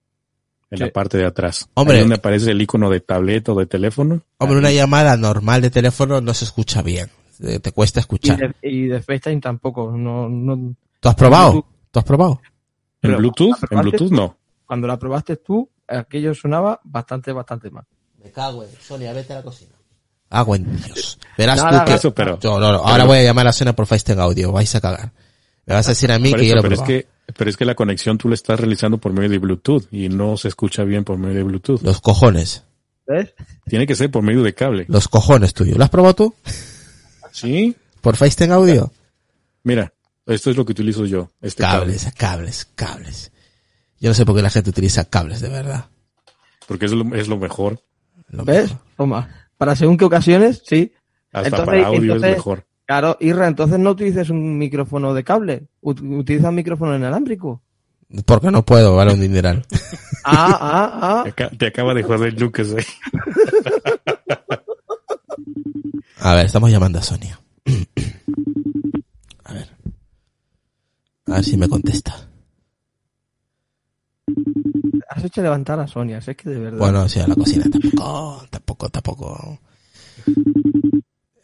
[0.70, 0.84] En Sí.
[0.84, 1.68] la parte de atrás.
[1.74, 1.96] Hombre.
[1.96, 4.20] Ahí donde aparece el icono de tableta o de teléfono.
[4.38, 4.60] Hombre, Ahí.
[4.60, 7.08] una llamada normal de teléfono no se escucha bien.
[7.42, 8.38] Eh, Te cuesta y escuchar.
[8.38, 9.90] de, y de FaceTime tampoco.
[9.96, 11.64] No, no, ¿Tú has probado?
[11.90, 12.40] ¿Tú has probado?
[13.02, 14.36] En Bluetooth, en Bluetooth no.
[14.66, 15.66] cuando la probaste tú,
[15.98, 17.84] aquello sonaba bastante, bastante mal.
[18.22, 19.72] Me cago en Sonia, vete a la cocina.
[20.30, 21.18] Hago en Dios.
[21.36, 21.90] Verás tú que...
[21.90, 22.38] no, Eso, pero.
[22.38, 24.52] Yo, no, no, ahora pero- voy a llamar a Sonia por FaceTime Audio.
[24.52, 25.12] Vais a cagar.
[25.66, 27.06] Me vas a decir a mí que eso, yo lo pero es que,
[27.36, 30.36] pero es que la conexión tú la estás realizando por medio de Bluetooth y no
[30.36, 31.82] se escucha bien por medio de Bluetooth.
[31.82, 32.64] Los cojones.
[33.06, 33.34] ¿Ves?
[33.66, 34.84] Tiene que ser por medio de cable.
[34.88, 35.76] Los cojones tuyo.
[35.76, 36.34] ¿Lo has probado tú?
[37.32, 37.76] Sí.
[38.00, 38.92] ¿Por FaceTime Audio?
[39.64, 39.92] Mira,
[40.26, 41.30] esto es lo que utilizo yo.
[41.40, 41.94] Este cable.
[41.96, 43.32] Cables, cables, cables.
[44.00, 45.84] Yo no sé por qué la gente utiliza cables, de verdad.
[46.66, 47.80] Porque es lo, es lo mejor.
[48.30, 48.70] Lo ¿Ves?
[48.70, 48.78] mejor.
[48.96, 49.28] Toma.
[49.58, 50.92] Para según qué ocasiones, sí.
[51.32, 52.64] Hasta Entonces- para audio entonces- es mejor.
[52.86, 55.68] Claro, Irra, entonces no utilices un micrófono de cable.
[55.80, 57.62] Ut- Utiliza un micrófono inalámbrico.
[58.26, 59.64] Porque no puedo, vale un dineral.
[60.22, 61.50] Ah, ah, ah.
[61.56, 62.68] Te acaba de joder Lucas.
[62.76, 62.84] eh.
[66.18, 67.40] A ver, estamos llamando a Sonia.
[69.44, 69.68] A ver.
[71.26, 72.28] A ver si me contesta.
[75.08, 76.78] Has hecho levantar a Sonia, es que de verdad.
[76.78, 79.60] Bueno, sí, a la cocina tampoco, tampoco, tampoco.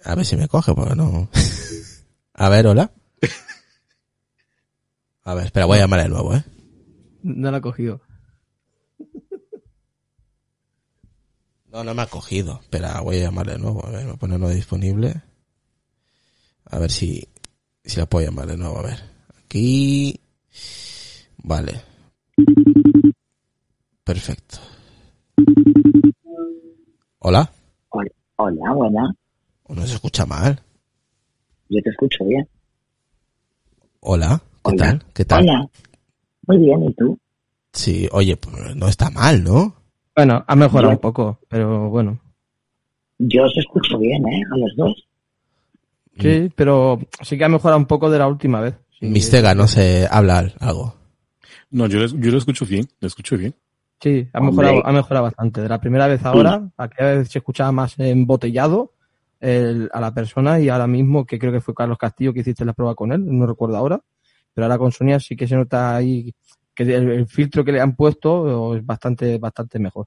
[0.04, 1.28] A ver si me coge, porque no.
[2.34, 2.90] A ver, hola.
[5.24, 6.44] A ver, espera, voy a llamar de nuevo, eh.
[7.22, 8.00] No la ha cogido.
[11.76, 12.60] No, no me ha cogido.
[12.62, 13.84] Espera, voy a llamarle de nuevo.
[13.84, 15.22] A ver, voy a ponerlo disponible.
[16.64, 17.28] A ver si,
[17.84, 18.78] si la puedo llamar de nuevo.
[18.78, 18.98] A ver.
[19.44, 20.18] Aquí.
[21.38, 21.82] Vale.
[24.16, 24.58] Perfecto.
[27.18, 27.50] Hola.
[27.88, 29.14] Hola, hola, buena.
[29.64, 30.60] ¿O no se escucha mal?
[31.68, 32.48] Yo te escucho bien.
[33.98, 34.40] Hola.
[34.64, 34.76] ¿Qué Hola.
[34.76, 35.04] tal?
[35.12, 35.42] ¿Qué tal?
[35.42, 35.68] Hola.
[36.46, 37.18] Muy bien, ¿y tú?
[37.72, 39.74] Sí, oye, pues no está mal, ¿no?
[40.14, 42.20] Bueno, ha mejorado Yo- un poco, pero bueno.
[43.18, 44.40] Yo os escucho bien, ¿eh?
[44.54, 45.08] A los dos.
[46.20, 48.76] Sí, pero sí que ha mejorado un poco de la última vez.
[49.00, 50.94] Sí, Mistega, no se habla al- algo.
[51.72, 53.52] No, yo, lo- yo lo escucho bien, lo escucho bien.
[54.00, 54.50] Sí, ha Hombre.
[54.66, 55.60] mejorado, ha mejorado bastante.
[55.62, 58.92] De la primera vez ahora, aquella vez se escuchaba más embotellado
[59.40, 62.64] el- a la persona y ahora mismo, que creo que fue Carlos Castillo que hiciste
[62.64, 64.00] la prueba con él, no recuerdo ahora,
[64.54, 66.34] pero ahora con Sonia sí que se nota ahí
[66.74, 70.06] que el, el filtro que le han puesto es bastante, bastante mejor.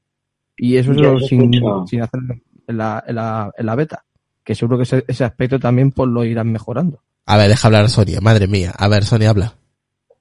[0.55, 1.51] Y eso Yo es lo sin,
[1.87, 2.19] sin hacer
[2.67, 4.03] en la, en, la, en la beta.
[4.43, 7.01] Que seguro que ese, ese aspecto también pues lo irán mejorando.
[7.25, 8.71] A ver, deja hablar a Sonia, madre mía.
[8.77, 9.55] A ver, Sonia, habla.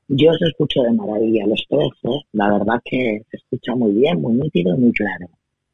[0.08, 2.24] Yo os escucho de maravilla los tres, ¿eh?
[2.32, 5.28] La verdad que se escucha muy bien, muy nítido y muy claro.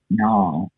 [0.08, 0.70] No,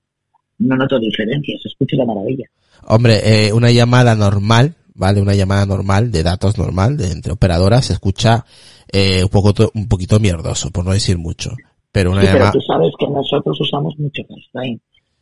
[0.58, 2.44] no noto diferencias, se escucha de maravilla.
[2.86, 5.22] Hombre, eh, una llamada normal, ¿vale?
[5.22, 8.44] Una llamada normal, de datos normal, de entre operadoras, se escucha
[8.92, 11.50] eh, un, poco, un poquito mierdoso, por no decir mucho.
[11.90, 12.52] Pero una Sí, pero llamada...
[12.52, 14.78] tú sabes que nosotros usamos mucho FaceTime.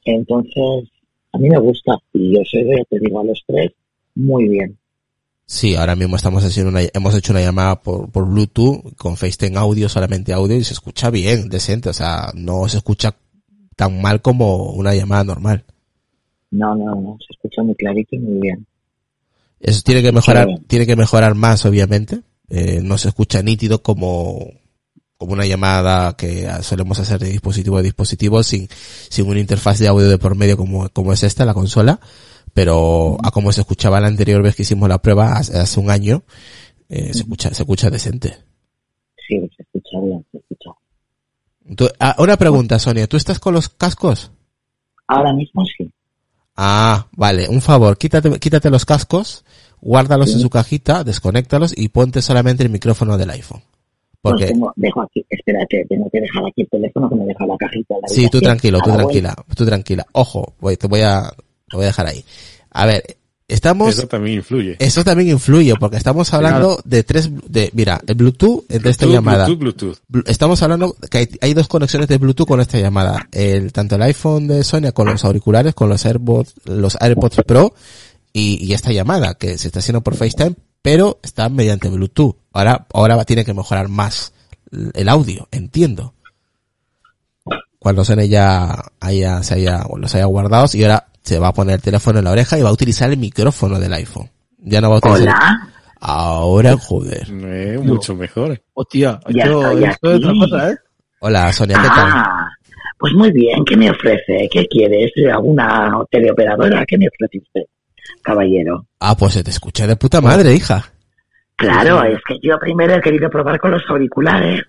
[0.07, 0.91] Entonces,
[1.33, 1.97] a mí me gusta.
[2.13, 3.71] Y yo soy de, te digo a los tres,
[4.17, 4.77] muy bien.
[5.47, 9.59] Sí, ahora mismo estamos haciendo una, hemos hecho una llamada por, por Bluetooth con FaceTime
[9.59, 13.15] audio, solamente audio, y se escucha bien, decente, o sea, no se escucha
[13.77, 15.65] tan mal como una llamada normal.
[16.51, 18.67] No, no, no, se escucha muy clarito y muy bien.
[19.61, 22.21] Eso tiene que mejorar, tiene que mejorar más, obviamente.
[22.49, 24.47] Eh, no se escucha nítido como,
[25.17, 28.69] como una llamada que solemos hacer de dispositivo a dispositivo sin,
[29.09, 31.99] sin una interfaz de audio de por medio como, como es esta, la consola.
[32.55, 35.91] Pero a como se escuchaba la anterior vez que hicimos la prueba, hace, hace un
[35.91, 36.23] año,
[36.89, 38.37] eh, se escucha, se escucha decente.
[39.29, 40.71] Sí, se escucha bien, se escucha.
[41.77, 44.31] Tú- ah, una pregunta, Sonia, ¿tú estás con los cascos?
[45.09, 45.91] Ahora mismo sí.
[46.57, 49.45] Ah, vale, un favor, quítate, quítate los cascos,
[49.81, 53.63] guárdalos en su cajita, desconéctalos y ponte solamente el micrófono del iPhone.
[54.23, 57.45] Porque, Pues tengo, dejo aquí, espérate, tengo que dejar aquí el teléfono que me deja
[57.47, 57.95] la cajita.
[58.01, 58.99] la sí, tú tranquilo, tú voy.
[58.99, 60.07] tranquila, tú tranquila.
[60.13, 61.31] Ojo, voy, te voy a,
[61.75, 62.25] te voy a dejar ahí.
[62.71, 63.17] A ver,
[63.49, 64.77] estamos, Eso también influye.
[64.79, 69.25] eso también influye porque estamos hablando de tres, de, mira, el Bluetooth entre esta Bluetooth,
[69.25, 69.47] llamada.
[69.47, 69.99] Bluetooth, Bluetooth.
[70.09, 73.27] Blu- Estamos hablando que hay, hay dos conexiones de Bluetooth con esta llamada.
[73.33, 77.75] El, tanto el iPhone de Sonia con los auriculares, con los AirPods, los AirPods Pro
[78.33, 82.37] y, y esta llamada que se está haciendo por FaceTime, pero está mediante Bluetooth.
[82.53, 84.33] Ahora, ahora tiene que mejorar más
[84.95, 86.15] el- audio, entiendo.
[87.79, 91.77] Cuando Sonia ya haya, se haya, los haya guardados y ahora se va a poner
[91.77, 94.31] el teléfono en la oreja y va a utilizar el micrófono del iPhone.
[94.59, 95.35] Ya no va a utilizar.
[95.35, 95.69] Hola.
[96.01, 97.27] Ahora, joder.
[97.31, 98.61] Eh, mucho mejor.
[98.75, 100.77] Hostia, esto, otra cosa, ¿eh?
[101.21, 102.11] Hola, Sonia, ¿qué tal?
[102.13, 102.49] Ah,
[102.99, 104.49] pues muy bien, ¿qué me ofrece?
[104.53, 105.13] ¿Qué quieres?
[105.33, 106.85] ¿Alguna teleoperadora?
[106.85, 107.63] ¿Qué me ofrece usted,
[108.23, 108.87] caballero?
[109.01, 110.85] Ah, pues se te escucha de puta madre, hija.
[111.57, 114.61] Claro, es que yo primero he querido probar con los auriculares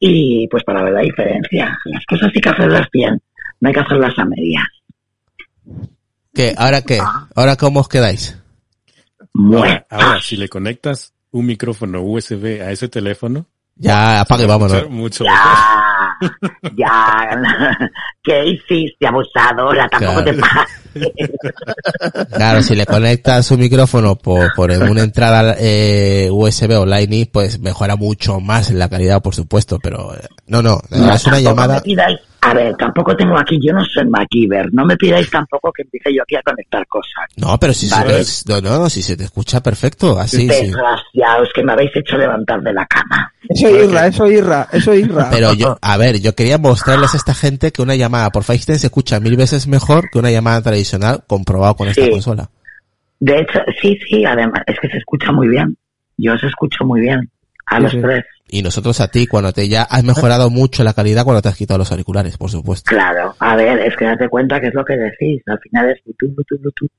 [0.00, 1.78] y pues para ver la diferencia.
[1.84, 3.20] Las cosas hay que hacerlas bien,
[3.60, 4.66] no hay que hacerlas a medias.
[6.34, 6.54] ¿Qué?
[6.56, 6.98] ¿Ahora qué?
[7.02, 7.26] Ah.
[7.34, 8.36] ¿Ahora cómo os quedáis?
[9.34, 14.88] Bueno, Ahora, ahora, si le conectas un micrófono USB a ese teléfono, Ya, apague, vámonos.
[14.90, 16.18] mucho ya,
[16.76, 17.30] ya,
[18.22, 19.88] ¿qué hiciste, abusadora?
[19.88, 20.24] Tampoco Claro.
[20.24, 22.28] te pases.
[22.34, 27.60] Claro, si le conectas su micrófono por, por una entrada eh, USB o Lightning, pues
[27.60, 31.76] mejora mucho más la calidad, por supuesto, pero eh, no, no, No, es una llamada...
[31.76, 35.70] me pidáis, a ver, tampoco tengo aquí, yo no soy MacGyver, no me pidáis tampoco
[35.72, 37.26] que empiece yo aquí a conectar cosas.
[37.36, 38.24] No, pero si Vale.
[38.24, 40.46] se te, no, no, si se te escucha perfecto, así, sí.
[40.48, 43.32] Desgraciados que me habéis hecho levantar de la cama.
[43.48, 45.28] Eso es Irra, eso es Irra, eso es Irra.
[45.30, 48.78] Pero yo, a ver, yo quería mostrarles a esta gente que una llamada por FaceTime
[48.78, 52.10] se escucha mil veces mejor que una llamada tradicional comprobado con esta Sí.
[52.10, 52.48] consola.
[53.18, 55.76] De hecho, sí, sí, además, es que se escucha muy bien.
[56.16, 57.28] Yo os escucho muy bien.
[57.70, 58.00] A Sí, los sí.
[58.02, 58.24] tres.
[58.48, 61.56] Y nosotros a ti, cuando te ya has mejorado mucho la calidad cuando te has
[61.56, 62.88] quitado los auriculares, por supuesto.
[62.88, 63.34] Claro.
[63.38, 65.42] A ver, es que date cuenta que es lo que decís.
[65.46, 66.90] Al final es Bluetooth, Bluetooth, Bluetooth.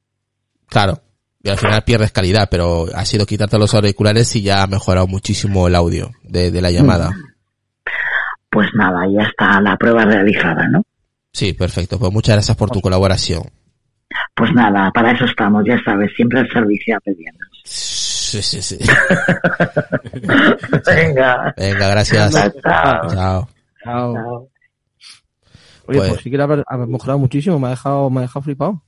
[0.67, 0.99] Claro.
[1.43, 5.07] Y al final pierdes calidad, pero ha sido quitarte los auriculares y ya ha mejorado
[5.07, 7.11] muchísimo el audio de, de la llamada.
[8.49, 10.83] Pues nada, ya está la prueba realizada, ¿no?
[11.33, 11.97] Sí, perfecto.
[11.97, 13.43] Pues muchas gracias por tu colaboración.
[14.35, 17.35] Pues nada, para eso estamos, ya sabes, siempre el servicio a pedidos.
[18.31, 18.77] Sí, sí, sí.
[20.85, 21.53] Venga.
[21.57, 22.31] Venga, gracias.
[22.31, 22.61] Chao, chao.
[22.61, 23.09] Chao.
[23.13, 24.13] Chao.
[24.13, 24.47] Chao.
[25.87, 28.43] Oye, pues, Pues- sí que la haber mejorado muchísimo, me ha dejado, me ha dejado
[28.43, 28.81] flipado.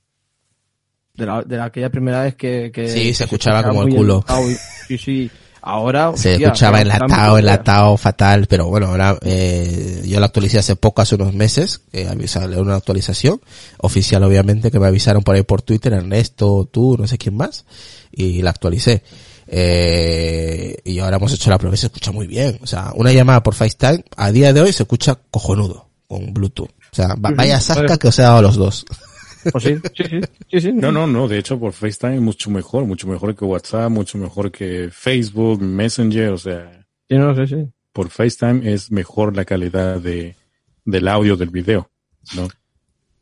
[1.14, 4.24] De la, de la aquella primera vez que, que Sí, se escuchaba como el culo.
[4.48, 4.54] y-
[4.88, 5.30] Sí, sí.
[5.66, 6.12] Ahora.
[6.16, 11.02] Se hostia, escuchaba enlatado, enlatado, fatal, pero bueno, ahora eh, yo la actualicé hace poco,
[11.02, 13.40] hace unos meses, que avisaron una actualización
[13.78, 17.64] oficial, obviamente, que me avisaron por ahí por Twitter, Ernesto, tú, no sé quién más,
[18.12, 19.02] y la actualicé.
[19.46, 22.58] Eh, y ahora hemos hecho la prueba y se escucha muy bien.
[22.62, 26.70] O sea, una llamada por FaceTime a día de hoy se escucha cojonudo con Bluetooth.
[26.70, 28.84] O sea, vaya sasca que os he dado a los dos.
[29.50, 30.72] Pues sí, sí, sí, sí, sí.
[30.72, 31.28] No, no, no.
[31.28, 36.30] De hecho, por FaceTime mucho mejor, mucho mejor que WhatsApp, mucho mejor que Facebook, Messenger.
[36.32, 37.68] O sea, Sí, no, sí, sí.
[37.92, 40.36] por FaceTime es mejor la calidad de,
[40.84, 41.90] del audio del video,
[42.34, 42.48] ¿no?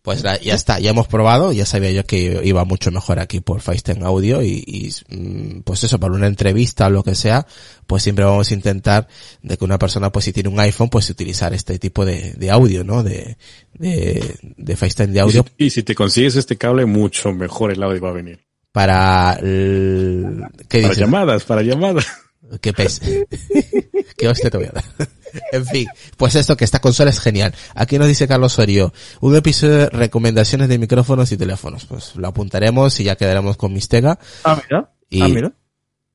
[0.03, 3.61] Pues ya está, ya hemos probado, ya sabía yo que iba mucho mejor aquí por
[3.61, 7.47] FaceTime Audio y, mm, pues eso, para una entrevista o lo que sea,
[7.87, 9.07] pues siempre vamos a intentar
[9.43, 12.83] de que una persona pues si tiene un iPhone pues utilizar este tipo de, audio,
[12.83, 13.05] ¿no?
[13.05, 13.37] De,
[13.75, 15.47] de, de FaceTime de audio.
[15.57, 18.41] Y si, te consigues este cable, mucho mejor el audio va a venir.
[18.73, 22.09] Para, ¿qué para llamadas, para llamadas.
[22.61, 23.01] Qué pez.
[24.17, 24.85] Qué hostia te voy a dar.
[25.53, 27.55] en fin, pues esto que esta consola es genial.
[27.75, 31.87] Aquí nos dice Carlos Sorio, un episodio de recomendaciones de micrófonos y teléfonos.
[31.87, 34.19] Pues lo apuntaremos y ya quedaremos con Mistega.
[34.45, 34.93] Ah, mira.
[35.09, 35.53] Y, ah, mira.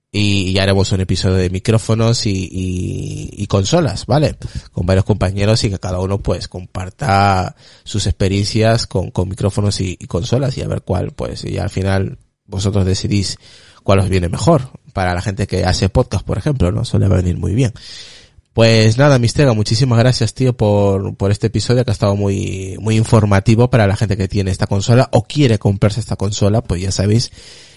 [0.10, 4.38] Y ya haremos un episodio de micrófonos y, y, consolas, ¿vale?
[4.72, 9.98] Con varios compañeros y que cada uno pues comparta sus experiencias con, con micrófonos y,
[10.08, 13.38] consolas y a ver cuál, pues, y al final vosotros decidís
[13.84, 14.72] cuál os viene mejor.
[14.98, 16.84] Para la gente que hace podcast, por ejemplo, ¿no?
[16.84, 17.72] Suele venir muy bien.
[18.54, 22.96] Pues nada, Mistega, muchísimas gracias, tío, por, por este episodio que ha estado muy, muy
[22.96, 26.92] informativo para la gente que tiene esta consola o quiere comprarse esta consola, pues ya
[26.92, 27.32] sabéis,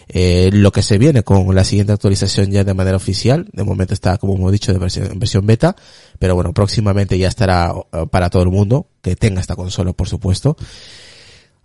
[0.09, 3.51] eh, lo que se viene con la siguiente actualización ya de manera oficial.
[3.53, 5.77] De momento está, como hemos dicho, de versión, en versión beta,
[6.19, 10.09] pero bueno, próximamente ya estará eh, para todo el mundo que tenga esta consola, por
[10.09, 10.57] supuesto.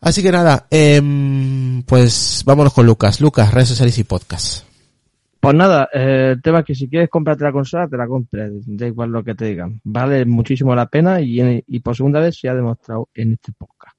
[0.02, 1.02] Así que nada, eh,
[1.86, 3.22] pues vámonos con Lucas.
[3.22, 4.75] Lucas, redes sociales y podcast.
[5.40, 8.52] Pues nada, eh, el tema es que si quieres comprarte la consola, te la compres,
[8.66, 9.80] da igual lo que te digan.
[9.84, 13.96] Vale muchísimo la pena y, por segunda vez se ha demostrado en este podcast.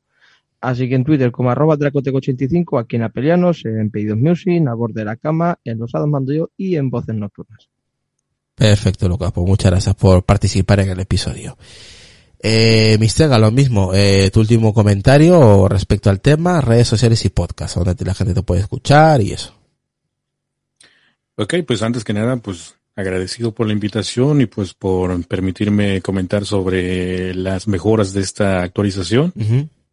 [0.61, 5.03] Así que en Twitter como arroba dracoteco85, aquí en Apelianos, en Pedidos Music, a borde
[5.03, 7.69] de la cama, en Los Hados Mando Yo y en Voces Nocturnas.
[8.57, 9.31] Perfecto, Lucas.
[9.33, 11.57] Pues muchas gracias por participar en el episodio.
[12.41, 17.77] Eh, Mistega, lo mismo, eh, tu último comentario respecto al tema, redes sociales y podcast,
[17.77, 19.56] donde la gente te puede escuchar y eso.
[21.37, 26.47] Ok, pues antes que nada, pues agradecido por la invitación y pues por permitirme comentar
[26.47, 29.35] sobre las mejoras de esta actualización,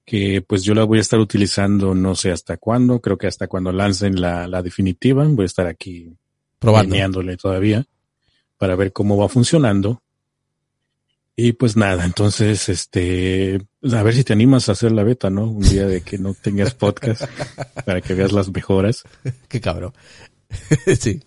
[0.06, 3.48] que pues yo la voy a estar utilizando no sé hasta cuándo, creo que hasta
[3.48, 6.16] cuando lancen la, la definitiva, voy a estar aquí
[6.60, 7.86] probándole todavía
[8.58, 10.02] para ver cómo va funcionando.
[11.36, 13.60] Y pues nada, entonces, este,
[13.92, 15.50] a ver si te animas a hacer la beta, ¿no?
[15.50, 17.24] Un día de que no tengas podcast
[17.86, 19.04] para que veas las mejoras.
[19.50, 19.94] Qué cabrón.
[21.00, 21.22] sí.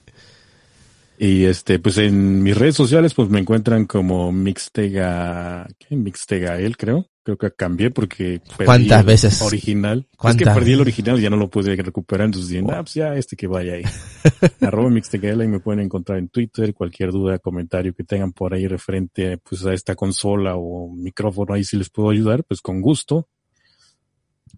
[1.19, 5.97] Y este, pues en mis redes sociales, pues me encuentran como Mixtega, ¿qué?
[5.97, 7.09] Mixtega él, creo.
[7.23, 9.43] Creo que cambié porque perdí ¿Cuántas el veces?
[9.43, 10.07] original.
[10.23, 12.95] Es que perdí el original y ya no lo pude recuperar, entonces dije, ah, pues
[12.95, 13.83] ya este que vaya ahí.
[14.61, 18.69] Arroba Mixtegael y me pueden encontrar en Twitter, cualquier duda, comentario que tengan por ahí
[18.69, 23.27] referente pues a esta consola o micrófono ahí si les puedo ayudar, pues con gusto.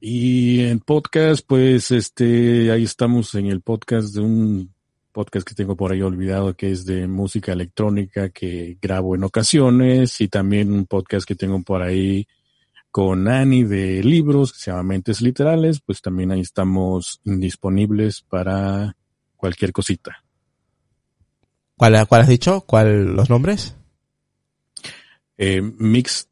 [0.00, 4.74] Y en podcast, pues este, ahí estamos en el podcast de un
[5.18, 10.20] podcast que tengo por ahí olvidado que es de música electrónica que grabo en ocasiones
[10.20, 12.28] y también un podcast que tengo por ahí
[12.92, 18.94] con Ani de libros que se llama Mentes Literales, pues también ahí estamos disponibles para
[19.34, 20.22] cualquier cosita.
[21.76, 22.60] ¿Cuál, cuál has dicho?
[22.60, 23.74] ¿Cuál los nombres?
[25.36, 26.28] Eh, Mix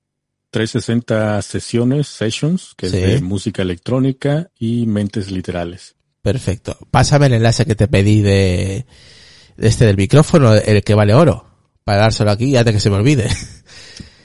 [0.50, 5.95] 360 sesiones, sessions, que es de música electrónica y mentes literales.
[6.26, 6.76] Perfecto.
[6.90, 8.84] Pásame el enlace que te pedí de,
[9.58, 11.46] este del micrófono, el que vale oro,
[11.84, 13.28] para dárselo aquí antes que se me olvide.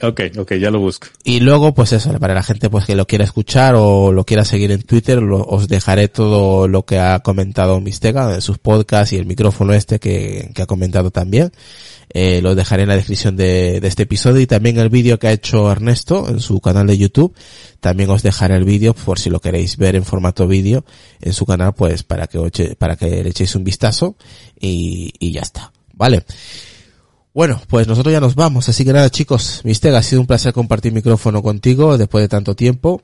[0.02, 1.06] Ok, ok, ya lo busco.
[1.22, 4.44] Y luego, pues eso, para la gente pues que lo quiera escuchar o lo quiera
[4.44, 9.16] seguir en Twitter, os dejaré todo lo que ha comentado Mistega en sus podcasts y
[9.16, 11.52] el micrófono este que, que ha comentado también.
[12.14, 15.28] Eh, lo dejaré en la descripción de, de este episodio y también el vídeo que
[15.28, 17.34] ha hecho Ernesto en su canal de YouTube.
[17.80, 20.84] También os dejaré el vídeo por si lo queréis ver en formato vídeo
[21.20, 24.16] en su canal, pues para que, para que le echéis un vistazo
[24.60, 25.72] y, y ya está.
[25.94, 26.24] Vale.
[27.34, 30.52] Bueno, pues nosotros ya nos vamos, así que nada chicos, Mistega, ha sido un placer
[30.52, 33.02] compartir micrófono contigo después de tanto tiempo.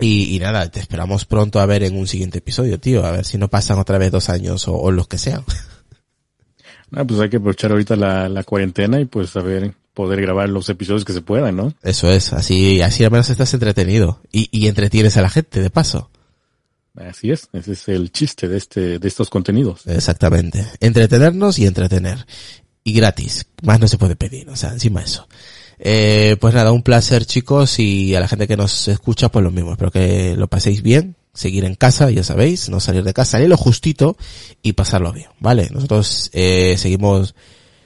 [0.00, 3.24] Y, y, nada, te esperamos pronto a ver en un siguiente episodio, tío, a ver
[3.24, 5.44] si no pasan otra vez dos años o, o los que sean.
[6.96, 10.48] Ah, pues hay que aprovechar ahorita la, la cuarentena y pues a ver, poder grabar
[10.48, 11.74] los episodios que se puedan, ¿no?
[11.82, 15.70] Eso es, así, así al menos estás entretenido y, y entretienes a la gente, de
[15.70, 16.10] paso.
[16.94, 19.84] Así es, ese es el chiste de este, de estos contenidos.
[19.86, 20.64] Exactamente.
[20.78, 22.24] Entretenernos y entretener.
[22.84, 23.46] Y gratis.
[23.62, 25.26] Más no se puede pedir, o sea, encima eso.
[25.78, 29.50] Eh, pues nada, un placer chicos y a la gente que nos escucha pues lo
[29.50, 29.72] mismo.
[29.72, 33.48] Espero que lo paséis bien, seguir en casa, ya sabéis, no salir de casa, salir
[33.48, 34.16] lo justito
[34.62, 35.68] y pasarlo bien, ¿vale?
[35.72, 37.34] Nosotros eh, seguimos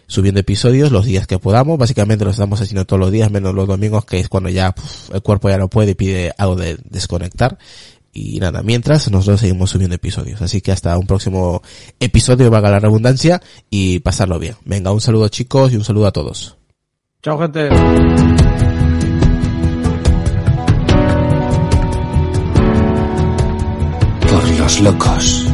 [0.07, 3.69] subiendo episodios los días que podamos, básicamente lo estamos haciendo todos los días, menos los
[3.69, 4.75] domingos, que es cuando ya
[5.13, 7.59] el cuerpo ya no puede y pide algo de desconectar.
[8.13, 10.43] Y nada, mientras nosotros seguimos subiendo episodios.
[10.43, 11.63] Así que hasta un próximo
[12.01, 13.41] episodio, valga la redundancia,
[13.71, 14.57] y pasarlo bien.
[14.65, 16.57] Venga, un saludo chicos y un saludo a todos.
[17.23, 17.69] Chao gente.
[24.69, 25.47] Los locos.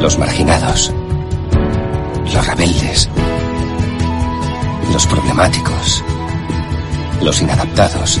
[0.00, 0.92] Los marginados.
[2.34, 3.08] Los rebeldes.
[4.92, 6.04] Los problemáticos.
[7.22, 8.20] Los inadaptados.